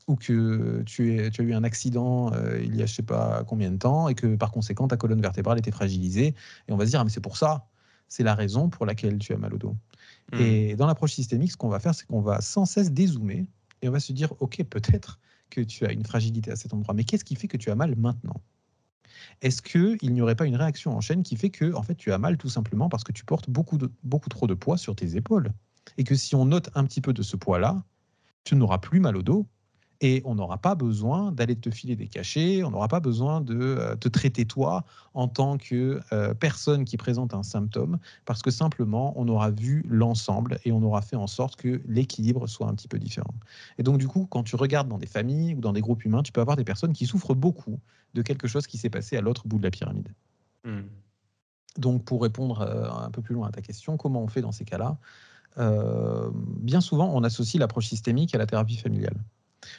ou 0.07 0.15
que 0.15 0.83
tu, 0.87 1.21
as 1.21 1.43
eu 1.43 1.53
un 1.53 1.65
accident 1.65 2.33
euh, 2.33 2.63
il 2.63 2.77
y 2.77 2.83
a 2.83 2.87
je 2.87 2.95
sais 2.95 3.03
pas 3.03 3.43
combien 3.45 3.73
de 3.73 3.77
temps 3.77 4.09
et 4.09 4.15
que 4.15 4.37
par 4.37 4.53
conséquent 4.53 4.87
ta 4.87 4.97
colonne 4.97 5.21
vertébrale 5.21 5.59
était 5.59 5.73
fragilisée. 5.73 6.35
Et 6.69 6.73
on 6.73 6.77
va 6.77 6.87
se 6.87 6.91
dire, 6.91 7.01
ah, 7.01 7.05
mais 7.05 7.11
c'est 7.11 7.21
pour 7.21 7.37
ça, 7.37 7.67
c'est 8.09 8.23
la 8.23 8.35
raison 8.35 8.69
pour 8.69 8.87
laquelle 8.87 9.19
tu 9.19 9.33
as 9.33 9.37
mal 9.37 9.53
au 9.53 9.59
dos. 9.59 9.77
Mmh. 10.33 10.41
Et 10.41 10.77
dans 10.77 10.87
l'approche 10.87 11.13
systémique, 11.13 11.51
ce 11.51 11.57
qu'on 11.57 11.69
va 11.69 11.81
faire, 11.81 11.95
c'est 11.95 12.07
qu'on 12.07 12.21
va 12.21 12.41
sans 12.41 12.67
cesse 12.67 12.93
dézoomer 12.93 13.47
et 13.83 13.89
on 13.89 13.93
va 13.93 14.01
se 14.01 14.13
dire, 14.13 14.33
OK, 14.41 14.63
peut-être 14.65 15.19
que 15.51 15.61
tu 15.61 15.87
as 15.87 15.93
une 15.93 16.05
fragilité 16.05 16.51
à 16.51 16.57
cet 16.57 16.73
endroit, 16.73 16.95
mais 16.95 17.05
qu'est-ce 17.05 17.25
qui 17.25 17.37
fait 17.37 17.49
que 17.49 17.57
tu 17.57 17.71
as 17.71 17.75
mal 17.75 17.97
maintenant? 17.97 18.41
Est-ce 19.43 19.63
qu'il 19.63 20.13
n'y 20.13 20.21
aurait 20.21 20.35
pas 20.35 20.47
une 20.47 20.57
réaction 20.57 20.97
en 20.97 21.01
chaîne 21.01 21.23
qui 21.23 21.37
fait 21.37 21.51
que 21.51 21.75
en 21.75 21.83
fait, 21.83 21.95
tu 21.95 22.13
as 22.13 22.19
mal 22.19 22.37
tout 22.37 22.49
simplement 22.49 22.89
parce 22.89 23.05
que 23.05 23.13
tu 23.13 23.25
portes 23.25 23.51
beaucoup, 23.51 23.79
beaucoup 24.03 24.29
trop 24.29 24.47
de 24.47 24.55
poids 24.55 24.77
sur 24.77 24.95
tes 24.97 25.17
épaules? 25.17 25.53
Et 25.99 26.05
que 26.05 26.15
si 26.15 26.35
on 26.35 26.47
note 26.47 26.71
un 26.75 26.85
petit 26.85 27.01
peu 27.01 27.13
de 27.13 27.23
ce 27.23 27.37
poids-là, 27.37 27.83
tu 28.45 28.57
n'auras 28.57 28.79
plus 28.79 29.01
mal 29.01 29.17
au 29.17 29.23
dos, 29.23 29.47
et 30.01 30.23
on 30.25 30.35
n'aura 30.35 30.59
pas 30.59 30.75
besoin 30.75 31.33
d'aller 31.33 31.57
te 31.57 31.71
filer 31.71 31.97
des 31.97 32.09
cachets, 32.09 32.63
on 32.63 32.71
n'aura 32.71 32.89
pas 32.89 33.01
besoin 33.01 33.41
de 33.41 33.59
euh, 33.59 33.97
te 33.97 34.09
traiter 34.09 34.45
toi 34.45 34.85
en 35.15 35.29
tant 35.29 35.57
que 35.57 36.01
euh, 36.13 36.35
personne 36.35 36.85
qui 36.85 36.97
présente 36.97 37.33
un 37.35 37.43
symptôme, 37.43 37.99
parce 38.25 38.43
que 38.43 38.51
simplement 38.51 39.15
on 39.17 39.27
aura 39.29 39.51
vu 39.51 39.85
l'ensemble 39.89 40.59
et 40.65 40.73
on 40.73 40.83
aura 40.83 41.03
fait 41.03 41.17
en 41.17 41.27
sorte 41.27 41.57
que 41.57 41.81
l'équilibre 41.87 42.47
soit 42.47 42.69
un 42.69 42.75
petit 42.75 42.89
peu 42.89 42.99
différent. 42.99 43.35
Et 43.79 43.83
donc 43.83 43.99
du 43.99 44.09
coup, 44.09 44.27
quand 44.29 44.43
tu 44.43 44.57
regardes 44.57 44.89
dans 44.89 44.99
des 44.99 45.07
familles 45.07 45.55
ou 45.55 45.61
dans 45.61 45.73
des 45.73 45.81
groupes 45.81 46.05
humains, 46.05 46.23
tu 46.23 46.33
peux 46.33 46.41
avoir 46.41 46.57
des 46.57 46.65
personnes 46.65 46.93
qui 46.93 47.07
souffrent 47.07 47.35
beaucoup 47.35 47.79
de 48.15 48.23
quelque 48.23 48.49
chose 48.49 48.67
qui 48.67 48.79
s'est 48.79 48.91
passé 48.91 49.17
à 49.17 49.21
l'autre 49.21 49.47
bout 49.47 49.59
de 49.59 49.65
la 49.65 49.71
pyramide. 49.71 50.09
Hmm. 50.65 50.83
Donc 51.79 52.05
pour 52.05 52.23
répondre 52.23 52.63
euh, 52.63 52.91
un 52.91 53.11
peu 53.11 53.23
plus 53.23 53.35
loin 53.35 53.49
à 53.49 53.51
ta 53.51 53.63
question, 53.63 53.97
comment 53.97 54.23
on 54.23 54.29
fait 54.29 54.43
dans 54.43 54.53
ces 54.53 54.65
cas-là? 54.65 54.99
Bien 55.59 56.83
souvent, 56.83 57.11
on 57.15 57.25
associe 57.25 57.59
l'approche 57.59 57.87
systémique 57.87 58.35
à 58.35 58.39
la 58.39 58.45
thérapie 58.45 58.77
familiale. 58.77 59.17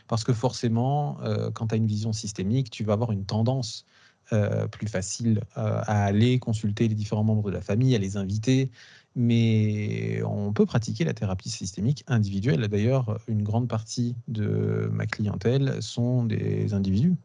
Parce 0.08 0.24
que 0.24 0.34
forcément, 0.34 1.20
euh, 1.22 1.52
quand 1.52 1.68
tu 1.68 1.76
as 1.76 1.78
une 1.78 1.88
vision 1.88 2.13
systémique, 2.13 2.70
tu 2.70 2.84
vas 2.84 2.94
avoir 2.94 3.12
une 3.12 3.26
tendance 3.26 3.86
euh, 4.34 4.68
plus 4.68 4.88
facile 4.88 5.42
euh, 5.58 5.82
à 5.86 6.04
aller 6.04 6.40
consulter 6.40 6.88
les 6.88 6.96
différents 6.96 7.24
membres 7.24 7.50
de 7.50 7.54
la 7.54 7.62
famille, 7.62 7.96
à 7.96 8.00
les 8.00 8.18
inviter. 8.18 8.70
Mais 9.16 10.22
on 10.24 10.54
peut 10.54 10.66
pratiquer 10.66 11.04
la 11.04 11.13
thérapie 11.13 11.50
systémique 11.50 12.04
individuelle. 12.08 12.68
D'ailleurs, 12.68 13.20
une 13.28 13.42
grande 13.42 13.68
partie 13.68 14.16
de 14.28 14.90
ma 14.92 15.08
clientèle 15.08 15.82
sont 15.82 16.24
des 16.24 16.74
individus. 16.74 17.16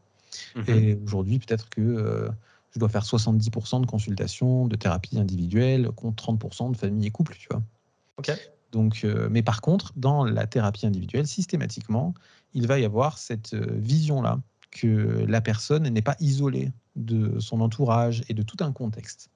Mmh 0.54 0.62
et 0.68 0.98
aujourd'hui, 1.04 1.38
peut-être 1.38 1.68
que 1.68 2.30
je 2.70 2.78
dois 2.78 2.88
faire 2.88 3.04
70% 3.04 3.82
de 3.82 3.86
consultations 3.86 4.66
de 4.66 4.76
thérapie 4.76 5.18
individuelle 5.18 5.90
contre 5.90 6.24
30% 6.32 6.72
de 6.72 6.76
famille 6.76 7.06
et 7.06 7.10
couple, 7.10 7.36
tu 7.38 7.48
vois. 7.50 7.62
Ok. 8.16 8.32
Donc, 8.72 9.02
euh, 9.04 9.28
mais 9.30 9.42
par 9.42 9.60
contre, 9.60 9.92
dans 9.96 10.24
la 10.24 10.46
thérapie 10.46 10.86
individuelle, 10.86 11.26
systématiquement, 11.26 12.14
il 12.54 12.66
va 12.66 12.78
y 12.78 12.84
avoir 12.84 13.18
cette 13.18 13.54
euh, 13.54 13.66
vision-là 13.76 14.40
que 14.70 15.24
la 15.28 15.42
personne 15.42 15.86
n'est 15.86 16.02
pas 16.02 16.16
isolée 16.18 16.72
de 16.96 17.38
son 17.38 17.60
entourage 17.60 18.22
et 18.28 18.34
de 18.34 18.42
tout 18.42 18.56
un 18.60 18.72
contexte. 18.72 19.30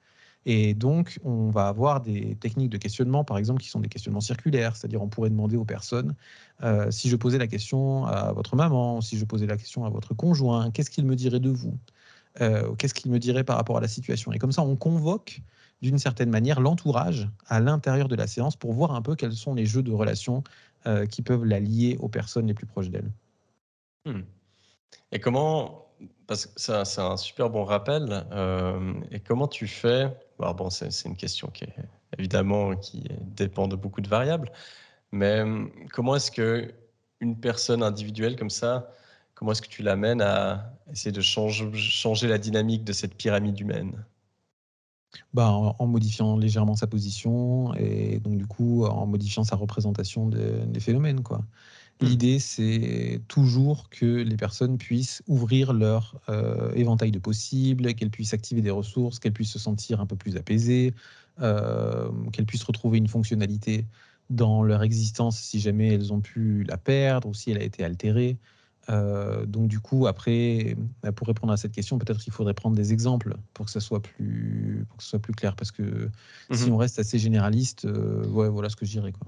Et 0.46 0.75
donc, 0.75 1.18
on 1.25 1.51
va 1.51 1.68
avoir 1.68 2.01
des 2.01 2.37
techniques 2.37 2.70
de 2.70 2.79
questionnement, 2.79 3.25
par 3.25 3.37
exemple, 3.37 3.61
qui 3.61 3.68
sont 3.68 3.81
des 3.81 3.88
questionnements 3.88 4.20
circulaires, 4.20 4.77
c'est-à-dire 4.77 5.03
on 5.03 5.09
pourrait 5.09 5.29
demander 5.29 5.57
aux 5.57 5.64
personnes, 5.64 6.14
euh, 6.62 6.90
si 6.90 7.11
je 7.11 7.16
posais 7.16 7.37
la 7.37 7.49
question 7.49 8.07
à 8.07 8.33
votre 8.33 8.57
maman, 8.57 9.01
si 9.01 9.18
je 9.18 9.25
posais 9.25 9.46
la 9.46 9.57
question 9.57 9.85
à 9.85 9.90
votre 9.90 10.14
conjoint, 10.14 10.70
qu'est-ce 10.70 10.90
qu'il 10.90 11.05
me 11.05 11.16
dirait 11.16 11.40
de 11.40 11.51
vous? 11.51 11.79
Qu'est-ce 12.77 12.92
qu'il 12.92 13.11
me 13.11 13.18
dirait 13.18 13.44
par 13.44 13.57
rapport 13.57 13.79
à 13.79 13.81
la 13.81 13.88
situation? 13.88 14.31
Et 14.31 14.38
comme 14.38 14.53
ça, 14.53 14.61
on 14.61 14.77
convoque 14.77 15.40
d'une 15.82 15.98
certaine 15.98 16.30
manière 16.30 16.60
l'entourage 16.60 17.28
à 17.46 17.60
l'intérieur 17.60 18.08
de 18.08 18.16
la 18.16 18.26
séance 18.26 18.56
pour 18.56 18.72
voir 18.72 18.92
un 18.92 19.02
peu 19.02 19.14
quels 19.14 19.32
sont 19.32 19.54
les 19.54 19.66
jeux 19.66 19.82
de 19.82 19.92
relations 19.92 20.42
euh, 20.86 21.06
qui 21.06 21.22
peuvent 21.22 21.44
la 21.44 21.60
lier 21.60 21.96
aux 22.00 22.08
personnes 22.08 22.46
les 22.46 22.54
plus 22.54 22.66
proches 22.66 22.90
d'elle. 22.90 23.10
Hmm. 24.04 24.22
Et 25.12 25.20
comment 25.20 25.86
parce 26.26 26.46
que 26.46 26.52
c'est 26.56 27.00
un, 27.00 27.16
super 27.16 27.50
bon 27.50 27.64
rappel. 27.64 28.26
Euh, 28.32 28.94
et 29.10 29.20
comment 29.20 29.48
tu 29.48 29.66
fais 29.66 30.10
bon, 30.38 30.70
c'est 30.70 31.04
une 31.04 31.16
question 31.16 31.48
qui 31.48 31.64
est 31.64 31.74
évidemment 32.18 32.76
qui 32.76 33.04
dépend 33.22 33.68
de 33.68 33.76
beaucoup 33.76 34.00
de 34.00 34.08
variables. 34.08 34.50
Mais 35.12 35.40
hum, 35.40 35.70
comment 35.92 36.16
est-ce 36.16 36.30
que 36.30 36.72
une 37.20 37.38
personne 37.38 37.82
individuelle 37.82 38.36
comme 38.36 38.50
ça, 38.50 38.90
comment 39.34 39.52
est-ce 39.52 39.62
que 39.62 39.68
tu 39.68 39.82
l'amènes 39.82 40.20
à 40.20 40.72
essayer 40.92 41.12
de 41.12 41.20
changer 41.20 42.28
la 42.28 42.38
dynamique 42.38 42.84
de 42.84 42.92
cette 42.92 43.14
pyramide 43.14 43.58
humaine? 43.58 44.04
Bah, 45.35 45.50
en, 45.50 45.87
modifiant 45.87 46.37
légèrement 46.37 46.76
sa 46.76 46.87
position 46.87 47.74
et 47.74 48.18
donc 48.20 48.38
du 48.38 48.46
coup 48.46 48.85
en 48.85 49.07
modifiant 49.07 49.44
sa 49.44 49.57
représentation 49.57 50.29
des 50.29 50.81
phénomènes 50.81 51.22
quoi. 51.22 51.42
Mmh. 52.00 52.07
L'idée, 52.07 52.38
c'est 52.38 53.22
toujours 53.26 53.88
que 53.88 54.05
les 54.05 54.37
personnes 54.37 54.76
puissent 54.76 55.22
ouvrir 55.26 55.72
leur 55.72 56.20
euh, 56.29 56.70
éventail 56.74 57.11
de 57.11 57.18
possibles, 57.18 57.94
qu'elles 57.94 58.11
puissent 58.11 58.35
activer 58.35 58.61
des 58.61 58.70
ressources, 58.70 59.18
qu'elles 59.18 59.33
puissent 59.33 59.52
se 59.52 59.59
sentir 59.59 60.00
un 60.00 60.07
peu 60.07 60.16
plus 60.16 60.37
apaisées, 60.37 60.94
euh, 61.40 62.11
qu'elles 62.33 62.44
puissent 62.44 62.64
retrouver 62.64 62.98
une 62.98 63.09
fonctionnalité 63.09 63.87
dans 64.29 64.62
leur 64.62 64.83
existence 64.83 65.38
si 65.38 65.59
jamais 65.59 65.94
elles 65.94 66.12
ont 66.12 66.20
pu 66.20 66.64
la 66.64 66.76
perdre 66.76 67.29
ou 67.29 67.35
si 67.35 67.50
elle 67.50 67.59
a 67.59 67.64
été 67.64 67.83
altérée. 67.83 68.37
Euh, 68.88 69.46
donc 69.46 69.68
du 69.68 69.81
coup, 69.81 70.07
après, 70.07 70.77
bah, 71.03 71.12
pour 71.12 71.27
répondre 71.27 71.53
à 71.53 71.57
cette 71.57 71.72
question, 71.72 71.99
peut-être 71.99 72.20
qu'il 72.20 72.33
faudrait 72.33 72.55
prendre 72.55 72.77
des 72.77 72.92
exemples 72.92 73.37
pour 73.53 73.66
que 73.66 73.72
ça 73.72 73.81
soit 73.81 74.01
plus, 74.01 74.87
pour 74.88 74.99
que 74.99 75.03
ce 75.03 75.11
soit 75.11 75.18
plus 75.18 75.35
clair, 75.35 75.57
parce 75.57 75.72
que 75.72 76.09
si 76.53 76.70
mmh 76.70 76.72
on 76.72 76.77
reste 76.77 76.99
assez 76.99 77.18
généraliste, 77.18 77.85
ouais, 77.85 78.49
voilà 78.49 78.68
ce 78.68 78.77
que 78.77 78.87
je 78.87 78.92
dirais. 78.92 79.12
Quoi. 79.12 79.27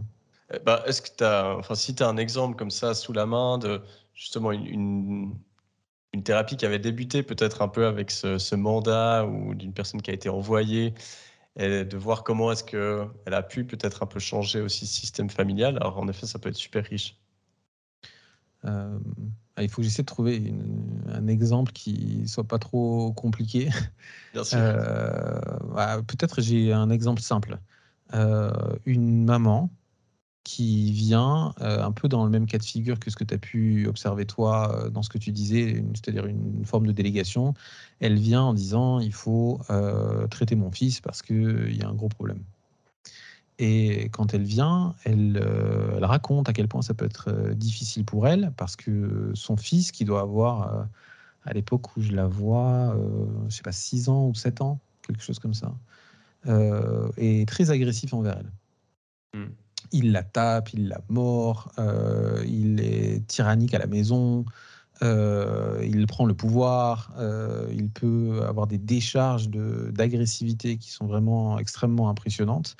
Eh 0.55 0.59
ben, 0.61 0.81
est-ce 0.87 1.03
que 1.03 1.11
tu 1.16 1.25
as, 1.25 1.57
enfin, 1.59 1.75
si 1.75 1.94
tu 1.94 2.03
as 2.03 2.09
un 2.09 2.16
exemple 2.16 2.57
comme 2.57 2.71
ça 2.71 2.94
sous 2.94 3.12
la 3.12 3.27
main 3.27 3.59
de 3.59 3.83
justement 4.14 4.51
une, 4.53 5.35
une, 6.12 6.23
thérapie 6.23 6.57
qui 6.57 6.66
avait 6.66 6.79
débuté 6.79 7.23
peut-être 7.23 7.62
un 7.62 7.68
peu 7.68 7.87
avec 7.87 8.11
ce, 8.11 8.55
mandat 8.55 9.27
ou 9.27 9.55
d'une 9.55 9.73
personne 9.73 10.03
qui 10.03 10.11
a 10.11 10.14
été 10.14 10.29
envoyée, 10.29 10.94
et 11.57 11.85
de 11.85 11.97
voir 11.97 12.25
comment 12.25 12.51
est-ce 12.53 12.64
qu'elle 12.64 13.35
a 13.35 13.42
pu 13.42 13.64
peut-être 13.64 14.03
un 14.03 14.07
peu 14.07 14.21
changer 14.21 14.61
aussi 14.61 14.85
le 14.85 14.88
système 14.88 15.31
familial, 15.31 15.77
alors 15.77 15.99
en 15.99 16.09
effet, 16.09 16.27
ça 16.27 16.38
peut 16.38 16.49
être 16.49 16.57
super 16.57 16.85
riche. 16.85 17.16
Euh, 18.64 18.99
il 19.62 19.68
faut 19.68 19.83
que 19.83 19.83
j'essaie 19.83 20.03
de 20.03 20.07
trouver 20.07 20.55
un 21.12 21.27
exemple 21.27 21.73
qui 21.73 22.27
soit 22.27 22.44
pas 22.44 22.59
trop 22.59 23.12
compliqué. 23.12 23.68
Bien 24.33 24.44
sûr. 24.44 24.59
Euh, 24.61 25.40
bah, 25.75 26.01
peut-être 26.07 26.40
j'ai 26.40 26.73
un 26.73 26.90
exemple 26.90 27.21
simple. 27.21 27.59
Euh, 28.14 28.51
une 28.87 29.25
maman 29.25 29.71
qui 30.42 30.92
vient 30.92 31.53
euh, 31.61 31.83
un 31.83 31.92
peu 31.92 32.09
dans 32.09 32.25
le 32.25 32.31
même 32.31 32.47
cas 32.47 32.57
de 32.57 32.64
figure 32.64 32.99
que 32.99 33.11
ce 33.11 33.16
que 33.16 33.25
tu 33.25 33.35
as 33.35 33.38
pu 33.38 33.87
observer 33.87 34.25
toi 34.25 34.75
euh, 34.75 34.88
dans 34.88 35.03
ce 35.03 35.11
que 35.11 35.18
tu 35.18 35.31
disais, 35.31 35.85
c'est-à-dire 35.92 36.25
une, 36.25 36.64
forme 36.64 36.87
de 36.87 36.92
délégation. 36.92 37.53
Elle 38.01 38.18
vient 38.18 38.42
en 38.42 38.55
disant 38.55 38.99
il 39.01 39.12
faut 39.12 39.61
traiter 40.31 40.55
mon 40.57 40.71
fils 40.71 41.01
parce 41.01 41.23
qu'il 41.23 41.77
y 41.77 41.83
a 41.83 41.88
un 41.88 41.94
gros 41.94 42.09
problème. 42.09 42.42
Et 43.59 44.09
quand 44.11 44.35
elle 44.35 44.44
vient, 44.44 44.94
elle, 45.05 45.42
elle, 45.98 46.04
raconte 46.04 46.48
à 46.48 46.52
quel 46.52 46.68
point 46.68 46.82
ça 46.82 46.94
peut 46.94 47.04
être 47.04 47.52
difficile 47.54 48.04
pour 48.04 48.26
elle 48.26 48.52
parce 48.56 48.76
que 48.76 49.30
son 49.34 49.56
fils, 49.56 49.92
qui 49.92 50.04
doit 50.04 50.20
avoir, 50.20 50.87
à 51.44 51.52
l'époque 51.52 51.96
où 51.96 52.00
je 52.00 52.12
la 52.12 52.26
vois, 52.26 52.96
je 53.48 53.54
sais 53.54 53.62
pas, 53.62 53.72
6 53.72 54.08
ans 54.08 54.26
ou 54.26 54.34
7 54.34 54.61
ans, 54.61 54.80
quelque 55.02 55.22
chose 55.22 55.38
comme 55.38 55.54
ça, 55.54 55.74
est 57.16 57.48
très 57.48 57.70
agressif 57.70 58.14
envers 58.14 58.38
elle. 58.38 59.40
Hmm 59.40 59.48
il 59.92 60.12
la 60.12 60.22
tape, 60.22 60.72
il 60.74 60.88
la 60.88 61.00
mord, 61.08 61.72
euh, 61.78 62.44
il 62.46 62.80
est 62.80 63.26
tyrannique 63.26 63.74
à 63.74 63.78
la 63.78 63.87
maison, 63.87 64.44
euh, 65.02 65.84
il 65.84 66.06
prend 66.06 66.26
le 66.26 66.34
pouvoir, 66.34 67.12
euh, 67.18 67.68
il 67.72 67.88
peut 67.88 68.42
avoir 68.46 68.66
des 68.66 68.78
décharges 68.78 69.48
d'agressivité 69.48 70.76
qui 70.76 70.90
sont 70.90 71.06
vraiment 71.06 71.58
extrêmement 71.58 72.08
impressionnantes. 72.08 72.76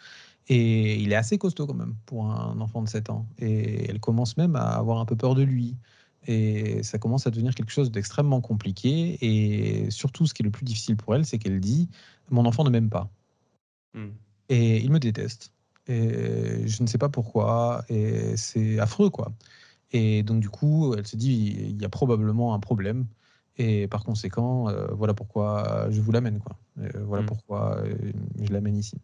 Et 0.49 0.97
il 0.97 1.13
est 1.13 1.17
assez 1.17 1.37
costaud 1.37 1.67
quand 1.67 1.75
même 1.75 1.95
pour 2.07 2.27
un 2.31 2.59
enfant 2.61 2.83
de 2.83 2.89
7 2.89 3.11
ans. 3.11 3.27
Et 3.39 3.91
elle 3.91 4.01
commence 4.01 4.37
même 4.37 4.57
à 4.57 4.77
avoir 4.77 4.99
un 4.99 5.05
peu 5.05 5.17
peur 5.17 5.35
de 5.35 5.43
lui. 5.43 5.77
Et 6.27 6.83
ça 6.83 6.99
commence 6.99 7.27
à 7.27 7.31
devenir 7.31 7.55
quelque 7.55 7.71
chose 7.71 7.91
d'extrêmement 7.91 8.41
compliqué. 8.41 9.19
Et 9.21 9.91
surtout, 9.91 10.27
ce 10.27 10.35
qui 10.35 10.43
est 10.43 10.45
le 10.45 10.51
plus 10.51 10.65
difficile 10.65 10.97
pour 10.97 11.15
elle, 11.15 11.27
c'est 11.27 11.39
qu'elle 11.39 11.61
dit 11.61 11.89
Mon 12.31 12.47
enfant 12.47 12.65
ne 12.65 12.71
m'aime 12.71 12.89
pas. 12.89 13.11
Hmm. 13.95 14.09
Et 14.49 14.79
il 14.79 14.91
me 14.91 14.99
déteste. 14.99 15.53
Et 15.87 16.67
je 16.67 16.83
ne 16.83 16.87
sais 16.87 16.99
pas 16.99 17.09
pourquoi. 17.11 17.85
Et 17.91 18.37
c'est 18.37 18.79
affreux, 18.79 19.11
quoi. 19.11 19.33
Et 19.93 20.23
donc, 20.23 20.41
du 20.41 20.51
coup, 20.51 20.95
elle 20.95 21.07
se 21.07 21.17
dit, 21.17 21.57
il 21.71 21.81
y 21.81 21.85
a 21.85 21.89
probablement 21.89 22.55
un 22.55 22.61
problème. 22.61 23.07
Et 23.57 23.89
par 23.89 24.05
conséquent, 24.05 24.69
euh, 24.69 24.87
voilà 24.93 25.15
pourquoi 25.15 25.89
je 25.91 26.01
vous 26.01 26.13
l'amène, 26.13 26.39
quoi. 26.39 26.57
voilà 26.77 27.23
mmh. 27.23 27.27
pourquoi 27.27 27.79
euh, 27.79 28.13
je 28.41 28.53
l'amène 28.53 28.77
ici. 28.77 28.99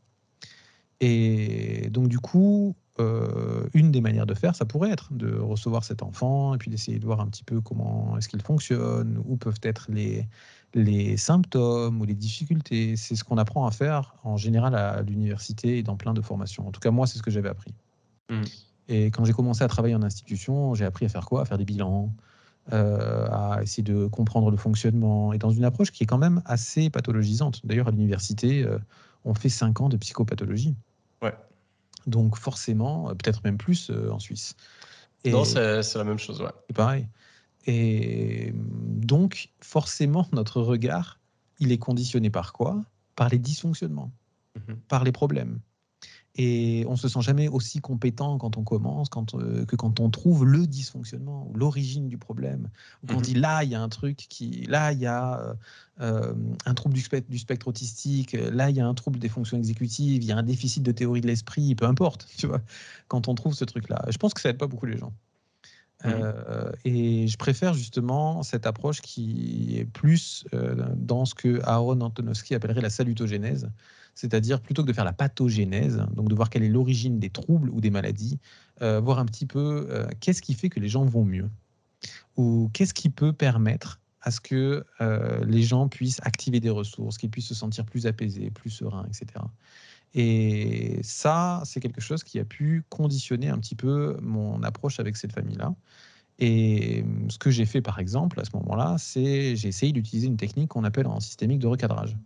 Et 1.01 1.89
donc, 1.91 2.09
du 2.09 2.19
coup, 2.19 2.75
euh, 3.01 3.67
une 3.75 3.91
des 3.91 4.01
manières 4.01 4.27
de 4.27 4.35
faire, 4.35 4.55
ça 4.55 4.65
pourrait 4.65 4.91
être 4.91 5.13
de 5.13 5.35
recevoir 5.37 5.83
cet 5.83 6.03
enfant 6.03 6.55
et 6.55 6.59
puis 6.59 6.71
d'essayer 6.71 6.99
de 6.99 7.05
voir 7.05 7.21
un 7.21 7.27
petit 7.27 7.45
peu 7.45 7.61
comment 7.61 8.17
est-ce 8.17 8.29
qu'il 8.29 8.41
fonctionne, 8.41 9.21
où 9.27 9.37
peuvent 9.37 9.61
être 9.63 9.87
les, 9.91 10.29
les 10.75 11.17
symptômes 11.17 12.01
ou 12.01 12.05
les 12.05 12.15
difficultés. 12.15 12.97
C'est 12.97 13.17
ce 13.17 13.25
qu'on 13.25 13.39
apprend 13.39 13.67
à 13.67 13.71
faire 13.71 14.15
en 14.23 14.37
général 14.37 14.75
à 14.75 15.03
l'université 15.03 15.79
et 15.79 15.83
dans 15.83 15.97
plein 15.97 16.15
de 16.15 16.21
formations. 16.21 16.69
En 16.69 16.71
tout 16.71 16.81
cas, 16.81 16.93
moi, 16.93 17.07
c'est 17.07 17.19
ce 17.19 17.23
que 17.23 17.31
j'avais 17.31 17.49
appris. 17.49 17.75
Mmh. 18.31 18.43
Et 18.89 19.07
quand 19.07 19.25
j'ai 19.25 19.33
commencé 19.33 19.65
à 19.65 19.69
travailler 19.69 19.95
en 19.95 20.03
institution, 20.03 20.75
j'ai 20.75 20.85
appris 20.85 21.07
à 21.07 21.09
faire 21.09 21.27
quoi? 21.27 21.43
À 21.43 21.45
faire 21.45 21.59
des 21.59 21.65
bilans, 21.65 22.13
euh, 22.73 23.27
à 23.31 23.63
essayer 23.63 23.83
de 23.83 24.07
comprendre 24.07 24.51
le 24.51 24.57
fonctionnement, 24.57 25.33
et 25.33 25.39
dans 25.39 25.51
une 25.51 25.65
approche 25.65 25.91
qui 25.91 26.05
est 26.05 26.07
quand 26.07 26.19
même 26.19 26.43
assez 26.45 26.91
pathologisante. 26.91 27.65
D'ailleurs, 27.65 27.89
à 27.89 27.91
l'université, 27.91 28.63
euh, 28.63 28.79
on 29.25 29.35
fait 29.35 29.49
5 29.49 29.81
ans 29.81 29.89
de 29.89 29.97
psychopathologie. 29.97 30.75
Ouais. 31.23 31.35
Donc 32.07 32.37
forcément, 32.37 33.09
euh, 33.09 33.15
peut-être 33.15 33.43
même 33.45 33.59
plus 33.59 33.91
en 34.11 34.19
Suisse. 34.19 34.55
non, 35.25 35.45
c'est 35.45 35.95
la 35.95 36.05
même 36.05 36.19
chose, 36.19 36.41
ouais. 36.41 36.51
C'est 36.69 36.77
pareil. 36.77 37.09
Et 37.67 38.53
donc, 38.55 39.51
forcément, 39.61 40.29
notre 40.33 40.61
regard, 40.61 41.19
il 41.61 41.73
est 41.73 41.79
conditionné 41.79 42.31
par 42.31 42.53
quoi? 42.53 42.85
Par 43.17 43.29
les 43.29 43.38
dysfonctionnements, 43.38 44.13
mmh 44.57 44.75
par 44.88 45.05
les 45.05 45.13
problèmes. 45.13 45.61
Et 46.37 46.85
on 46.89 46.97
se 46.97 47.09
sent 47.09 47.21
jamais 47.21 47.47
aussi 47.47 47.81
compétent 47.81 48.39
quand 48.39 48.57
on 48.57 48.65
commence 48.65 49.09
quand, 49.09 49.35
euh, 49.35 49.65
que 49.67 49.77
quand 49.77 50.01
on 50.01 50.11
trouve 50.11 50.45
le 50.45 50.67
dysfonctionnement 50.67 51.49
ou 51.49 51.57
l'origine 51.57 52.09
du 52.09 52.19
problème. 52.19 52.71
Ou 53.03 53.07
quand 53.07 53.15
on 53.15 53.19
mmh 53.19 53.23
dit 53.23 53.35
là, 53.35 53.63
il 53.63 53.71
y 53.71 53.77
a 53.77 53.81
un 53.81 53.89
truc 53.89 54.17
qui. 54.17 54.67
Là, 54.67 54.93
il 54.93 54.99
y 54.99 55.07
a 55.07 55.41
euh, 55.41 55.55
euh, 56.01 56.35
un 56.67 56.75
trouble 56.75 56.95
du 56.95 57.01
spectre, 57.01 57.31
du 57.31 57.39
spectre, 57.39 57.69
autistique, 57.69 58.33
là, 58.33 58.71
il 58.71 58.77
y 58.77 58.81
a 58.81 58.87
un 58.87 58.95
trouble 58.95 59.21
des 59.21 59.29
fonctions 59.29 59.57
exécutives, 59.57 60.25
il 60.25 60.27
y 60.27 60.33
a 60.33 60.37
un 60.37 60.43
déficit 60.43 60.83
de 60.83 60.91
théorie 60.91 61.21
de 61.21 61.29
l'esprit, 61.29 61.77
peu 61.77 61.87
importe, 61.87 62.27
tu 62.37 62.49
vois, 62.49 62.61
quand 63.07 63.29
on 63.29 63.37
trouve 63.37 63.55
ce 63.55 63.65
truc-là. 63.65 64.05
Je 64.09 64.19
pense 64.19 64.35
que 64.35 64.41
ça 64.41 64.49
aide 64.49 64.59
pas 64.59 64.67
beaucoup 64.67 64.87
les 64.87 64.99
gens. 64.99 65.13
Euh, 66.05 66.71
et 66.85 67.29
je 67.29 67.39
préfère 67.39 67.73
justement 67.73 68.43
cette 68.43 68.67
approche 68.67 69.01
qui 69.01 69.77
est 69.79 69.87
plus 69.87 70.45
dans 70.97 71.25
ce 71.25 71.35
que 71.35 71.63
Aaron 71.65 72.01
Antonovsky 72.01 72.55
appellerait 72.55 72.83
la 72.83 72.91
salutogénèse, 72.91 73.71
c'est-à-dire 74.15 74.60
plutôt 74.60 74.83
que 74.83 74.88
de 74.88 74.92
faire 74.92 75.04
la 75.04 75.12
pathogénèse, 75.12 76.04
donc 76.15 76.29
de 76.29 76.35
voir 76.35 76.50
quelle 76.50 76.62
est 76.62 76.69
l'origine 76.69 77.19
des 77.19 77.31
troubles 77.31 77.71
ou 77.71 77.81
des 77.81 77.90
maladies, 77.90 78.38
euh, 78.83 79.00
voir 79.00 79.19
un 79.19 79.27
petit 79.27 79.46
peu 79.46 80.06
qu'est-ce 80.21 80.42
qui 80.42 80.54
fait 80.54 80.69
que 80.69 80.81
les 80.81 80.88
gens 80.88 81.04
vont 81.04 81.25
mieux, 81.25 81.50
ou 82.37 82.71
qu'est-ce 82.73 82.94
qui 82.94 83.10
peut 83.10 83.33
permettre 83.33 84.00
à 84.21 84.31
ce 84.31 84.40
que 84.40 84.85
les 85.46 85.62
gens 85.62 85.88
puissent 85.88 86.21
activer 86.23 86.60
des 86.60 86.71
ressources, 86.71 87.19
qu'ils 87.19 87.31
puissent 87.31 87.48
se 87.48 87.54
sentir 87.54 87.85
plus 87.85 88.06
apaisés, 88.06 88.50
plus 88.50 88.71
sereins, 88.71 89.06
etc. 89.06 89.44
Et 90.15 91.00
ça, 91.02 91.60
c'est 91.65 91.81
quelque 91.81 92.00
chose 92.00 92.23
qui 92.23 92.38
a 92.38 92.44
pu 92.44 92.85
conditionner 92.88 93.48
un 93.48 93.58
petit 93.58 93.75
peu 93.75 94.17
mon 94.23 94.62
approche 94.62 95.00
avec 95.00 95.17
cette 95.17 95.33
famille-là. 95.33 95.75
Et 96.38 97.04
ce 97.29 97.38
que 97.38 97.50
j'ai 97.50 97.67
fait, 97.67 97.83
par 97.83 97.98
exemple, 97.98 98.40
à 98.40 98.44
ce 98.44 98.50
moment-là, 98.54 98.96
c'est 98.98 99.56
j'ai 99.56 99.69
essayé 99.69 99.92
d'utiliser 99.92 100.29
une 100.29 100.37
technique 100.37 100.69
qu'on 100.69 100.85
appelle 100.85 101.06
en 101.06 101.21
systémique 101.21 101.58
de 101.58 101.67
recadrage. 101.67 102.17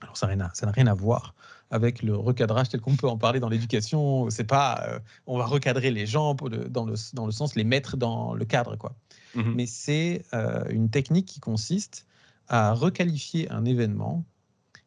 Alors 0.00 0.16
ça 0.16 0.34
n'a 0.34 0.72
rien 0.72 0.86
à 0.86 0.94
voir 0.94 1.34
avec 1.70 2.02
le 2.02 2.16
recadrage 2.16 2.70
tel 2.70 2.80
qu'on 2.80 2.96
peut 2.96 3.08
en 3.08 3.18
parler 3.18 3.40
dans 3.40 3.48
l'éducation. 3.48 4.30
C'est 4.30 4.44
pas 4.44 4.82
euh, 4.88 4.98
on 5.26 5.38
va 5.38 5.46
recadrer 5.46 5.90
les 5.90 6.06
gens 6.06 6.34
dans, 6.34 6.84
le, 6.84 6.96
dans 7.12 7.26
le 7.26 7.32
sens 7.32 7.54
les 7.54 7.64
mettre 7.64 7.96
dans 7.96 8.34
le 8.34 8.44
cadre 8.44 8.76
quoi. 8.76 8.94
Mmh 9.34 9.52
Mais 9.54 9.66
c'est 9.66 10.24
euh, 10.32 10.64
une 10.70 10.88
technique 10.88 11.26
qui 11.26 11.40
consiste 11.40 12.06
à 12.48 12.72
requalifier 12.72 13.50
un 13.50 13.64
événement 13.64 14.24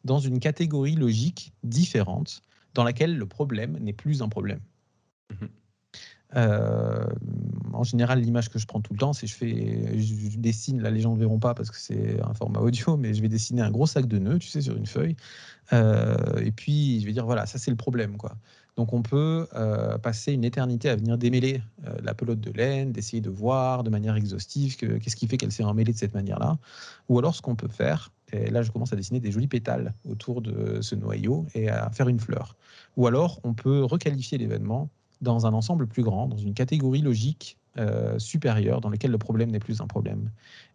dans 0.04 0.18
une 0.18 0.40
catégorie 0.40 0.96
logique 0.96 1.52
différente 1.62 2.42
dans 2.74 2.82
laquelle 2.82 3.16
le 3.16 3.26
problème 3.26 3.78
n'est 3.78 3.92
plus 3.92 4.22
un 4.22 4.28
problème. 4.28 4.60
Mmh 5.30 5.46
euh, 6.36 7.04
en 7.72 7.82
général, 7.84 8.20
l'image 8.20 8.48
que 8.48 8.58
je 8.58 8.66
prends 8.66 8.80
tout 8.80 8.92
le 8.92 8.98
temps, 8.98 9.12
c'est 9.12 9.26
je 9.26 9.34
fais, 9.34 9.98
je 9.98 10.38
dessine. 10.38 10.80
Là, 10.80 10.90
les 10.90 11.00
gens 11.00 11.14
ne 11.14 11.18
verront 11.18 11.38
pas 11.38 11.54
parce 11.54 11.70
que 11.70 11.76
c'est 11.76 12.20
un 12.22 12.34
format 12.34 12.60
audio, 12.60 12.96
mais 12.98 13.14
je 13.14 13.22
vais 13.22 13.28
dessiner 13.28 13.62
un 13.62 13.70
gros 13.70 13.86
sac 13.86 14.06
de 14.06 14.18
nœuds, 14.18 14.38
tu 14.38 14.48
sais, 14.48 14.60
sur 14.60 14.76
une 14.76 14.86
feuille. 14.86 15.16
Euh, 15.72 16.16
et 16.42 16.52
puis, 16.52 17.00
je 17.00 17.06
vais 17.06 17.12
dire 17.12 17.26
voilà, 17.26 17.46
ça 17.46 17.58
c'est 17.58 17.70
le 17.70 17.76
problème, 17.76 18.16
quoi. 18.16 18.36
Donc, 18.76 18.94
on 18.94 19.02
peut 19.02 19.46
euh, 19.54 19.98
passer 19.98 20.32
une 20.32 20.44
éternité 20.44 20.88
à 20.88 20.96
venir 20.96 21.18
démêler 21.18 21.60
la 22.02 22.14
pelote 22.14 22.40
de 22.40 22.50
laine, 22.50 22.90
d'essayer 22.90 23.20
de 23.20 23.28
voir 23.28 23.84
de 23.84 23.90
manière 23.90 24.16
exhaustive 24.16 24.76
qu'est-ce 24.76 25.14
qui 25.14 25.26
fait 25.26 25.36
qu'elle 25.36 25.52
s'est 25.52 25.62
emmêlée 25.62 25.92
de 25.92 25.98
cette 25.98 26.14
manière-là. 26.14 26.56
Ou 27.10 27.18
alors, 27.18 27.34
ce 27.34 27.42
qu'on 27.42 27.54
peut 27.54 27.68
faire, 27.68 28.12
et 28.32 28.50
là, 28.50 28.62
je 28.62 28.70
commence 28.70 28.92
à 28.94 28.96
dessiner 28.96 29.20
des 29.20 29.30
jolis 29.30 29.46
pétales 29.46 29.92
autour 30.08 30.40
de 30.40 30.80
ce 30.80 30.94
noyau 30.94 31.44
et 31.54 31.68
à 31.68 31.90
faire 31.90 32.08
une 32.08 32.18
fleur. 32.18 32.56
Ou 32.96 33.06
alors, 33.06 33.40
on 33.44 33.52
peut 33.52 33.84
requalifier 33.84 34.38
l'événement 34.38 34.88
dans 35.22 35.46
un 35.46 35.54
ensemble 35.54 35.86
plus 35.86 36.02
grand, 36.02 36.26
dans 36.28 36.36
une 36.36 36.52
catégorie 36.52 37.00
logique 37.00 37.56
euh, 37.78 38.18
supérieure, 38.18 38.82
dans 38.82 38.90
laquelle 38.90 39.12
le 39.12 39.18
problème 39.18 39.50
n'est 39.50 39.60
plus 39.60 39.80
un 39.80 39.86
problème. 39.86 40.30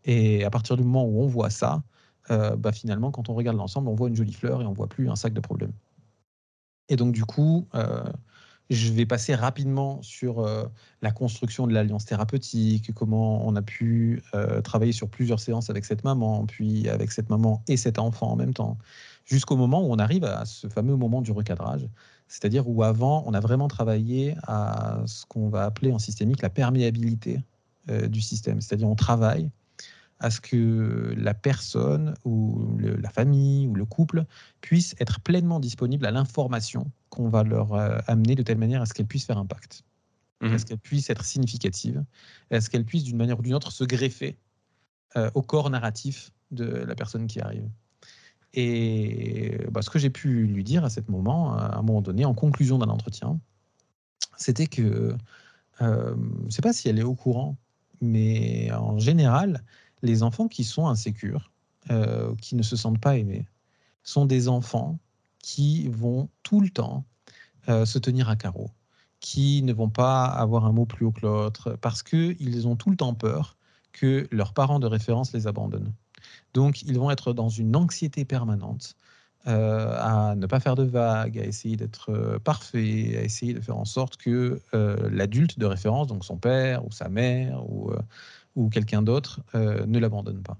Et 0.05 0.43
à 0.43 0.49
partir 0.49 0.77
du 0.77 0.83
moment 0.83 1.05
où 1.05 1.21
on 1.21 1.27
voit 1.27 1.51
ça, 1.51 1.83
euh, 2.31 2.55
bah 2.55 2.71
finalement, 2.71 3.11
quand 3.11 3.29
on 3.29 3.35
regarde 3.35 3.57
l'ensemble, 3.57 3.89
on 3.89 3.93
voit 3.93 4.09
une 4.09 4.15
jolie 4.15 4.33
fleur 4.33 4.61
et 4.61 4.65
on 4.65 4.73
voit 4.73 4.87
plus 4.87 5.09
un 5.09 5.15
sac 5.15 5.33
de 5.33 5.39
problèmes. 5.39 5.73
Et 6.89 6.95
donc, 6.95 7.13
du 7.13 7.25
coup, 7.25 7.67
euh, 7.75 8.03
je 8.69 8.91
vais 8.91 9.05
passer 9.05 9.35
rapidement 9.35 10.01
sur 10.01 10.45
la 11.01 11.11
construction 11.11 11.67
de 11.67 11.73
l'alliance 11.73 12.05
thérapeutique, 12.05 12.93
comment 12.93 13.47
on 13.47 13.55
a 13.55 13.61
pu 13.61 14.21
travailler 14.63 14.91
sur 14.91 15.07
plusieurs 15.07 15.39
séances 15.39 15.69
avec 15.69 15.85
cette 15.85 16.03
maman, 16.03 16.45
puis 16.45 16.89
avec 16.89 17.13
cette 17.13 17.29
maman 17.29 17.63
et 17.69 17.77
cet 17.77 17.97
enfant 17.97 18.31
en 18.31 18.35
même 18.35 18.53
temps, 18.53 18.77
jusqu'au 19.23 19.55
moment 19.55 19.81
où 19.87 19.93
on 19.93 19.99
arrive 19.99 20.25
à 20.25 20.43
ce 20.43 20.67
fameux 20.67 20.97
moment 20.97 21.21
du 21.21 21.31
recadrage, 21.31 21.87
c'est-à-dire 22.27 22.67
où 22.67 22.83
avant, 22.83 23.23
on 23.25 23.33
a 23.33 23.39
vraiment 23.39 23.67
travaillé 23.67 24.35
à 24.43 25.01
ce 25.05 25.25
qu'on 25.25 25.49
va 25.49 25.63
appeler 25.63 25.91
en 25.91 25.99
systémique 25.99 26.41
la 26.41 26.49
perméabilité 26.49 27.39
euh, 27.89 28.07
du 28.07 28.21
système. 28.21 28.59
C'est-à-dire 28.61 28.89
on 28.89 28.95
travaille 28.95 29.49
à 30.19 30.31
ce 30.31 30.41
que 30.41 31.13
la 31.15 31.33
personne 31.33 32.15
ou 32.25 32.77
la 32.79 33.09
famille 33.09 33.67
ou 33.67 33.75
le 33.75 33.85
couple 33.85 34.25
puisse 34.61 34.95
être 34.99 35.19
pleinement 35.21 35.59
disponible 35.59 36.05
à 36.05 36.11
l'information 36.11 36.91
qu'on 37.09 37.29
va 37.29 37.43
leur 37.43 37.73
euh, 37.73 37.99
amener 38.07 38.35
de 38.35 38.43
telle 38.43 38.57
manière 38.57 38.81
à 38.81 38.85
ce 38.85 38.93
qu'elle 38.93 39.05
puisse 39.05 39.25
faire 39.25 39.37
impact, 39.37 39.83
mmh 40.41 40.53
à 40.53 40.57
ce 40.57 40.65
qu'elle 40.65 40.79
puisse 40.79 41.09
être 41.09 41.23
significative, 41.23 42.03
à 42.51 42.61
ce 42.61 42.69
qu'elle 42.69 42.85
puisse 42.85 43.03
d'une 43.03 43.17
manière 43.17 43.39
ou 43.39 43.43
d'une 43.43 43.53
autre 43.53 43.71
se 43.71 43.83
greffer 43.83 44.37
euh, 45.15 45.29
au 45.35 45.41
corps 45.41 45.69
narratif 45.69 46.31
de 46.51 46.65
la 46.65 46.95
personne 46.95 47.27
qui 47.27 47.39
arrive? 47.39 47.69
Et 48.53 49.57
bah, 49.71 49.81
ce 49.81 49.89
que 49.89 49.99
j'ai 49.99 50.09
pu 50.09 50.47
lui 50.47 50.63
dire 50.63 50.83
à 50.83 50.89
ce 50.89 50.99
moment, 51.07 51.53
à 51.53 51.77
un 51.77 51.81
moment 51.81 52.01
donné, 52.01 52.25
en 52.25 52.33
conclusion 52.33 52.77
d'un 52.77 52.89
entretien, 52.89 53.39
c'était 54.37 54.67
que, 54.67 55.15
euh, 55.81 56.15
je 56.41 56.45
ne 56.45 56.49
sais 56.49 56.61
pas 56.61 56.73
si 56.73 56.89
elle 56.89 56.99
est 56.99 57.03
au 57.03 57.15
courant, 57.15 57.57
mais 58.01 58.71
en 58.71 58.99
général, 58.99 59.63
les 60.01 60.23
enfants 60.23 60.47
qui 60.47 60.63
sont 60.63 60.87
insécures, 60.87 61.51
euh, 61.91 62.35
qui 62.35 62.55
ne 62.55 62.63
se 62.63 62.75
sentent 62.75 63.01
pas 63.01 63.17
aimés, 63.17 63.47
sont 64.03 64.25
des 64.25 64.47
enfants 64.47 64.99
qui 65.39 65.87
vont 65.89 66.29
tout 66.43 66.61
le 66.61 66.69
temps 66.69 67.05
euh, 67.69 67.85
se 67.85 67.99
tenir 67.99 68.29
à 68.29 68.35
carreau, 68.35 68.71
qui 69.19 69.61
ne 69.63 69.73
vont 69.73 69.89
pas 69.89 70.25
avoir 70.25 70.65
un 70.65 70.71
mot 70.71 70.85
plus 70.85 71.05
haut 71.05 71.11
que 71.11 71.21
l'autre, 71.21 71.77
parce 71.81 72.03
qu'ils 72.03 72.67
ont 72.67 72.75
tout 72.75 72.89
le 72.89 72.97
temps 72.97 73.13
peur 73.13 73.57
que 73.91 74.27
leurs 74.31 74.53
parents 74.53 74.79
de 74.79 74.87
référence 74.87 75.33
les 75.33 75.47
abandonnent. 75.47 75.93
Donc, 76.53 76.81
ils 76.81 76.97
vont 76.97 77.11
être 77.11 77.33
dans 77.33 77.49
une 77.49 77.75
anxiété 77.75 78.25
permanente 78.25 78.95
euh, 79.47 79.95
à 79.97 80.35
ne 80.35 80.45
pas 80.45 80.59
faire 80.59 80.75
de 80.75 80.83
vagues, 80.83 81.39
à 81.39 81.45
essayer 81.45 81.77
d'être 81.77 82.09
euh, 82.09 82.37
parfait, 82.39 83.17
à 83.17 83.23
essayer 83.23 83.53
de 83.53 83.61
faire 83.61 83.77
en 83.77 83.85
sorte 83.85 84.17
que 84.17 84.61
euh, 84.73 85.09
l'adulte 85.09 85.57
de 85.57 85.65
référence, 85.65 86.07
donc 86.07 86.25
son 86.25 86.37
père 86.37 86.85
ou 86.85 86.91
sa 86.91 87.07
mère 87.07 87.63
ou, 87.69 87.91
ou 88.55 88.69
quelqu'un 88.69 89.01
d'autre, 89.01 89.41
ne 89.53 89.99
l'abandonne 89.99 90.41
pas. 90.41 90.57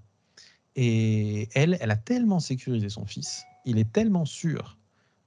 Et 0.76 1.50
elle, 1.54 1.78
elle 1.82 1.92
a 1.92 1.98
tellement 1.98 2.40
sécurisé 2.40 2.88
son 2.88 3.06
fils, 3.06 3.44
il 3.66 3.78
est 3.78 3.92
tellement 3.92 4.26
sûr 4.26 4.78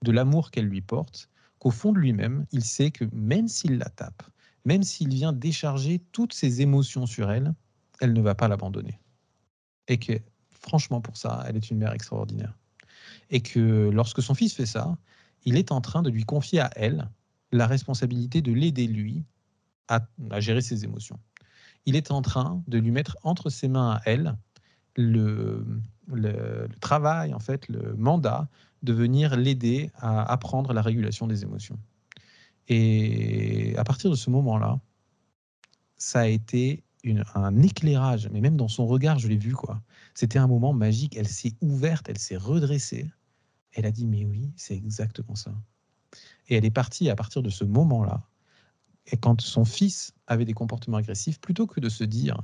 de 0.02 0.12
l'amour 0.12 0.50
qu'elle 0.50 0.66
lui 0.66 0.80
porte, 0.80 1.28
qu'au 1.58 1.70
fond 1.70 1.92
de 1.92 1.98
lui-même, 1.98 2.46
il 2.52 2.64
sait 2.64 2.90
que 2.90 3.04
même 3.12 3.48
s'il 3.48 3.76
la 3.76 3.90
tape, 3.90 4.22
même 4.64 4.82
s'il 4.82 5.08
vient 5.08 5.32
décharger 5.32 6.00
toutes 6.12 6.32
ses 6.32 6.62
émotions 6.62 7.04
sur 7.04 7.30
elle, 7.30 7.52
elle 8.00 8.14
ne 8.14 8.22
va 8.22 8.34
pas 8.34 8.48
l'abandonner. 8.48 8.98
Et 9.88 9.98
que 9.98 10.14
franchement, 10.60 11.00
pour 11.00 11.16
ça, 11.16 11.44
elle 11.48 11.56
est 11.56 11.70
une 11.70 11.78
mère 11.78 11.92
extraordinaire. 11.92 12.56
Et 13.30 13.40
que 13.40 13.90
lorsque 13.92 14.22
son 14.22 14.34
fils 14.34 14.54
fait 14.54 14.66
ça, 14.66 14.96
il 15.44 15.56
est 15.56 15.72
en 15.72 15.80
train 15.80 16.02
de 16.02 16.10
lui 16.10 16.24
confier 16.24 16.60
à 16.60 16.70
elle 16.76 17.08
la 17.52 17.66
responsabilité 17.66 18.42
de 18.42 18.52
l'aider, 18.52 18.86
lui, 18.86 19.24
à, 19.88 20.06
gérer 20.38 20.60
ses 20.60 20.84
émotions. 20.84 21.18
Il 21.86 21.96
est 21.96 22.10
en 22.10 22.22
train 22.22 22.62
de 22.68 22.78
lui 22.78 22.90
mettre 22.90 23.16
entre 23.22 23.50
ses 23.50 23.68
mains 23.68 23.92
à 23.92 24.00
elle 24.04 24.36
le, 24.96 25.64
travail, 26.80 27.34
en 27.34 27.38
fait, 27.38 27.68
le 27.68 27.94
mandat 27.96 28.48
de 28.82 28.92
venir 28.92 29.36
l'aider 29.36 29.90
à 29.96 30.30
apprendre 30.30 30.72
la 30.72 30.82
régulation 30.82 31.26
des 31.26 31.42
émotions. 31.42 31.78
Et 32.68 33.74
à 33.78 33.84
partir 33.84 34.10
de 34.10 34.14
ce 34.14 34.30
moment-là, 34.30 34.78
ça 35.96 36.20
a 36.20 36.26
été 36.26 36.84
un 37.34 37.62
éclairage, 37.62 38.28
mais 38.32 38.40
même 38.40 38.56
dans 38.56 38.68
son 38.68 38.86
regard, 38.86 39.18
je 39.18 39.28
l'ai 39.28 39.36
vu, 39.36 39.52
quoi. 39.52 39.82
C'était 40.14 40.38
un 40.38 40.46
moment 40.46 40.72
magique. 40.72 41.16
Elle 41.16 41.28
s'est 41.28 41.54
ouverte, 41.60 42.08
elle 42.08 42.18
s'est 42.18 42.36
redressée. 42.36 43.10
Elle 43.72 43.86
a 43.86 43.90
dit, 43.90 44.06
mais 44.06 44.24
oui, 44.24 44.50
c'est 44.56 44.76
exactement 44.76 45.34
ça. 45.34 45.54
Et 46.48 46.56
elle 46.56 46.64
est 46.64 46.70
partie 46.70 47.08
à 47.08 47.16
partir 47.16 47.42
de 47.42 47.50
ce 47.50 47.64
moment-là. 47.64 48.22
Et 49.06 49.16
quand 49.16 49.40
son 49.40 49.64
fils 49.64 50.12
avait 50.26 50.44
des 50.44 50.52
comportements 50.52 50.98
agressifs, 50.98 51.40
plutôt 51.40 51.66
que 51.66 51.80
de 51.80 51.88
se 51.88 52.04
dire 52.04 52.40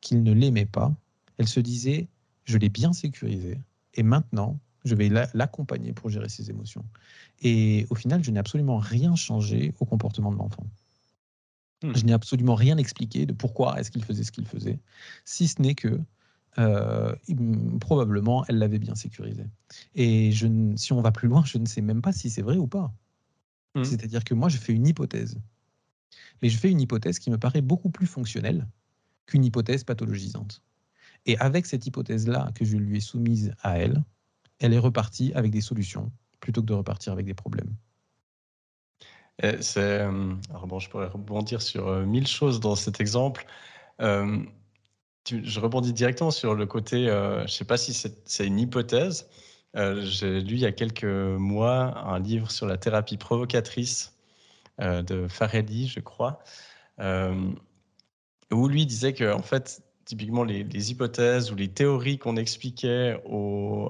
qu'il 0.00 0.22
ne 0.22 0.32
l'aimait 0.32 0.66
pas, 0.66 0.94
elle 1.38 1.48
se 1.48 1.60
disait, 1.60 2.08
je 2.44 2.58
l'ai 2.58 2.68
bien 2.68 2.92
sécurisé. 2.92 3.60
Et 3.94 4.02
maintenant, 4.02 4.58
je 4.84 4.94
vais 4.94 5.08
l'accompagner 5.34 5.92
pour 5.92 6.10
gérer 6.10 6.28
ses 6.28 6.50
émotions. 6.50 6.84
Et 7.40 7.86
au 7.90 7.94
final, 7.94 8.24
je 8.24 8.30
n'ai 8.30 8.40
absolument 8.40 8.78
rien 8.78 9.14
changé 9.14 9.74
au 9.78 9.84
comportement 9.84 10.32
de 10.32 10.38
l'enfant. 10.38 10.66
Hmm. 11.82 11.92
Je 11.96 12.04
n'ai 12.04 12.12
absolument 12.12 12.54
rien 12.54 12.76
expliqué 12.76 13.26
de 13.26 13.32
pourquoi 13.32 13.78
est-ce 13.80 13.90
qu'il 13.90 14.04
faisait 14.04 14.24
ce 14.24 14.32
qu'il 14.32 14.46
faisait, 14.46 14.78
si 15.24 15.48
ce 15.48 15.60
n'est 15.60 15.74
que 15.74 16.00
euh, 16.58 17.14
probablement 17.80 18.44
elle 18.46 18.58
l'avait 18.58 18.78
bien 18.78 18.94
sécurisé. 18.94 19.44
Et 19.94 20.32
je, 20.32 20.46
si 20.76 20.92
on 20.92 21.00
va 21.00 21.10
plus 21.10 21.28
loin, 21.28 21.44
je 21.44 21.58
ne 21.58 21.66
sais 21.66 21.80
même 21.80 22.02
pas 22.02 22.12
si 22.12 22.30
c'est 22.30 22.42
vrai 22.42 22.56
ou 22.56 22.66
pas. 22.66 22.92
Hmm. 23.74 23.84
C'est-à-dire 23.84 24.22
que 24.24 24.34
moi, 24.34 24.48
je 24.48 24.58
fais 24.58 24.72
une 24.72 24.86
hypothèse. 24.86 25.38
Mais 26.42 26.48
je 26.48 26.58
fais 26.58 26.70
une 26.70 26.80
hypothèse 26.80 27.18
qui 27.18 27.30
me 27.30 27.38
paraît 27.38 27.62
beaucoup 27.62 27.90
plus 27.90 28.06
fonctionnelle 28.06 28.66
qu'une 29.26 29.44
hypothèse 29.44 29.84
pathologisante. 29.84 30.62
Et 31.24 31.38
avec 31.38 31.66
cette 31.66 31.86
hypothèse-là 31.86 32.50
que 32.54 32.64
je 32.64 32.76
lui 32.76 32.98
ai 32.98 33.00
soumise 33.00 33.54
à 33.62 33.78
elle, 33.78 34.04
elle 34.58 34.72
est 34.72 34.78
repartie 34.78 35.32
avec 35.34 35.52
des 35.52 35.60
solutions 35.60 36.12
plutôt 36.40 36.60
que 36.60 36.66
de 36.66 36.74
repartir 36.74 37.12
avec 37.12 37.26
des 37.26 37.34
problèmes. 37.34 37.74
Euh, 39.44 40.34
bon, 40.66 40.78
je 40.78 40.88
pourrais 40.88 41.06
rebondir 41.06 41.62
sur 41.62 41.88
euh, 41.88 42.04
mille 42.04 42.26
choses 42.26 42.60
dans 42.60 42.76
cet 42.76 43.00
exemple. 43.00 43.44
Euh, 44.00 44.38
je 45.26 45.60
rebondis 45.60 45.92
directement 45.92 46.30
sur 46.30 46.54
le 46.54 46.66
côté, 46.66 47.06
je 47.06 47.42
ne 47.42 47.46
sais 47.46 47.64
pas 47.64 47.76
si 47.76 47.94
c'est 47.94 48.46
une 48.46 48.58
hypothèse. 48.58 49.28
J'ai 49.74 50.40
lu 50.40 50.54
il 50.54 50.60
y 50.60 50.66
a 50.66 50.72
quelques 50.72 51.04
mois 51.04 51.96
un 51.96 52.18
livre 52.18 52.50
sur 52.50 52.66
la 52.66 52.76
thérapie 52.76 53.18
provocatrice 53.18 54.18
de 54.80 55.28
Farelli, 55.28 55.86
je 55.86 56.00
crois, 56.00 56.40
où 56.98 58.68
lui 58.68 58.84
disait 58.84 59.12
que, 59.12 59.32
en 59.32 59.42
fait, 59.42 59.80
typiquement, 60.06 60.42
les, 60.42 60.90
hypothèses 60.90 61.52
ou 61.52 61.54
les 61.54 61.68
théories 61.68 62.18
qu'on 62.18 62.36
expliquait 62.36 63.16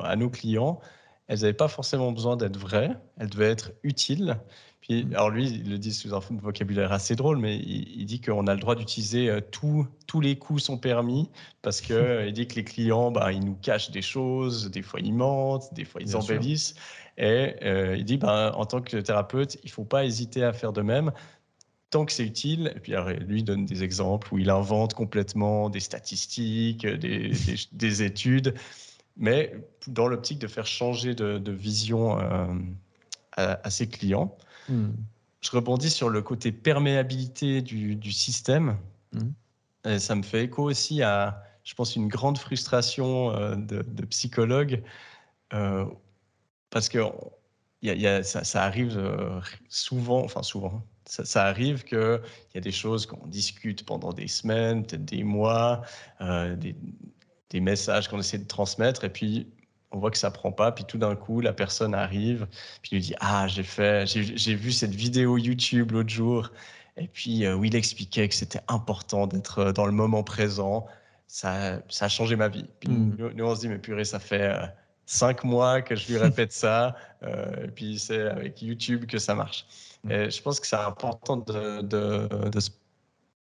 à 0.03 0.17
nos 0.17 0.29
clients, 0.29 0.81
elles 1.29 1.41
n'avaient 1.41 1.55
pas 1.55 1.69
forcément 1.69 2.13
besoin 2.13 2.37
d'être 2.37 2.59
vraies, 2.59 2.95
elles 3.19 3.31
devaient 3.31 3.51
être 3.51 3.73
utiles, 3.85 4.39
Puis, 4.83 5.07
alors 5.13 5.31
lui, 5.31 5.49
il 5.49 5.71
le 5.71 5.79
dit 5.79 5.95
sous 5.95 6.13
un 6.13 6.21
vocabulaire 6.43 6.91
assez 6.91 7.15
drôle, 7.15 7.39
mais 7.39 7.57
il, 7.57 8.05
dit 8.05 8.21
qu'on 8.21 8.49
a 8.49 8.55
le 8.55 8.61
droit 8.61 8.75
d'utiliser 8.75 9.31
euh, 9.31 9.41
tout, 9.41 9.87
tous 10.09 10.21
les 10.21 10.37
coups 10.37 10.65
sont 10.65 10.77
permis 10.77 11.31
parce 11.63 11.81
que 11.81 11.93
euh, 11.95 12.27
il 12.27 12.33
dit 12.33 12.49
que 12.49 12.57
les 12.57 12.65
clients, 12.65 13.13
bah, 13.13 13.31
ils 13.31 13.45
nous 13.45 13.55
cachent 13.55 13.93
des 13.93 14.03
choses, 14.03 14.71
des 14.73 14.83
fois 14.83 14.99
ils 14.99 15.15
mentent, 15.15 15.73
des 15.73 15.85
fois 15.85 16.01
ils 16.03 16.17
embellissent. 16.17 16.75
Et 17.17 17.55
euh, 17.63 17.97
il 17.97 18.05
dit, 18.05 18.17
bah, 18.17 18.53
en 18.57 18.67
tant 18.67 18.83
que 18.83 18.97
thérapeute, 18.97 19.57
il 19.63 19.71
faut 19.71 19.85
pas 19.85 20.05
hésiter 20.05 20.43
à 20.43 20.53
faire 20.53 20.73
de 20.73 20.83
même 20.83 21.13
tant 21.91 22.05
que 22.05 22.11
c'est 22.11 22.25
utile. 22.25 22.73
Et 22.75 22.81
puis 22.81 22.95
lui 23.21 23.45
donne 23.45 23.65
des 23.65 23.85
exemples 23.85 24.35
où 24.35 24.39
il 24.39 24.51
invente 24.51 24.95
complètement 24.95 25.71
des 25.71 25.79
statistiques, 25.79 26.87
des, 26.87 27.31
des, 27.71 28.03
études, 28.03 28.55
mais 29.17 29.55
dans 29.87 30.09
l'optique 30.09 30.41
de 30.41 30.49
faire 30.49 30.67
changer 30.67 31.15
de, 31.15 31.53
vision 31.53 32.19
à, 33.37 33.71
ses 33.71 33.87
clients. 33.87 34.37
Je 34.69 35.51
rebondis 35.51 35.91
sur 35.91 36.09
le 36.09 36.23
côté 36.23 36.53
perméabilité 36.53 37.63
du, 37.63 38.13
système. 38.13 38.77
Et 39.85 39.99
ça 39.99 40.15
me 40.15 40.23
fait 40.23 40.45
écho 40.45 40.63
aussi 40.63 41.03
à, 41.03 41.43
je 41.65 41.75
pense, 41.75 41.97
une 41.97 42.09
grande 42.09 42.39
frustration 42.39 43.31
euh, 43.33 43.57
de, 43.57 44.05
psychologues. 44.07 44.83
Euh, 45.53 45.85
parce 46.71 46.89
que 46.89 46.99
y 47.83 47.91
y 47.91 48.07
a, 48.07 48.23
ça, 48.23 48.63
arrive 48.63 48.97
euh, 48.97 49.41
souvent, 49.69 50.23
enfin 50.23 50.43
souvent, 50.45 50.87
ça, 51.05 51.45
arrive 51.45 51.83
qu'il 51.83 52.21
y 52.55 52.59
a 52.59 52.61
des 52.61 52.71
choses 52.71 53.07
qu'on 53.07 53.27
discute 53.27 53.85
pendant 53.85 54.13
des 54.13 54.29
semaines, 54.29 54.87
peut-être 54.87 55.05
des 55.05 55.25
mois, 55.25 55.83
des, 56.21 56.77
des, 57.51 57.61
messages 57.61 58.09
qu'on 58.09 58.21
essaie 58.21 58.39
de 58.39 58.47
transmettre, 58.47 59.03
et 59.05 59.11
puis 59.11 59.49
on 59.93 59.99
voit 59.99 60.11
que 60.11 60.19
ça 60.19 60.31
prend 60.31 60.53
pas, 60.53 60.73
puis 60.73 60.85
tout 60.85 60.99
d'un 60.99 61.15
coup, 61.15 61.41
la 61.41 61.53
personne 61.53 61.95
arrive, 61.95 62.47
puis 62.83 62.97
lui 62.97 63.01
dit 63.01 63.15
Ah, 63.21 63.47
j'ai 63.47 63.63
fait, 63.63 64.07
j'ai 64.07 64.55
vu 64.55 64.73
cette 64.73 64.95
vidéo 64.95 65.37
YouTube 65.39 65.93
l'autre 65.93 66.09
jour, 66.09 66.51
et 66.97 67.09
puis 67.09 67.45
euh, 67.45 67.55
où 67.55 67.65
il 67.65 67.77
expliquait 67.77 68.29
que 68.29 68.35
c'était 68.35 68.61
important 68.69 69.27
d'être 69.27 69.59
euh, 69.59 69.73
dans 69.73 69.87
le 69.87 69.93
moment 69.93 70.23
présent. 70.23 70.87
Ça, 71.27 71.81
ça 71.89 72.07
a 72.07 72.09
changé 72.09 72.37
ma 72.37 72.49
vie. 72.49 72.67
Puis 72.81 72.91
mmh. 72.91 73.33
nous, 73.35 73.45
on 73.45 73.55
se 73.55 73.61
dit 73.61 73.69
Mais 73.69 73.79
purée, 73.79 74.05
ça 74.05 74.19
fait 74.19 74.55
euh, 74.55 74.67
cinq 75.07 75.45
mois 75.45 75.81
que 75.81 75.95
je 75.97 76.09
lui 76.09 76.19
répète 76.19 76.53
ça, 76.53 76.97
et 77.23 77.69
puis 77.69 77.99
c'est 77.99 78.23
avec 78.23 78.61
YouTube 78.63 79.07
que 79.07 79.19
ça 79.19 79.35
marche. 79.35 79.67
Mmh. 80.05 80.11
Et 80.11 80.31
je 80.31 80.43
pense 80.43 80.61
que 80.61 80.67
c'est 80.67 80.77
important 80.77 81.37
de, 81.37 81.81
de, 81.83 82.29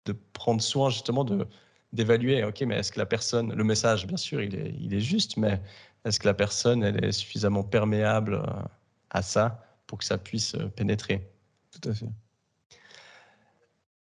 de, 0.05 0.15
prendre 0.33 0.61
soin 0.61 0.89
justement 0.89 1.23
de 1.23 1.47
d'évaluer, 1.93 2.41
ok, 2.45 2.61
mais 2.61 2.77
est-ce 2.77 2.91
que 2.91 2.99
la 2.99 3.05
personne, 3.05 3.53
le 3.53 3.63
message, 3.65 4.07
bien 4.07 4.15
sûr, 4.15 4.41
il 4.41 4.55
est, 4.55 4.73
il 4.79 4.93
est 4.93 5.01
juste, 5.01 5.35
mais 5.35 5.59
est-ce 6.05 6.19
que 6.19 6.27
la 6.27 6.33
personne 6.33 6.83
elle 6.83 7.03
est 7.03 7.11
suffisamment 7.11 7.63
perméable 7.63 8.35
euh, 8.35 8.63
à 9.09 9.21
ça 9.21 9.63
pour 9.87 9.99
que 9.99 10.05
ça 10.05 10.17
puisse 10.17 10.55
euh, 10.55 10.67
pénétrer? 10.67 11.29
Tout 11.71 11.89
à 11.89 11.93
fait. 11.93 12.09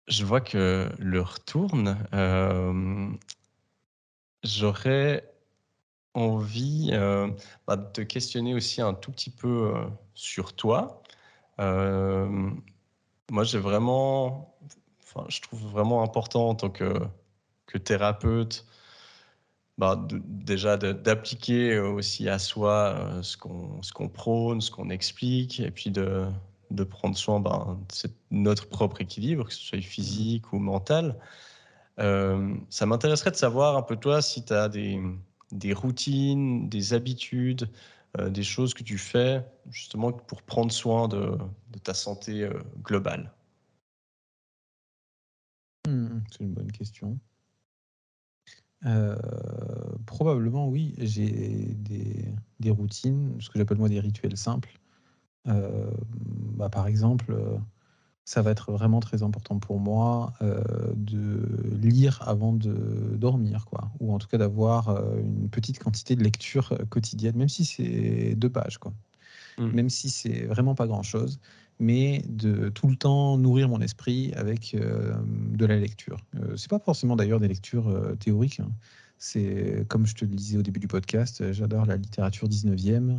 Je 0.08 0.26
vois 0.26 0.42
que 0.42 0.90
l'heure 0.98 1.40
tourne. 1.42 1.98
Euh, 2.14 3.10
j'aurais 4.44 5.32
envie 6.16 6.92
bah, 7.68 7.76
de 7.78 7.86
te 7.92 8.02
questionner 8.02 8.56
aussi 8.56 8.82
un 8.82 8.96
tout 8.96 9.12
petit 9.12 9.30
peu 9.30 9.72
sur 10.16 10.54
toi. 10.54 11.04
moi, 11.60 13.44
j'ai 13.44 13.60
vraiment, 13.60 14.58
enfin, 15.04 15.26
je 15.30 15.40
trouve 15.42 15.62
vraiment 15.68 16.02
important 16.02 16.50
en 16.50 16.56
tant 16.56 16.72
que, 16.72 16.92
que 17.68 17.78
thérapeute 17.78 18.66
bah, 19.80 19.98
déjà 20.12 20.76
d'appliquer 20.76 21.76
euh, 21.76 21.90
aussi 21.90 22.28
à 22.28 22.38
soi 22.38 22.98
euh, 22.98 23.24
ce 23.24 23.38
qu'on 23.38 24.10
prône, 24.10 24.60
ce 24.60 24.72
qu'on 24.72 24.90
explique, 24.90 25.62
et 25.62 25.72
puis 25.72 25.90
de, 25.90 26.28
de 26.70 26.84
prendre 26.84 27.16
soin 27.16 27.40
ben, 27.40 27.80
de 28.04 28.10
notre 28.30 28.68
propre 28.68 29.00
équilibre, 29.00 29.46
que 29.46 29.54
ce 29.54 29.62
soit 29.62 29.80
physique 29.80 30.52
ou 30.52 30.60
mental. 30.60 31.16
Euh, 31.98 32.54
ça 32.70 32.86
m'intéresserait 32.86 33.32
de 33.32 33.38
savoir 33.38 33.78
un 33.78 33.82
peu 33.82 33.96
toi 33.96 34.22
si 34.22 34.44
tu 34.44 34.52
as 34.52 34.68
des, 34.68 35.02
des, 35.54 35.72
routines, 35.72 36.68
des 36.68 36.94
habitudes, 36.94 37.70
des 38.18 38.44
choses 38.44 38.74
que 38.74 38.84
tu 38.84 38.98
fais 38.98 39.46
justement 39.70 40.12
pour 40.12 40.42
prendre 40.42 40.74
soin 40.74 41.08
de, 41.08 41.38
de 41.72 41.80
ta 41.80 41.94
santé 41.94 42.50
globale. 42.84 43.32
Mmh, 45.88 46.20
c'est 46.32 46.40
une 46.44 46.54
bonne 46.54 46.72
question. 46.72 47.18
Euh, 48.86 49.16
probablement 50.06 50.68
oui, 50.70 50.94
j'ai 50.98 51.76
des 52.60 52.72
routines, 52.72 53.36
ce 53.40 53.50
que 53.50 53.60
j'appelle 53.60 53.78
moi 53.78 53.90
des 53.90 54.00
rituels 54.00 54.38
simples. 54.38 54.80
Euh, 55.48 55.92
bah, 56.56 56.70
par 56.70 56.88
exemple, 56.88 57.36
ça 58.26 58.42
va 58.42 58.52
être 58.52 58.72
vraiment 58.72 59.00
très 59.00 59.24
important 59.24 59.60
pour 59.60 59.80
moi, 59.80 60.34
euh, 60.42 60.62
de 60.96 61.42
lire 61.82 62.22
avant 62.28 62.54
de 62.54 63.16
dormir 63.18 63.66
quoi 63.66 63.92
ou 64.00 64.14
en 64.14 64.20
tout 64.20 64.28
cas 64.28 64.38
d'avoir, 64.38 64.90
une 65.18 65.50
petite 65.50 65.80
quantité 65.80 66.16
de 66.16 66.24
lecture, 66.24 66.78
quotidienne, 66.90 67.36
même 67.36 67.50
si 67.50 67.66
c'est 67.66 68.36
deux 68.36 68.50
pages 68.50 68.78
quoi. 68.78 68.94
Mmh. 69.58 69.68
Même 69.72 69.90
si 69.90 70.10
c'est 70.10 70.46
vraiment 70.46 70.76
pas 70.76 70.88
grand 70.88 71.04
chose 71.04 71.40
mais 71.80 72.22
de 72.28 72.70
tout 72.70 72.88
le 72.88 72.96
temps 72.96 73.38
nourrir 73.38 73.70
mon 73.70 73.80
esprit 73.80 74.34
avec 74.36 74.76
euh, 74.76 75.16
de 75.52 75.66
la 75.66 75.78
lecture. 75.78 76.18
Euh, 76.36 76.56
c'est 76.58 76.70
pas 76.70 76.80
forcément 76.80 77.16
d'ailleurs 77.16 77.40
des 77.40 77.48
lectures 77.48 77.88
euh, 77.88 78.16
théoriques. 78.16 78.60
Hein. 78.60 78.70
C'est 79.18 79.86
comme 79.90 80.06
je 80.06 80.16
te 80.16 80.26
le 80.26 80.32
disais 80.32 80.58
au 80.58 80.62
début 80.62 80.80
du 80.80 80.88
podcast, 80.88 81.52
j'adore 81.52 81.86
la 81.86 81.98
littérature 81.98 82.48
19e 82.48 83.18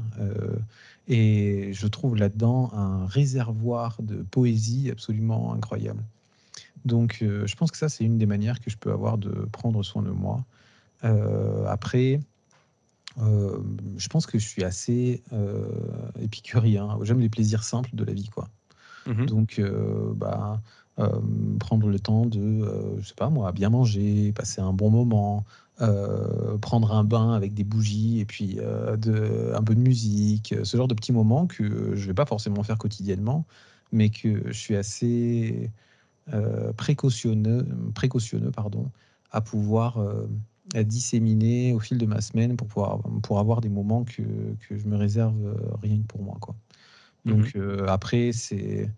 et 1.08 1.72
je 1.74 1.86
trouve 1.88 2.16
là-dedans 2.16 2.70
un 2.72 3.04
réservoir 3.04 3.98
de 4.00 4.22
poésie 4.22 4.90
absolument 4.90 5.52
incroyable. 5.52 6.02
Donc 6.86 7.18
je 7.20 7.54
pense 7.54 7.70
que 7.70 7.76
ça 7.76 7.90
c'est 7.90 8.04
une 8.04 8.16
des 8.16 8.24
manières 8.24 8.60
que 8.60 8.70
je 8.70 8.78
peux 8.78 8.90
avoir 8.90 9.18
de 9.18 9.46
prendre 9.52 9.82
soin 9.82 10.00
de 10.00 10.08
moi. 10.08 10.42
après, 11.68 12.20
euh, 13.18 13.58
je 13.96 14.08
pense 14.08 14.26
que 14.26 14.38
je 14.38 14.46
suis 14.46 14.64
assez 14.64 15.22
euh, 15.32 15.66
épicurien. 16.20 16.98
J'aime 17.02 17.20
les 17.20 17.28
plaisirs 17.28 17.64
simples 17.64 17.90
de 17.92 18.04
la 18.04 18.12
vie, 18.12 18.28
quoi. 18.28 18.48
Mmh 19.06 19.26
Donc, 19.26 19.58
euh, 19.58 20.12
bah, 20.14 20.60
prendre 21.58 21.88
le 21.88 21.98
temps 21.98 22.26
de, 22.26 22.98
je 23.00 23.08
sais 23.08 23.14
pas 23.14 23.30
moi, 23.30 23.52
bien 23.52 23.70
manger, 23.70 24.32
passer 24.32 24.60
un 24.60 24.74
bon 24.74 24.90
moment, 24.90 25.46
prendre 26.60 26.92
un 26.92 27.04
bain 27.04 27.32
avec 27.32 27.54
des 27.54 27.64
bougies 27.64 28.20
et 28.20 28.26
puis 28.26 28.56
de, 28.56 29.52
un 29.54 29.62
peu 29.62 29.74
de 29.74 29.80
musique, 29.80 30.54
ce 30.62 30.76
genre 30.76 30.88
de 30.88 30.94
petits 30.94 31.12
moments 31.12 31.46
que 31.46 31.94
je 31.94 32.06
vais 32.06 32.12
pas 32.12 32.26
forcément 32.26 32.62
faire 32.64 32.76
quotidiennement, 32.76 33.46
mais 33.92 34.10
que 34.10 34.48
je 34.48 34.58
suis 34.58 34.76
assez 34.76 35.70
précautionneux, 36.76 37.66
précautionneux 37.94 38.50
pardon, 38.50 38.90
à 39.30 39.40
pouvoir 39.40 39.96
disséminer 40.74 41.72
au 41.72 41.80
fil 41.80 41.98
de 41.98 42.06
ma 42.06 42.20
semaine 42.20 42.56
pour 42.56 42.68
pouvoir 42.68 43.00
pour 43.22 43.38
avoir 43.38 43.60
des 43.60 43.68
moments 43.68 44.04
que, 44.04 44.22
que 44.68 44.76
je 44.76 44.86
me 44.86 44.96
réserve 44.96 45.34
euh, 45.44 45.54
rien 45.82 45.98
que 45.98 46.06
pour 46.06 46.22
moi 46.22 46.36
quoi. 46.40 46.54
Donc 47.24 47.54
mhm. 47.54 47.60
euh, 47.60 47.86
après 47.88 48.32
c'est 48.32 48.88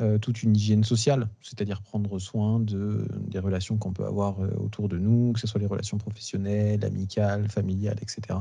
euh, 0.00 0.18
toute 0.18 0.42
une 0.42 0.56
hygiène 0.56 0.84
sociale, 0.84 1.28
c'est-à-dire 1.40 1.80
prendre 1.82 2.18
soin 2.18 2.58
de 2.58 3.06
des 3.28 3.38
relations 3.38 3.76
qu'on 3.76 3.92
peut 3.92 4.04
avoir 4.04 4.38
autour 4.58 4.88
de 4.88 4.98
nous, 4.98 5.32
que 5.32 5.40
ce 5.40 5.46
soit 5.46 5.60
les 5.60 5.66
relations 5.66 5.98
professionnelles, 5.98 6.84
amicales, 6.84 7.48
familiales, 7.48 7.98
etc. 8.00 8.38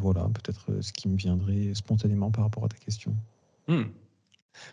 voilà, 0.00 0.28
peut-être 0.34 0.82
ce 0.82 0.92
qui 0.92 1.08
me 1.08 1.16
viendrait 1.16 1.72
spontanément 1.72 2.30
par 2.30 2.44
rapport 2.44 2.64
à 2.66 2.68
ta 2.68 2.76
question. 2.76 3.14
Hmm. 3.66 3.84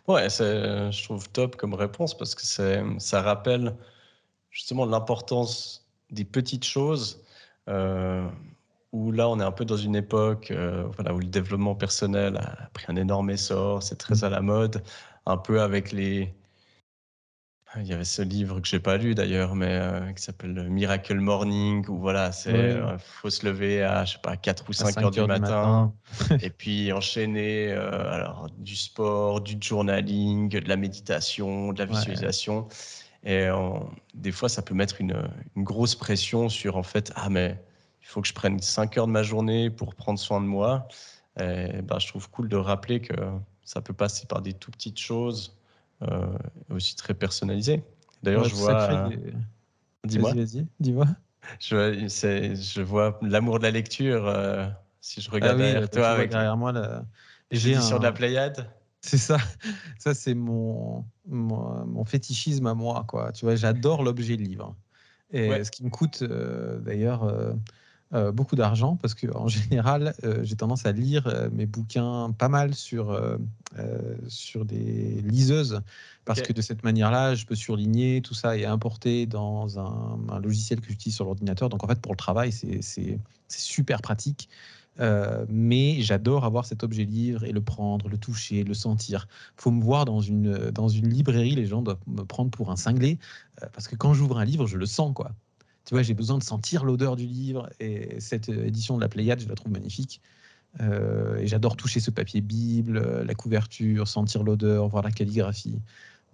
Ouais, 0.08 0.30
je 0.30 1.04
trouve 1.04 1.30
top 1.30 1.56
comme 1.56 1.74
réponse 1.74 2.18
parce 2.18 2.36
que 2.36 2.44
ça 3.00 3.22
rappelle 3.22 3.76
justement 4.52 4.86
l'importance 4.86 5.85
des 6.12 6.26
petites 6.26 6.66
choses 6.66 7.22
euh, 7.68 8.28
où 8.92 9.12
là, 9.12 9.28
on 9.30 9.40
est 9.40 9.44
un 9.44 9.52
peu 9.52 9.66
dans 9.66 9.78
une 9.78 9.96
époque 9.96 10.52
euh, 10.52 10.86
voilà, 10.96 11.14
où 11.14 11.20
le 11.20 11.26
développement 11.26 11.76
personnel 11.76 12.38
a 12.38 12.70
pris 12.74 12.86
un 12.88 12.96
énorme 12.96 13.30
essor, 13.30 13.84
c'est 13.84 13.98
très 13.98 14.24
à 14.24 14.30
la 14.30 14.42
mode, 14.42 14.84
un 15.26 15.38
peu 15.38 15.62
avec 15.62 15.92
les... 15.92 16.34
Il 17.78 17.88
y 17.88 17.92
avait 17.92 18.06
ce 18.06 18.22
livre 18.22 18.62
que 18.62 18.68
j'ai 18.70 18.80
pas 18.80 18.96
lu 18.96 19.16
d'ailleurs, 19.16 19.54
mais 19.54 19.68
euh, 19.70 20.14
qui 20.14 20.24
s'appelle 20.24 20.70
Miracle 20.70 21.20
Morning, 21.20 21.86
où 21.90 21.98
voilà, 21.98 22.32
c'est 22.32 22.80
faut 23.00 23.30
se 23.30 23.46
lever 23.46 23.84
à 23.84 24.06
je 24.06 24.14
sais 24.14 24.20
pas 24.20 24.38
4 24.38 24.70
ou 24.70 24.72
5, 24.72 24.98
heures, 25.04 25.12
du 25.12 25.22
matin, 25.26 25.94
et 26.42 26.52
puis 26.52 26.94
enchaîner 26.94 27.74
alors 27.74 28.48
du 28.60 28.78
sport, 28.78 29.42
du 29.42 29.58
journaling, 29.60 30.48
de 30.48 30.70
la 30.70 30.78
méditation, 30.78 31.74
de 31.74 31.80
la 31.80 31.86
visualisation. 31.86 32.70
Et 33.26 33.48
des 34.14 34.32
fois, 34.32 34.50
ça 34.50 34.62
peut 34.62 34.76
mettre 34.76 35.02
une, 35.02 35.28
grosse 35.58 35.96
pression 35.96 36.48
sur 36.48 36.78
en 36.78 36.84
fait, 36.84 37.12
ah 37.16 37.30
mais 37.30 37.60
il 38.02 38.06
faut 38.06 38.22
que 38.22 38.28
je 38.28 38.34
prenne 38.34 38.60
5 38.60 38.98
heures 38.98 39.08
de 39.08 39.12
ma 39.12 39.24
journée 39.24 39.72
pour 39.72 39.96
prendre 39.96 40.20
soin 40.20 40.40
de 40.40 40.46
moi. 40.46 40.88
Et 41.40 41.82
ben, 41.82 41.98
je 42.00 42.08
trouve 42.08 42.30
cool 42.30 42.48
de 42.48 42.56
rappeler 42.56 43.02
que 43.02 43.14
ça 43.64 43.82
peut 43.82 43.94
passer 43.94 44.28
par 44.28 44.42
des 44.42 44.54
tout 44.54 44.70
petites 44.70 45.00
choses, 45.00 45.58
euh, 46.04 46.28
aussi 46.70 46.96
très 46.96 47.16
personnalisées. 47.16 47.84
D'ailleurs, 48.22 48.46
je 48.46 48.56
vois. 48.56 49.10
Dis-moi. 50.04 50.34
Vas-y, 50.34 50.68
dis-moi. 50.80 51.08
Je, 51.60 52.08
je 52.08 52.82
vois 52.82 53.20
l'amour 53.22 53.60
de 53.60 53.64
la 53.64 53.72
lecture. 53.72 54.28
Euh, 54.28 54.68
si 55.02 55.22
je 55.22 55.30
regarde 55.30 55.60
ah 55.62 55.64
derrière 55.64 55.90
toi 55.90 56.10
avec. 56.10 56.32
Derrière 56.32 56.58
moi, 56.58 56.74
j'ai 57.52 57.80
sur 57.82 58.00
de 58.00 58.04
la 58.04 58.12
Pléiade. 58.12 58.70
C'est 59.06 59.18
ça, 59.20 59.38
ça 60.00 60.16
c'est 60.16 60.34
mon, 60.34 61.06
mon, 61.28 62.06
fétichisme 62.06 62.66
à 62.66 62.74
moi, 62.74 63.06
quoi. 63.08 63.32
Tu 63.32 63.46
vois, 63.46 63.56
j'adore 63.56 64.04
l'objet 64.04 64.36
livre. 64.36 64.76
Et 65.32 65.64
ce 65.64 65.70
qui 65.70 65.84
me 65.84 65.90
coûte 65.90 66.22
euh, 66.22 66.80
d'ailleurs 66.80 67.24
euh, 67.24 67.54
euh, 68.14 68.32
beaucoup 68.32 68.56
d'argent 68.56 68.96
parce 68.96 69.14
qu'en 69.14 69.48
général, 69.48 70.16
j'ai 70.42 70.56
tendance 70.56 70.88
à 70.88 70.92
lire 70.92 71.50
mes 71.52 71.68
bouquins 71.68 72.32
pas 72.32 72.50
mal 72.50 72.74
sur, 72.74 73.20
sur 74.28 74.66
des 74.66 75.22
liseuses 75.22 75.82
parce 76.26 76.42
que 76.42 76.54
de 76.54 76.62
cette 76.62 76.84
manière-là, 76.84 77.36
je 77.36 77.46
peux 77.46 77.56
surligner 77.56 78.22
tout 78.22 78.34
ça 78.34 78.58
et 78.58 78.66
importer 78.66 79.28
dans 79.28 79.80
un, 79.80 80.20
un 80.30 80.40
logiciel 80.40 80.82
que 80.82 80.88
j'utilise 80.88 81.16
sur 81.16 81.26
l'ordinateur. 81.26 81.70
Donc 81.70 81.84
en 81.84 81.88
fait, 81.88 82.02
pour 82.02 82.14
le 82.14 82.18
travail, 82.18 82.52
c'est 82.52 83.20
super 83.50 84.02
pratique. 84.02 84.50
Euh, 85.00 85.46
mais 85.50 86.02
j'adore 86.02 86.46
avoir 86.46 86.66
cet 86.66 86.84
objet 86.84 87.04
livre 87.04 87.44
et 87.44 87.52
le 87.52 87.62
prendre, 87.62 88.08
le 88.08 88.18
toucher, 88.18 88.64
le 88.64 88.74
sentir. 88.74 89.28
Faut 89.58 89.72
me 89.72 89.84
voir 89.84 90.06
dans 90.06 90.22
une, 90.22 90.72
dans 90.72 90.88
une 90.88 91.10
librairie, 91.10 91.56
les 91.56 91.66
gens 91.66 91.82
doivent 91.82 92.00
me 92.08 92.24
prendre 92.24 92.52
pour 92.52 92.72
un 92.72 92.76
cinglé, 92.76 93.20
euh, 93.62 93.68
parce 93.74 93.88
que 93.88 93.96
quand 93.96 94.14
j'ouvre 94.14 94.38
un 94.38 94.46
livre, 94.46 94.68
je 94.68 94.78
le 94.78 94.86
sens, 94.86 95.14
quoi. 95.14 95.32
Tu 95.86 95.94
vois, 95.94 96.02
j'ai 96.02 96.14
besoin 96.16 96.38
de 96.38 96.44
sentir 96.44 96.84
l'odeur 96.84 97.16
du 97.16 97.26
livre, 97.28 97.70
et 97.80 98.20
cette 98.20 98.50
édition 98.50 98.96
de 98.96 99.02
la 99.02 99.10
Pléiade, 99.10 99.40
je 99.40 99.48
la 99.48 99.56
trouve 99.56 99.72
magnifique. 99.72 100.22
Euh, 100.82 101.38
et 101.38 101.48
j'adore 101.48 101.78
toucher 101.78 102.00
ce 102.00 102.12
papier 102.12 102.42
Bible, 102.42 103.00
la 103.24 103.36
couverture, 103.36 104.08
sentir 104.08 104.44
l'odeur, 104.44 104.88
voir 104.88 105.04
la 105.04 105.12
calligraphie. 105.12 105.80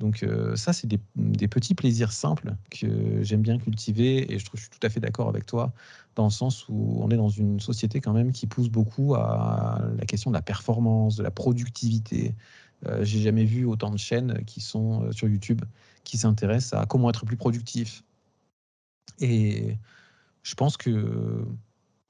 Donc 0.02 0.26
ça, 0.56 0.74
c'est 0.74 0.88
des, 0.88 1.48
petits 1.48 1.76
plaisirs 1.76 2.12
simples 2.12 2.56
que 2.72 3.22
j'aime 3.22 3.44
bien 3.44 3.60
cultiver 3.60 4.34
et 4.34 4.40
je 4.40 4.46
trouve 4.46 4.60
je 4.60 4.64
suis 4.64 4.72
tout 4.72 4.86
à 4.86 4.90
fait 4.90 5.00
d'accord 5.00 5.30
avec 5.30 5.46
toi 5.46 5.72
dans 6.16 6.24
le 6.24 6.32
sens 6.32 6.68
où 6.70 6.98
on 7.02 7.10
est 7.12 7.18
dans 7.18 7.30
une 7.30 7.60
société 7.60 8.02
quand 8.02 8.12
même 8.12 8.32
qui 8.32 8.48
pousse 8.48 8.70
beaucoup 8.70 9.14
à 9.14 9.80
la 9.96 10.06
question 10.06 10.32
de 10.32 10.36
la 10.36 10.42
performance, 10.42 11.18
de 11.18 11.24
la 11.24 11.30
productivité. 11.30 12.34
Euh, 12.88 13.04
J'ai 13.04 13.22
jamais 13.22 13.46
vu 13.46 13.66
autant 13.66 13.92
de 13.92 13.98
chaînes 13.98 14.44
qui 14.46 14.60
sont 14.60 15.04
euh, 15.04 15.12
sur 15.12 15.28
YouTube 15.28 15.62
qui 16.04 16.18
s'intéressent 16.18 16.82
à 16.82 16.86
comment 16.88 17.10
être 17.12 17.26
plus 17.26 17.38
productif. 17.38 18.04
Et 19.20 19.78
je 20.42 20.56
pense 20.56 20.78
que 20.78 21.46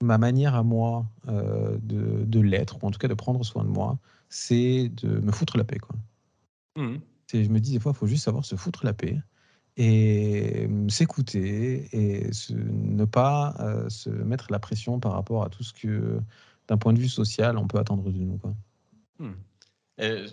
ma 0.01 0.17
manière 0.17 0.55
à 0.55 0.63
moi 0.63 1.05
euh, 1.27 1.77
de, 1.83 2.23
de 2.23 2.39
l'être, 2.39 2.81
ou 2.81 2.87
en 2.87 2.91
tout 2.91 2.99
cas 2.99 3.09
de 3.09 3.13
prendre 3.13 3.43
soin 3.43 3.65
de 3.65 3.69
moi, 3.69 3.99
c'est 4.29 4.89
de 5.03 5.19
me 5.19 5.31
foutre 5.31 5.57
la 5.57 5.65
paix. 5.65 5.77
Quoi. 5.77 5.95
Mmh. 6.77 6.97
Je 7.33 7.49
me 7.49 7.59
dis 7.59 7.73
des 7.73 7.79
fois, 7.79 7.93
il 7.95 7.97
faut 7.97 8.07
juste 8.07 8.25
savoir 8.25 8.45
se 8.45 8.55
foutre 8.55 8.85
la 8.85 8.93
paix 8.93 9.19
et 9.77 10.67
s'écouter 10.89 11.87
et 11.93 12.29
ne 12.51 13.05
pas 13.05 13.55
se 13.89 14.09
mettre 14.09 14.47
la 14.51 14.59
pression 14.59 14.99
par 14.99 15.13
rapport 15.13 15.43
à 15.43 15.49
tout 15.49 15.63
ce 15.63 15.73
que, 15.73 16.19
d'un 16.67 16.77
point 16.77 16.93
de 16.93 16.99
vue 16.99 17.09
social, 17.09 17.57
on 17.57 17.67
peut 17.67 17.79
attendre 17.79 18.03
de 18.03 18.17
nous. 18.17 18.37
Quoi. 18.37 18.53
Hmm. 19.19 19.33
Et, 19.97 20.25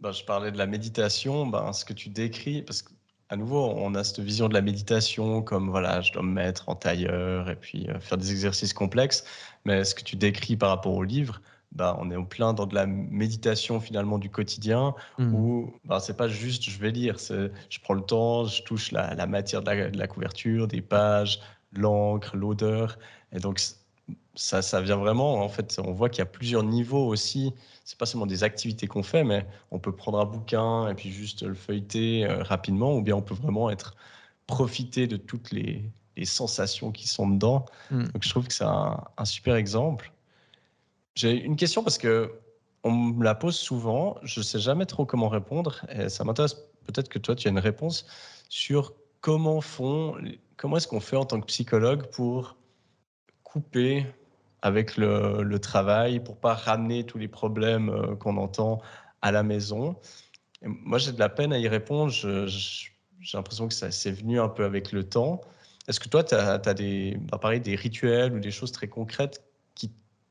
ben, 0.00 0.12
je 0.12 0.24
parlais 0.24 0.50
de 0.50 0.58
la 0.58 0.66
méditation, 0.66 1.46
ben, 1.46 1.72
ce 1.72 1.84
que 1.84 1.92
tu 1.92 2.08
décris, 2.08 2.62
parce 2.62 2.82
qu'à 2.82 3.36
nouveau, 3.36 3.72
on 3.76 3.94
a 3.94 4.04
cette 4.04 4.20
vision 4.20 4.48
de 4.48 4.54
la 4.54 4.62
méditation 4.62 5.42
comme 5.42 5.68
voilà, 5.68 6.00
je 6.00 6.12
dois 6.12 6.22
me 6.22 6.32
mettre 6.32 6.68
en 6.68 6.74
tailleur 6.74 7.50
et 7.50 7.56
puis 7.56 7.88
faire 8.00 8.18
des 8.18 8.30
exercices 8.30 8.72
complexes, 8.72 9.24
mais 9.64 9.84
ce 9.84 9.94
que 9.94 10.02
tu 10.02 10.16
décris 10.16 10.56
par 10.56 10.70
rapport 10.70 10.94
au 10.94 11.02
livre, 11.02 11.40
bah, 11.76 11.94
on 12.00 12.10
est 12.10 12.16
en 12.16 12.24
plein 12.24 12.54
dans 12.54 12.66
de 12.66 12.74
la 12.74 12.86
méditation 12.86 13.80
finalement 13.80 14.18
du 14.18 14.30
quotidien 14.30 14.94
mmh. 15.18 15.34
où 15.34 15.74
bah, 15.84 16.00
c'est 16.00 16.16
pas 16.16 16.26
juste 16.26 16.64
je 16.64 16.78
vais 16.78 16.90
lire, 16.90 17.16
je 17.18 17.80
prends 17.82 17.94
le 17.94 18.00
temps, 18.00 18.46
je 18.46 18.62
touche 18.62 18.92
la, 18.92 19.26
matière 19.26 19.62
de 19.62 19.96
la, 19.96 20.06
couverture, 20.06 20.66
des 20.68 20.80
pages, 20.80 21.40
l'encre, 21.72 22.34
l'odeur. 22.34 22.98
Et 23.32 23.40
donc 23.40 23.60
ça, 24.34 24.62
ça 24.62 24.80
vient 24.80 24.96
vraiment, 24.96 25.42
en 25.42 25.48
fait, 25.50 25.78
on 25.84 25.92
voit 25.92 26.08
qu'il 26.08 26.20
y 26.20 26.22
a 26.22 26.26
plusieurs 26.26 26.62
niveaux 26.62 27.06
aussi. 27.06 27.52
C'est 27.84 27.98
pas 27.98 28.06
seulement 28.06 28.26
des 28.26 28.42
activités 28.42 28.86
qu'on 28.86 29.02
fait, 29.02 29.22
mais 29.22 29.46
on 29.70 29.78
peut 29.78 29.92
prendre 29.92 30.18
un 30.18 30.24
bouquin 30.24 30.88
et 30.88 30.94
puis 30.94 31.12
juste 31.12 31.42
le 31.42 31.54
feuilleter 31.54 32.24
euh, 32.24 32.42
rapidement, 32.42 32.96
ou 32.96 33.02
bien 33.02 33.16
on 33.16 33.22
peut 33.22 33.34
vraiment 33.34 33.68
être 33.68 33.94
profiter 34.46 35.06
de 35.06 35.16
toutes 35.18 35.52
les, 35.52 35.82
sensations 36.24 36.92
qui 36.92 37.06
sont 37.06 37.28
dedans. 37.28 37.66
Mmh. 37.90 38.04
Donc 38.04 38.22
je 38.22 38.30
trouve 38.30 38.46
que 38.46 38.54
c'est 38.54 38.64
un 38.64 39.24
super 39.26 39.54
exemple. 39.56 40.10
J'ai 41.16 41.32
une 41.32 41.56
question 41.56 41.82
parce 41.82 41.98
que 41.98 42.30
on 42.84 42.92
me 42.92 43.24
la 43.24 43.34
pose 43.34 43.56
souvent. 43.56 44.16
Je 44.22 44.40
ne 44.40 44.44
sais 44.44 44.60
jamais 44.60 44.86
trop 44.86 45.06
comment 45.06 45.28
répondre. 45.28 45.84
Et 45.90 46.08
ça 46.08 46.22
m'intéresse 46.24 46.54
peut-être 46.84 47.08
que 47.08 47.18
toi, 47.18 47.34
tu 47.34 47.48
as 47.48 47.50
une 47.50 47.58
réponse 47.58 48.06
sur 48.48 48.94
comment 49.20 49.60
font, 49.60 50.14
comment 50.56 50.76
est-ce 50.76 50.86
qu'on 50.86 51.00
fait 51.00 51.16
en 51.16 51.24
tant 51.24 51.40
que 51.40 51.46
psychologue 51.46 52.06
pour 52.10 52.56
couper 53.42 54.06
avec 54.62 54.96
le, 54.96 55.58
travail, 55.58 56.20
pour 56.20 56.36
pas 56.36 56.54
ramener 56.54 57.04
tous 57.04 57.18
les 57.18 57.28
problèmes 57.28 57.88
euh, 57.88 58.14
qu'on 58.16 58.36
entend 58.36 58.80
à 59.22 59.32
la 59.32 59.42
maison. 59.42 59.96
moi, 60.62 60.98
j'ai 60.98 61.12
de 61.12 61.18
la 61.18 61.28
peine 61.28 61.52
à 61.52 61.58
y 61.58 61.68
répondre. 61.68 62.10
j'ai 62.10 62.90
l'impression 63.34 63.68
que 63.68 63.74
ça 63.74 63.90
c'est 63.90 64.12
venu 64.12 64.38
un 64.38 64.48
peu 64.48 64.64
avec 64.64 64.92
le 64.92 65.04
temps. 65.04 65.40
Est-ce 65.88 66.00
que 66.00 66.08
toi, 66.08 66.24
tu 66.24 66.34
as, 66.34 66.58
des, 66.74 67.16
bah, 67.20 67.58
des 67.58 67.74
rituels 67.74 68.34
ou 68.34 68.40
des 68.40 68.50
choses 68.50 68.72
très 68.72 68.88
concrètes 68.88 69.42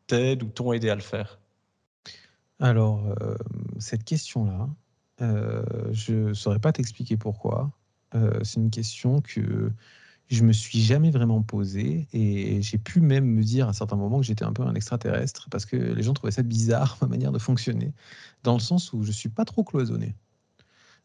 t'aident 0.08 0.44
ou 0.44 0.48
t'ont 0.48 0.74
aidé 0.74 0.90
à 0.90 0.96
le 0.96 1.02
faire? 1.02 1.40
Alors, 2.60 3.06
euh, 3.22 3.36
cette 3.80 4.04
question-là, 4.04 4.70
euh, 5.22 5.64
je 5.92 6.14
ne 6.14 6.34
saurais 6.34 6.60
pas 6.60 6.72
t'expliquer 6.72 7.18
pourquoi. 7.18 7.72
Euh, 8.14 8.40
c'est 8.44 8.60
une 8.60 8.72
question 8.72 9.22
que 9.22 9.72
je 10.28 10.44
me 10.44 10.54
suis 10.54 10.82
jamais 10.82 11.12
vraiment 11.12 11.42
posée 11.42 12.08
et 12.14 12.62
j'ai 12.62 12.78
pu 12.78 13.02
même 13.02 13.26
me 13.26 13.44
dire 13.44 13.68
à 13.68 13.74
certains 13.74 13.96
moments 13.96 14.20
que 14.20 14.26
j'étais 14.26 14.46
un 14.46 14.54
peu 14.54 14.64
un 14.64 14.74
extraterrestre 14.74 15.48
parce 15.52 15.66
que 15.66 15.76
les 15.76 16.02
gens 16.02 16.14
trouvaient 16.14 16.32
ça 16.32 16.44
bizarre, 16.44 16.98
ma 17.02 17.08
manière 17.08 17.32
de 17.32 17.40
fonctionner, 17.40 17.94
dans 18.44 18.54
le 18.54 18.60
sens 18.60 18.94
où 18.94 19.04
je 19.04 19.12
suis 19.12 19.30
pas 19.30 19.46
trop 19.46 19.64
cloisonné. 19.64 20.16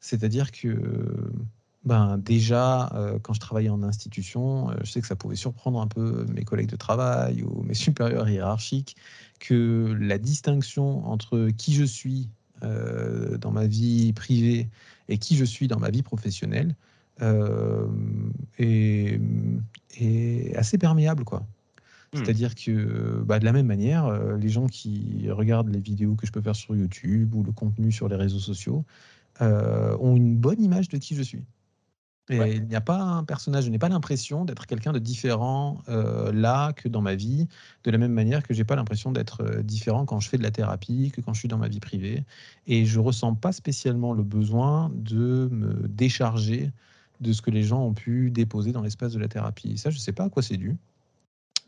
C'est-à-dire 0.01 0.53
que 0.53 1.33
ben, 1.85 2.19
déjà, 2.19 2.91
euh, 2.95 3.19
quand 3.23 3.33
je 3.33 3.41
travaillais 3.41 3.71
en 3.71 3.83
institution, 3.83 4.71
euh, 4.71 4.75
je 4.85 4.91
sais 4.91 5.01
que 5.01 5.07
ça 5.07 5.17
pouvait 5.17 5.37
surprendre 5.37 5.81
un 5.81 5.87
peu 5.87 6.27
mes 6.29 6.45
collègues 6.45 6.69
de 6.69 6.77
travail 6.77 7.43
ou 7.43 7.63
mes 7.63 7.75
supérieurs 7.87 8.29
hiérarchiques 8.29 8.97
que 9.39 9.97
la 9.99 10.19
distinction 10.19 11.07
entre 11.07 11.49
qui 11.57 11.73
je 11.73 11.85
suis 11.85 12.29
euh, 12.63 13.39
dans 13.39 13.51
ma 13.51 13.67
vie 13.67 14.13
privée 14.13 14.69
et 15.09 15.17
qui 15.17 15.37
je 15.37 15.45
suis 15.45 15.69
dans 15.69 15.79
ma 15.79 15.91
vie 15.91 16.03
professionnelle 16.03 16.77
est, 18.59 19.21
assez 20.57 20.79
perméable, 20.79 21.25
quoi. 21.25 21.41
Hmm. 22.13 22.19
C'est-à-dire 22.19 22.55
que 22.55 23.23
bah, 23.27 23.39
de 23.39 23.45
la 23.45 23.53
même 23.53 23.67
manière, 23.67 24.11
les 24.37 24.49
gens 24.49 24.67
qui 24.67 25.31
regardent 25.31 25.69
les 25.69 25.81
vidéos 25.81 26.15
que 26.15 26.27
je 26.27 26.33
peux 26.33 26.41
faire 26.41 26.57
sur 26.57 26.75
YouTube 26.75 27.35
ou 27.35 27.43
le 27.43 27.53
contenu 27.53 27.93
sur 27.93 28.09
les 28.09 28.17
réseaux 28.17 28.39
sociaux 28.39 28.85
ont 29.41 30.17
une 30.17 30.37
bonne 30.37 30.63
image 30.63 30.89
de 30.89 30.99
qui 30.99 31.15
je 31.15 31.23
suis. 31.23 31.45
Et 32.31 32.57
il 32.57 32.65
n'y 32.67 32.77
a 32.77 32.81
pas 32.81 33.01
un 33.01 33.25
personnage, 33.25 33.65
je 33.65 33.71
n'ai 33.71 33.79
pas 33.79 33.89
l'impression 33.89 34.45
d'être 34.45 34.67
quelqu'un 34.67 34.93
de 34.93 34.99
différent 34.99 35.83
euh, 35.89 36.33
là 36.33 36.73
que 36.73 36.89
dans 36.89 37.01
ma 37.01 37.15
vie, 37.15 37.49
de 37.85 37.91
la 37.91 37.99
même 37.99 38.13
manière 38.13 38.43
que 38.43 38.55
j'ai 38.55 38.65
pas 38.65 38.77
l'impression 38.77 39.11
d'être 39.11 39.43
euh, 39.43 39.63
différent 39.63 40.07
quand 40.07 40.21
je 40.21 40.29
fais 40.29 40.39
de 40.39 40.43
la 40.43 40.51
thérapie, 40.51 41.11
que 41.15 41.21
quand 41.21 41.35
je 41.35 41.41
suis 41.41 41.49
dans 41.49 41.59
ma 41.59 41.69
vie 41.69 41.81
privée. 41.81 42.25
Et 42.67 42.87
je 42.87 43.01
ressens 43.01 43.35
pas 43.35 43.53
spécialement 43.53 44.13
le 44.13 44.23
besoin 44.23 44.93
de 44.95 45.49
me 45.51 45.89
décharger 45.89 46.71
de 47.21 47.33
ce 47.33 47.43
que 47.43 47.51
les 47.51 47.65
gens 47.65 47.83
ont 47.83 47.95
pu 47.95 48.31
déposer 48.31 48.73
dans 48.73 48.83
l'espace 48.83 49.13
de 49.13 49.19
la 49.19 49.29
thérapie. 49.29 49.77
ça, 49.77 49.91
je 49.91 49.97
ne 49.97 50.01
sais 50.01 50.13
pas 50.13 50.25
à 50.25 50.29
quoi 50.29 50.43
c'est 50.43 50.57
dû. 50.57 50.77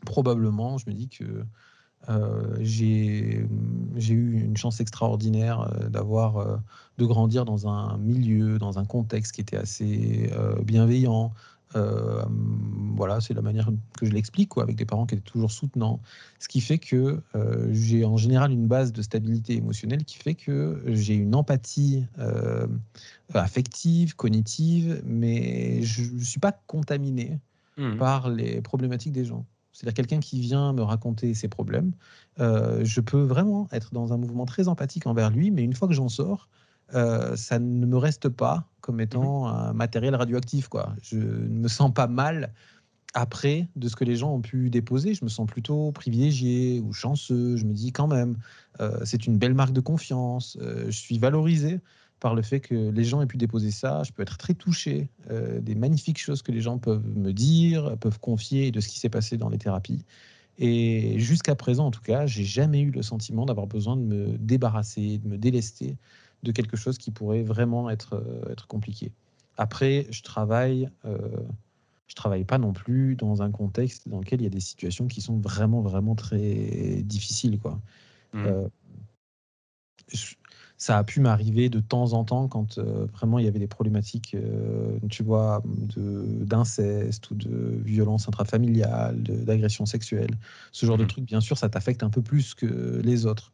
Probablement, 0.05 0.77
je 0.77 0.89
me 0.89 0.93
dis 0.93 1.09
que 1.09 1.45
euh, 2.09 2.57
j'ai 2.59 3.45
eu 4.09 4.41
une 4.43 4.57
chance 4.57 4.79
extraordinaire 4.81 5.61
euh, 5.61 5.89
d'avoir, 5.89 6.37
euh, 6.37 6.57
de 6.97 7.05
grandir 7.05 7.45
dans 7.45 7.67
un 7.67 7.97
milieu, 7.97 8.59
dans 8.59 8.77
un 8.77 8.85
contexte 8.85 9.33
qui 9.33 9.41
était 9.41 9.57
assez 9.57 10.31
bienveillant. 10.63 11.33
voilà, 12.95 13.19
c'est 13.19 13.33
la 13.33 13.41
manière 13.41 13.69
que 13.97 14.05
je 14.05 14.11
l'explique, 14.11 14.51
avec 14.57 14.75
des 14.75 14.85
parents 14.85 15.05
qui 15.05 15.15
étaient 15.15 15.23
toujours 15.23 15.51
soutenants. 15.51 15.99
Ce 16.39 16.47
qui 16.47 16.61
fait 16.61 16.77
que 16.77 17.19
j'ai 17.71 18.05
en 18.05 18.17
général 18.17 18.51
une 18.51 18.67
base 18.67 18.93
de 18.93 19.01
stabilité 19.01 19.55
émotionnelle 19.55 20.03
qui 20.03 20.17
fait 20.17 20.35
que 20.35 20.83
j'ai 20.85 21.15
une 21.15 21.33
empathie 21.33 22.05
affective, 23.33 24.15
cognitive, 24.15 25.01
mais 25.03 25.81
je 25.81 26.13
ne 26.13 26.19
suis 26.19 26.39
pas 26.39 26.51
contaminé 26.51 27.39
mmh. 27.77 27.97
par 27.97 28.29
les 28.29 28.61
problématiques 28.61 29.13
des 29.13 29.25
gens 29.25 29.45
c'est-à-dire 29.73 29.95
quelqu'un 29.95 30.19
qui 30.19 30.39
vient 30.39 30.71
me 30.71 30.83
raconter 30.83 31.33
ses 31.33 31.47
problèmes, 31.47 31.91
euh, 32.39 32.85
je 32.85 33.01
peux 33.01 33.21
vraiment 33.21 33.67
être 33.71 33.93
dans 33.93 34.13
un 34.13 34.17
mouvement 34.17 34.45
très 34.45 34.67
empathique 34.67 35.07
envers 35.07 35.31
lui, 35.31 35.51
mais 35.51 35.63
une 35.63 35.73
fois 35.73 35.87
que 35.87 35.93
j'en 35.93 36.09
sors, 36.09 36.47
euh, 36.93 37.35
ça 37.35 37.59
ne 37.59 37.85
me 37.85 37.97
reste 37.97 38.29
pas 38.29 38.69
comme 38.81 39.01
étant 39.01 39.47
mhm. 39.47 39.55
un 39.55 39.73
matériel 39.73 40.15
radioactif. 40.15 40.67
Quoi. 40.67 40.93
Je 41.01 41.17
ne 41.17 41.59
me 41.59 41.67
sens 41.67 41.91
pas 41.91 42.07
mal 42.07 42.53
après 43.15 43.67
de 43.75 43.87
ce 43.87 43.95
que 43.95 44.03
les 44.03 44.15
gens 44.15 44.33
ont 44.33 44.41
pu 44.41 44.69
déposer. 44.69 45.15
Je 45.15 45.23
me 45.23 45.29
sens 45.29 45.47
plutôt 45.47 45.91
privilégié 45.91 46.79
ou 46.81 46.93
chanceux. 46.93 47.57
Je 47.57 47.65
me 47.65 47.73
dis 47.73 47.91
quand 47.91 48.07
même, 48.07 48.37
euh, 48.79 48.99
c'est 49.05 49.25
une 49.25 49.37
belle 49.37 49.53
marque 49.55 49.73
de 49.73 49.81
confiance. 49.81 50.57
je 50.61 50.91
suis 50.91 51.17
valorisé 51.17 51.79
par 52.23 52.35
le 52.35 52.41
fait 52.41 52.61
que 52.61 52.89
les 52.89 53.03
gens 53.03 53.21
aient 53.21 53.27
pu 53.27 53.35
déposer 53.35 53.69
ça. 53.69 54.01
Je 54.03 54.13
peux 54.13 54.23
être 54.23 54.37
très 54.37 54.53
touché 54.53 55.09
euh, 55.29 55.59
des 55.59 55.75
magnifiques 55.75 56.19
choses 56.19 56.41
que 56.41 56.53
les 56.53 56.61
gens 56.61 56.77
peuvent 56.77 57.05
me 57.05 57.33
dire, 57.33 57.97
peuvent 57.99 58.19
confier 58.19 58.71
de 58.71 58.79
ce 58.79 58.87
qui 58.87 58.97
s'est 58.97 59.09
passé 59.09 59.37
dans 59.37 59.49
les 59.49 59.57
thérapies. 59.57 60.05
Et 60.57 61.19
jusqu'à 61.19 61.53
présent, 61.55 61.85
en 61.85 61.91
tout 61.91 62.01
cas, 62.01 62.25
j'ai 62.25 62.45
jamais 62.45 62.79
eu 62.79 62.91
le 62.91 63.01
sentiment 63.01 63.45
d'avoir 63.45 63.67
besoin 63.67 63.97
de 63.97 64.03
me 64.03 64.37
débarrasser, 64.37 65.17
de 65.17 65.27
me 65.27 65.37
délester 65.37 65.97
de 66.43 66.51
quelque 66.53 66.77
chose 66.77 66.97
qui 66.97 67.11
pourrait 67.11 67.43
vraiment 67.43 67.89
être, 67.89 68.23
être 68.49 68.67
compliqué. 68.67 69.11
Après, 69.57 70.07
je 70.09 70.21
travaille, 70.21 70.89
je 71.03 72.15
travaille 72.15 72.45
pas 72.45 72.57
non 72.57 72.71
plus 72.71 73.17
dans 73.17 73.41
un 73.41 73.51
contexte 73.51 74.07
dans 74.07 74.19
lequel 74.19 74.39
il 74.39 74.43
y 74.45 74.47
a 74.47 74.49
des 74.49 74.61
situations 74.61 75.07
qui 75.07 75.19
sont 75.19 75.37
vraiment, 75.39 75.81
vraiment 75.81 76.15
très 76.15 77.01
difficiles. 77.03 77.59
Quoi. 77.59 77.81
Mmh. 78.33 78.47
Ça 80.83 80.97
a 80.97 81.03
pu 81.05 81.21
m'arriver 81.21 81.69
de 81.69 81.79
temps 81.79 82.11
en 82.11 82.25
temps 82.25 82.49
quand 82.49 82.77
vraiment 82.77 83.39
il 83.39 83.45
y 83.45 83.47
avait 83.47 83.59
des 83.59 83.67
problématiques, 83.67 84.35
tu 85.09 85.23
vois, 85.23 85.63
d'inceste 85.95 87.31
ou 87.31 87.35
de 87.35 87.79
violence 87.85 88.27
intrafamiliale, 88.27 89.23
d'agression 89.23 89.85
sexuelle. 89.85 90.31
Ce 90.73 90.85
genre 90.85 90.97
de 90.97 91.05
mmh. 91.05 91.07
truc, 91.07 91.23
bien 91.23 91.39
sûr, 91.39 91.57
ça 91.57 91.69
t'affecte 91.69 92.03
un 92.03 92.09
peu 92.09 92.21
plus 92.21 92.53
que 92.53 92.99
les 93.01 93.25
autres. 93.25 93.53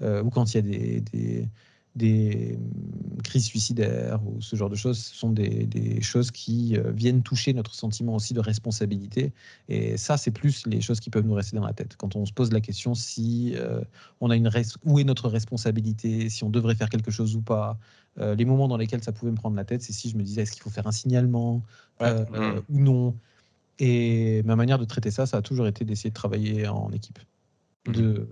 ou 0.00 0.30
quand 0.30 0.54
il 0.54 0.56
y 0.56 0.58
a 0.58 0.62
des 0.62 1.00
des 1.00 1.48
hum, 2.02 2.58
crises 3.22 3.44
suicidaires 3.44 4.20
ou 4.26 4.40
ce 4.40 4.56
genre 4.56 4.70
de 4.70 4.74
choses, 4.74 4.98
ce 4.98 5.14
sont 5.14 5.30
des, 5.30 6.00
choses 6.00 6.30
qui 6.30 6.76
euh, 6.76 6.90
viennent 6.92 7.22
toucher 7.22 7.52
notre 7.52 7.74
sentiment 7.74 8.14
aussi 8.14 8.34
de 8.34 8.40
responsabilité. 8.40 9.32
Et 9.68 9.96
ça, 9.96 10.16
c'est 10.16 10.30
plus 10.30 10.66
les 10.66 10.80
choses 10.80 11.00
qui 11.00 11.10
peuvent 11.10 11.26
nous 11.26 11.34
rester 11.34 11.56
dans 11.56 11.64
la 11.64 11.72
tête. 11.72 11.96
Quand 11.96 12.16
on 12.16 12.24
se 12.26 12.32
pose 12.32 12.52
la 12.52 12.60
question 12.60 12.94
si 12.94 13.54
euh, 13.56 13.80
on 14.20 14.30
a 14.30 14.36
une 14.36 14.50
où 14.84 14.98
est 14.98 15.04
notre 15.04 15.28
responsabilité, 15.28 16.28
si 16.28 16.44
on 16.44 16.50
devrait 16.50 16.74
faire 16.74 16.88
quelque 16.88 17.10
chose 17.10 17.36
ou 17.36 17.42
pas. 17.42 17.78
Euh, 18.18 18.34
les 18.34 18.44
moments 18.44 18.66
dans 18.68 18.76
lesquels 18.76 19.02
ça 19.02 19.12
pouvait 19.12 19.30
me 19.30 19.36
prendre 19.36 19.56
la 19.56 19.64
tête, 19.64 19.82
c'est 19.82 19.92
si 19.92 20.08
je 20.10 20.16
me 20.16 20.22
disais 20.22 20.42
est-ce 20.42 20.52
qu'il 20.52 20.62
faut 20.62 20.70
faire 20.70 20.86
un 20.86 20.92
signalement 20.92 21.62
mmh. 22.00 22.04
ou 22.70 22.78
non. 22.78 23.14
Et 23.78 24.42
ma 24.44 24.56
manière 24.56 24.78
de 24.78 24.84
traiter 24.84 25.10
ça, 25.10 25.26
ça 25.26 25.36
a 25.36 25.42
toujours 25.42 25.66
été 25.68 25.84
d'essayer 25.84 26.10
de 26.10 26.14
travailler 26.14 26.66
en 26.66 26.90
équipe. 26.90 27.18
Mmh. 27.86 27.92
De, 27.92 28.28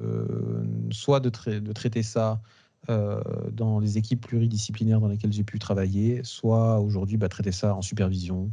soit 0.90 1.20
de, 1.20 1.30
de 1.58 1.72
traiter 1.72 2.02
ça 2.02 2.40
euh, 2.88 3.20
dans 3.52 3.80
les 3.80 3.98
équipes 3.98 4.26
pluridisciplinaires 4.26 5.00
dans 5.00 5.08
lesquelles 5.08 5.32
j'ai 5.32 5.42
pu 5.42 5.58
travailler, 5.58 6.20
soit 6.22 6.78
aujourd'hui 6.78 7.16
bah, 7.16 7.28
traiter 7.28 7.50
ça 7.50 7.74
en 7.74 7.82
supervision 7.82 8.50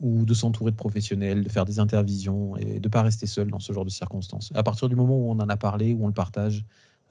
ou 0.00 0.24
de 0.24 0.34
s'entourer 0.34 0.72
de 0.72 0.76
professionnels, 0.76 1.44
de 1.44 1.48
faire 1.48 1.64
des 1.64 1.78
intervisions 1.78 2.56
et 2.56 2.80
de 2.80 2.88
ne 2.88 2.92
pas 2.92 3.02
rester 3.02 3.26
seul 3.26 3.50
dans 3.50 3.60
ce 3.60 3.72
genre 3.72 3.84
de 3.84 3.90
circonstances. 3.90 4.50
À 4.54 4.62
partir 4.62 4.88
du 4.88 4.96
moment 4.96 5.16
où 5.16 5.30
on 5.30 5.38
en 5.38 5.48
a 5.48 5.56
parlé, 5.56 5.94
où 5.94 6.04
on 6.04 6.08
le 6.08 6.12
partage, 6.12 6.64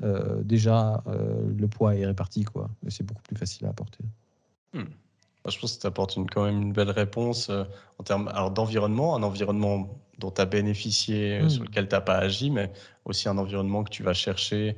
euh, 0.04 0.44
déjà 0.44 1.02
euh, 1.08 1.50
le 1.58 1.68
poids 1.68 1.96
est 1.96 2.06
réparti, 2.06 2.44
quoi. 2.44 2.70
C'est 2.90 3.06
beaucoup 3.06 3.24
plus 3.24 3.38
facile 3.38 3.66
à 3.68 3.70
apporter. 3.70 4.04
Hmm. 4.74 4.84
Je 5.48 5.60
pense 5.60 5.78
que 5.78 5.82
tu 5.82 5.88
apportes 5.88 6.18
une, 6.18 6.30
quand 6.30 6.44
même 6.44 6.62
une 6.62 6.74
belle 6.74 6.92
réponse 6.92 7.50
en 8.00 8.04
termes 8.04 8.32
d'environnement, 8.54 9.16
un 9.16 9.24
environnement 9.24 9.98
dont 10.20 10.32
tu 10.32 10.42
as 10.42 10.46
bénéficié, 10.46 11.42
hmm. 11.42 11.50
sur 11.50 11.64
lequel 11.64 11.88
tu 11.88 11.96
n'as 11.96 12.02
pas 12.02 12.18
agi, 12.18 12.52
mais 12.52 12.72
aussi 13.06 13.30
un 13.30 13.38
environnement 13.38 13.84
que 13.84 13.92
tu 13.92 14.04
vas 14.04 14.14
chercher 14.14 14.76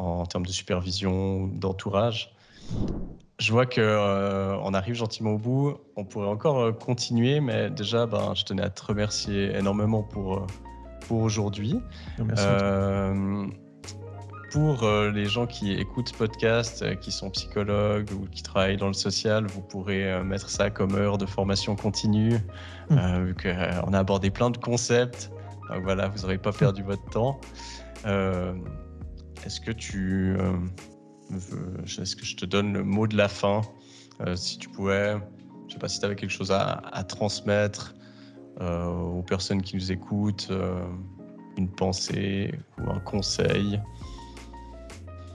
en 0.00 0.26
termes 0.26 0.46
de 0.46 0.52
supervision, 0.52 1.46
d'entourage. 1.46 2.34
Je 3.38 3.52
vois 3.52 3.64
qu'on 3.64 3.80
euh, 3.80 4.56
on 4.62 4.74
arrive 4.74 4.94
gentiment 4.94 5.32
au 5.32 5.38
bout. 5.38 5.74
On 5.96 6.04
pourrait 6.04 6.28
encore 6.28 6.60
euh, 6.60 6.72
continuer, 6.72 7.40
mais 7.40 7.70
déjà, 7.70 8.04
ben, 8.06 8.34
je 8.34 8.44
tenais 8.44 8.62
à 8.62 8.68
te 8.68 8.84
remercier 8.84 9.56
énormément 9.56 10.02
pour, 10.02 10.36
euh, 10.36 10.46
pour 11.08 11.22
aujourd'hui. 11.22 11.80
pour 14.52 14.84
les 15.14 15.26
gens 15.26 15.46
qui 15.46 15.72
écoutent 15.72 16.08
ce 16.08 16.14
podcast, 16.14 16.98
qui 16.98 17.12
sont 17.12 17.30
psychologues 17.30 18.10
ou 18.12 18.26
qui 18.26 18.42
travaillent 18.42 18.76
dans 18.76 18.88
le 18.88 18.94
social, 18.94 19.46
vous 19.46 19.62
pourrez 19.62 20.24
mettre 20.24 20.50
ça 20.50 20.70
comme 20.70 20.96
heure 20.96 21.18
de 21.18 21.26
formation 21.26 21.76
continue, 21.76 22.36
mmh. 22.90 23.24
vu 23.26 23.36
qu'on 23.36 23.92
a 23.92 23.98
abordé 24.00 24.30
plein 24.30 24.50
de 24.50 24.56
concepts. 24.56 25.30
Donc 25.68 25.84
voilà, 25.84 26.08
vous 26.08 26.22
n'aurez 26.22 26.38
pas 26.38 26.50
perdu 26.50 26.82
votre 26.82 27.04
temps. 27.10 27.40
Est-ce 29.44 29.60
que 29.60 29.72
tu 29.72 30.36
euh, 31.32 32.00
est-ce 32.00 32.16
que 32.16 32.24
je 32.24 32.36
te 32.36 32.44
donne 32.44 32.72
le 32.72 32.82
mot 32.82 33.06
de 33.06 33.16
la 33.16 33.28
fin 33.28 33.62
euh, 34.20 34.36
Si 34.36 34.58
tu 34.58 34.68
pouvais, 34.68 35.16
je 35.68 35.74
sais 35.74 35.78
pas 35.78 35.88
si 35.88 36.00
tu 36.00 36.04
avais 36.04 36.16
quelque 36.16 36.32
chose 36.32 36.50
à, 36.50 37.04
transmettre 37.08 37.94
euh, 38.60 38.86
aux 38.86 39.22
personnes 39.22 39.62
qui 39.62 39.76
nous 39.76 39.92
écoutent, 39.92 40.52
une 41.56 41.68
pensée 41.68 42.52
ou 42.78 42.90
un 42.90 43.00
conseil? 43.00 43.80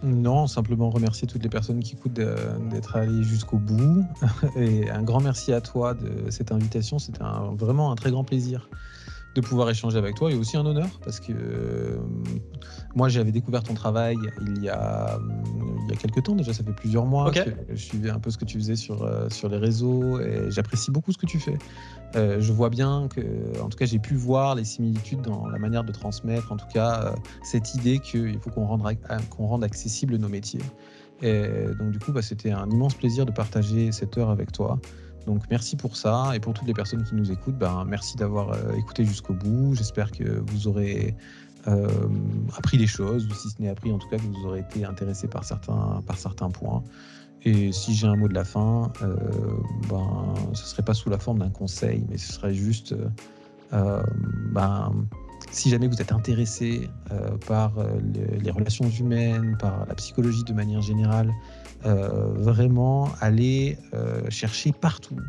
Non, 0.04 0.46
simplement 0.46 0.90
remercier 0.90 1.28
toutes 1.28 1.42
les 1.42 1.50
personnes 1.50 1.80
qui 1.80 1.94
écoutent 1.94 2.14
d'être 2.14 2.96
allées 2.96 3.24
jusqu'au 3.24 3.58
bout. 3.58 4.06
Et 4.56 4.90
un 4.90 5.02
grand 5.02 5.22
merci 5.22 5.52
à 5.54 5.62
toi 5.62 5.94
de 5.94 6.30
cette 6.30 6.52
invitation. 6.52 7.00
C'était 7.00 7.24
vraiment 7.54 7.92
un 7.92 7.96
très 7.96 8.12
grand 8.12 8.24
plaisir 8.24 8.70
de 9.36 9.42
pouvoir 9.42 9.70
échanger 9.70 9.98
avec 9.98 10.16
toi 10.16 10.32
et 10.32 10.36
aussi 10.36 10.56
un 10.56 10.66
honneur 10.66 10.88
parce 11.04 11.20
que 11.20 11.34
euh, 11.34 11.98
moi 12.96 13.10
j'avais 13.10 13.34
découvert 13.34 13.64
ton 13.64 13.74
travail 13.74 14.16
il 14.42 14.64
y 14.64 14.70
a 14.70 15.20
il 15.84 15.90
y 15.90 15.94
a 15.94 15.98
quelques 15.98 16.24
temps 16.24 16.36
déjà 16.36 16.54
ça 16.54 16.64
fait 16.64 16.72
plusieurs 16.72 17.06
mois 17.06 17.32
que 17.32 17.42
je 17.70 17.76
suivais 17.76 18.10
un 18.10 18.20
peu 18.20 18.32
ce 18.32 18.38
que 18.38 18.46
tu 18.46 18.58
faisais 18.58 18.78
sur 18.78 19.04
euh, 19.04 19.30
sur 19.30 19.50
les 19.50 19.58
réseaux 19.58 20.22
et 20.22 20.50
j'apprécie 20.50 20.90
beaucoup 20.90 21.12
ce 21.12 21.18
que 21.18 21.26
tu 21.26 21.40
fais. 21.40 21.58
Euh, 22.16 22.40
je 22.40 22.54
vois 22.54 22.70
bien 22.70 23.10
que 23.14 23.22
en 23.62 23.68
tout 23.68 23.78
cas 23.78 23.86
j'ai 23.86 24.00
pu 24.00 24.16
voir 24.16 24.56
les 24.56 24.64
similitudes 24.64 25.22
dans 25.22 25.48
la 25.48 25.60
manière 25.60 25.84
de 25.84 25.92
transmettre 25.92 26.54
en 26.54 26.58
tout 26.58 26.68
cas 26.74 27.14
cette 27.44 27.76
idée 27.76 28.00
qu'il 28.00 28.40
faut 28.40 28.50
qu'on 28.50 28.66
rende 28.66 28.84
qu'on 29.30 29.48
rende 29.48 29.64
accessible 29.66 30.16
nos 30.16 30.30
métiers. 30.30 30.62
Et 31.22 31.48
donc 31.78 31.92
du 31.92 32.00
coup 32.00 32.14
bah, 32.14 32.22
c'était 32.22 32.52
un 32.52 32.70
immense 32.70 32.94
plaisir 32.94 33.26
de 33.26 33.32
partager 33.32 33.92
cette 33.92 34.18
heure 34.18 34.30
avec 34.30 34.54
toi 34.54 34.80
donc 35.26 35.44
merci 35.50 35.76
pour 35.76 35.98
ça 35.98 36.32
et 36.36 36.40
pour 36.40 36.54
toutes 36.54 36.68
les 36.68 36.74
personnes 36.74 37.04
qui 37.04 37.16
nous 37.16 37.32
écoutent, 37.32 37.58
ben, 37.58 37.86
merci 37.88 38.16
d'avoir 38.16 38.52
euh, 38.52 38.74
écouté 38.74 39.06
jusqu'au 39.06 39.34
bout. 39.34 39.74
J'espère 39.76 40.12
que 40.12 40.42
vous 40.52 40.68
aurez 40.68 41.16
euh, 41.68 41.88
appris 42.56 42.78
des 42.78 42.88
choses, 42.88 43.26
ou 43.28 43.34
si 43.34 43.50
ce 43.50 43.62
n'est 43.62 43.70
appris, 43.70 43.92
en 43.92 43.98
tout 43.98 44.08
cas 44.08 44.18
que 44.18 44.24
vous 44.24 44.46
aurez 44.46 44.60
été 44.60 44.86
intéressé 44.86 45.28
par 45.28 45.44
certains, 45.44 46.04
par 46.06 46.18
certains 46.18 46.50
points. 46.50 46.84
Et 47.44 47.72
si 47.72 47.96
j'ai 47.96 48.08
un 48.08 48.16
mot 48.16 48.28
de 48.28 48.34
la 48.34 48.44
fin, 48.44 48.92
euh, 49.02 49.16
ben, 49.90 50.34
ce 50.54 50.62
ne 50.62 50.68
serait 50.68 50.84
pas 50.84 50.94
sous 50.94 51.10
la 51.10 51.20
forme 51.20 51.40
d'un 51.40 51.50
conseil, 51.50 52.06
mais 52.10 52.18
ce 52.18 52.34
serait 52.34 52.54
juste, 52.54 52.96
ben, 53.72 54.92
si 55.52 55.70
jamais 55.70 55.88
vous 55.88 56.02
êtes 56.02 56.12
intéressé 56.12 56.90
par 57.46 57.74
les 58.42 58.50
relations 58.52 58.90
humaines, 58.90 59.58
par 59.60 59.86
la 59.86 59.94
psychologie 59.96 60.44
de 60.44 60.54
manière 60.54 60.82
générale, 60.82 61.32
vraiment 61.94 63.10
aller 63.22 63.78
euh, 63.94 64.30
chercher 64.30 64.72
partout. 64.72 65.20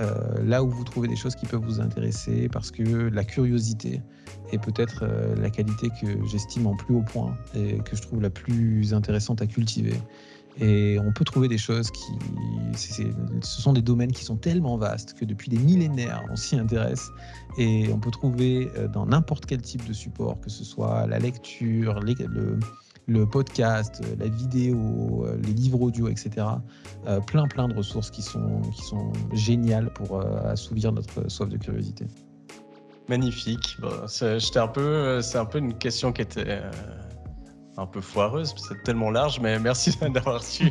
Euh, 0.00 0.42
là 0.44 0.64
où 0.64 0.70
vous 0.70 0.84
trouvez 0.84 1.08
des 1.08 1.16
choses 1.16 1.34
qui 1.34 1.44
peuvent 1.44 1.62
vous 1.62 1.80
intéresser, 1.80 2.48
parce 2.48 2.70
que 2.70 2.82
la 2.82 3.22
curiosité 3.22 4.00
est 4.50 4.58
peut-être 4.58 5.04
la 5.36 5.50
qualité 5.50 5.88
que 6.00 6.24
j'estime 6.26 6.66
en 6.66 6.74
plus 6.74 6.94
haut 6.94 7.02
point 7.02 7.36
et 7.54 7.78
que 7.80 7.96
je 7.96 8.02
trouve 8.02 8.22
la 8.22 8.30
plus 8.30 8.94
intéressante 8.94 9.42
à 9.42 9.46
cultiver. 9.46 9.94
Et 10.58 10.98
on 11.00 11.12
peut 11.12 11.24
trouver 11.24 11.48
des 11.48 11.58
choses 11.58 11.90
qui. 11.90 12.12
ce 12.74 13.60
sont 13.60 13.72
des 13.72 13.82
domaines 13.82 14.10
qui 14.10 14.24
sont 14.24 14.36
tellement 14.36 14.76
vastes 14.78 15.14
que 15.14 15.24
depuis 15.24 15.50
des 15.50 15.58
millénaires, 15.58 16.24
on 16.30 16.36
s'y 16.36 16.56
intéresse. 16.56 17.10
Et 17.58 17.90
on 17.92 17.98
peut 17.98 18.10
trouver 18.10 18.70
dans 18.92 19.06
n'importe 19.06 19.46
quel 19.46 19.60
type 19.60 19.86
de 19.86 19.92
support, 19.92 20.40
que 20.40 20.50
ce 20.50 20.64
soit 20.64 21.06
la 21.06 21.18
lecture, 21.18 22.00
le, 22.00 22.58
le 23.10 23.26
podcast, 23.26 24.00
la 24.20 24.28
vidéo, 24.28 25.24
euh, 25.26 25.36
les 25.42 25.52
livres 25.52 25.82
audio, 25.82 26.08
etc. 26.08 26.46
Euh, 27.08 27.18
plein, 27.20 27.48
plein 27.48 27.66
de 27.66 27.74
ressources 27.74 28.10
qui 28.10 28.22
sont, 28.22 28.60
qui 28.72 28.82
sont 28.82 29.12
géniales 29.32 29.92
pour 29.92 30.20
euh, 30.20 30.44
assouvir 30.44 30.92
notre 30.92 31.28
soif 31.28 31.48
de 31.48 31.56
curiosité. 31.56 32.06
Magnifique. 33.08 33.76
c'est 34.06 34.56
un 34.56 34.68
peu, 34.68 35.20
un 35.34 35.44
peu 35.44 35.58
une 35.58 35.76
question 35.76 36.12
qui 36.12 36.22
était 36.22 36.60
un 37.76 37.86
peu 37.86 38.00
foireuse, 38.00 38.54
c'est 38.56 38.80
tellement 38.84 39.10
large, 39.10 39.40
mais 39.40 39.58
merci 39.58 39.98
d'avoir 40.14 40.44
su, 40.44 40.70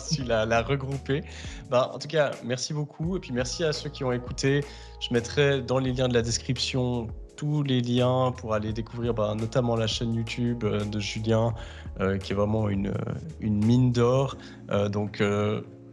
su 0.00 0.24
la, 0.24 0.44
la 0.44 0.60
regrouper. 0.60 1.22
Bah, 1.70 1.90
en 1.94 1.98
tout 1.98 2.08
cas, 2.08 2.32
merci 2.44 2.74
beaucoup, 2.74 3.16
et 3.16 3.20
puis 3.20 3.32
merci 3.32 3.64
à 3.64 3.72
ceux 3.72 3.88
qui 3.88 4.04
ont 4.04 4.12
écouté. 4.12 4.60
Je 5.00 5.14
mettrai 5.14 5.62
dans 5.62 5.78
les 5.78 5.94
liens 5.94 6.08
de 6.08 6.14
la 6.14 6.22
description 6.22 7.06
tous 7.36 7.62
les 7.62 7.80
liens 7.80 8.32
pour 8.36 8.54
aller 8.54 8.72
découvrir 8.72 9.14
bah, 9.14 9.34
notamment 9.38 9.76
la 9.76 9.86
chaîne 9.86 10.14
YouTube 10.14 10.64
euh, 10.64 10.84
de 10.84 11.00
Julien, 11.00 11.54
euh, 12.00 12.18
qui 12.18 12.32
est 12.32 12.36
vraiment 12.36 12.68
une, 12.68 12.92
une 13.40 13.64
mine 13.64 13.92
d'or. 13.92 14.36
Euh, 14.70 14.88
donc, 14.88 15.22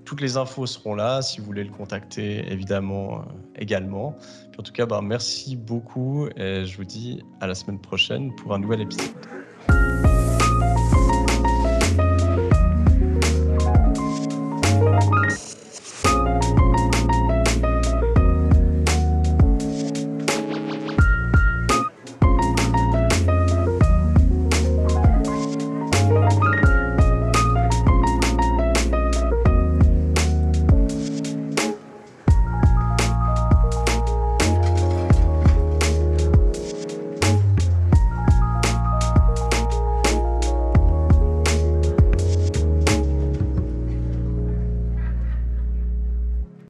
toutes 0.06 0.22
les 0.22 0.38
infos 0.38 0.66
seront 0.66 0.96
là 0.96 1.22
si 1.22 1.40
vous 1.40 1.46
voulez 1.46 1.64
le 1.64 1.72
contacter, 1.72 2.52
évidemment, 2.52 3.26
également. 3.56 4.18
en 4.58 4.64
tout 4.64 4.74
cas, 4.74 4.86
bah, 4.86 5.02
merci 5.02 5.56
beaucoup 5.56 6.28
et 6.36 6.66
je 6.66 6.78
vous 6.78 6.86
dis 6.86 7.24
à 7.40 7.48
la 7.48 7.56
semaine 7.56 7.80
prochaine 7.80 8.36
pour 8.36 8.54
un 8.54 8.60
nouvel 8.60 8.82
épisode. 8.82 9.41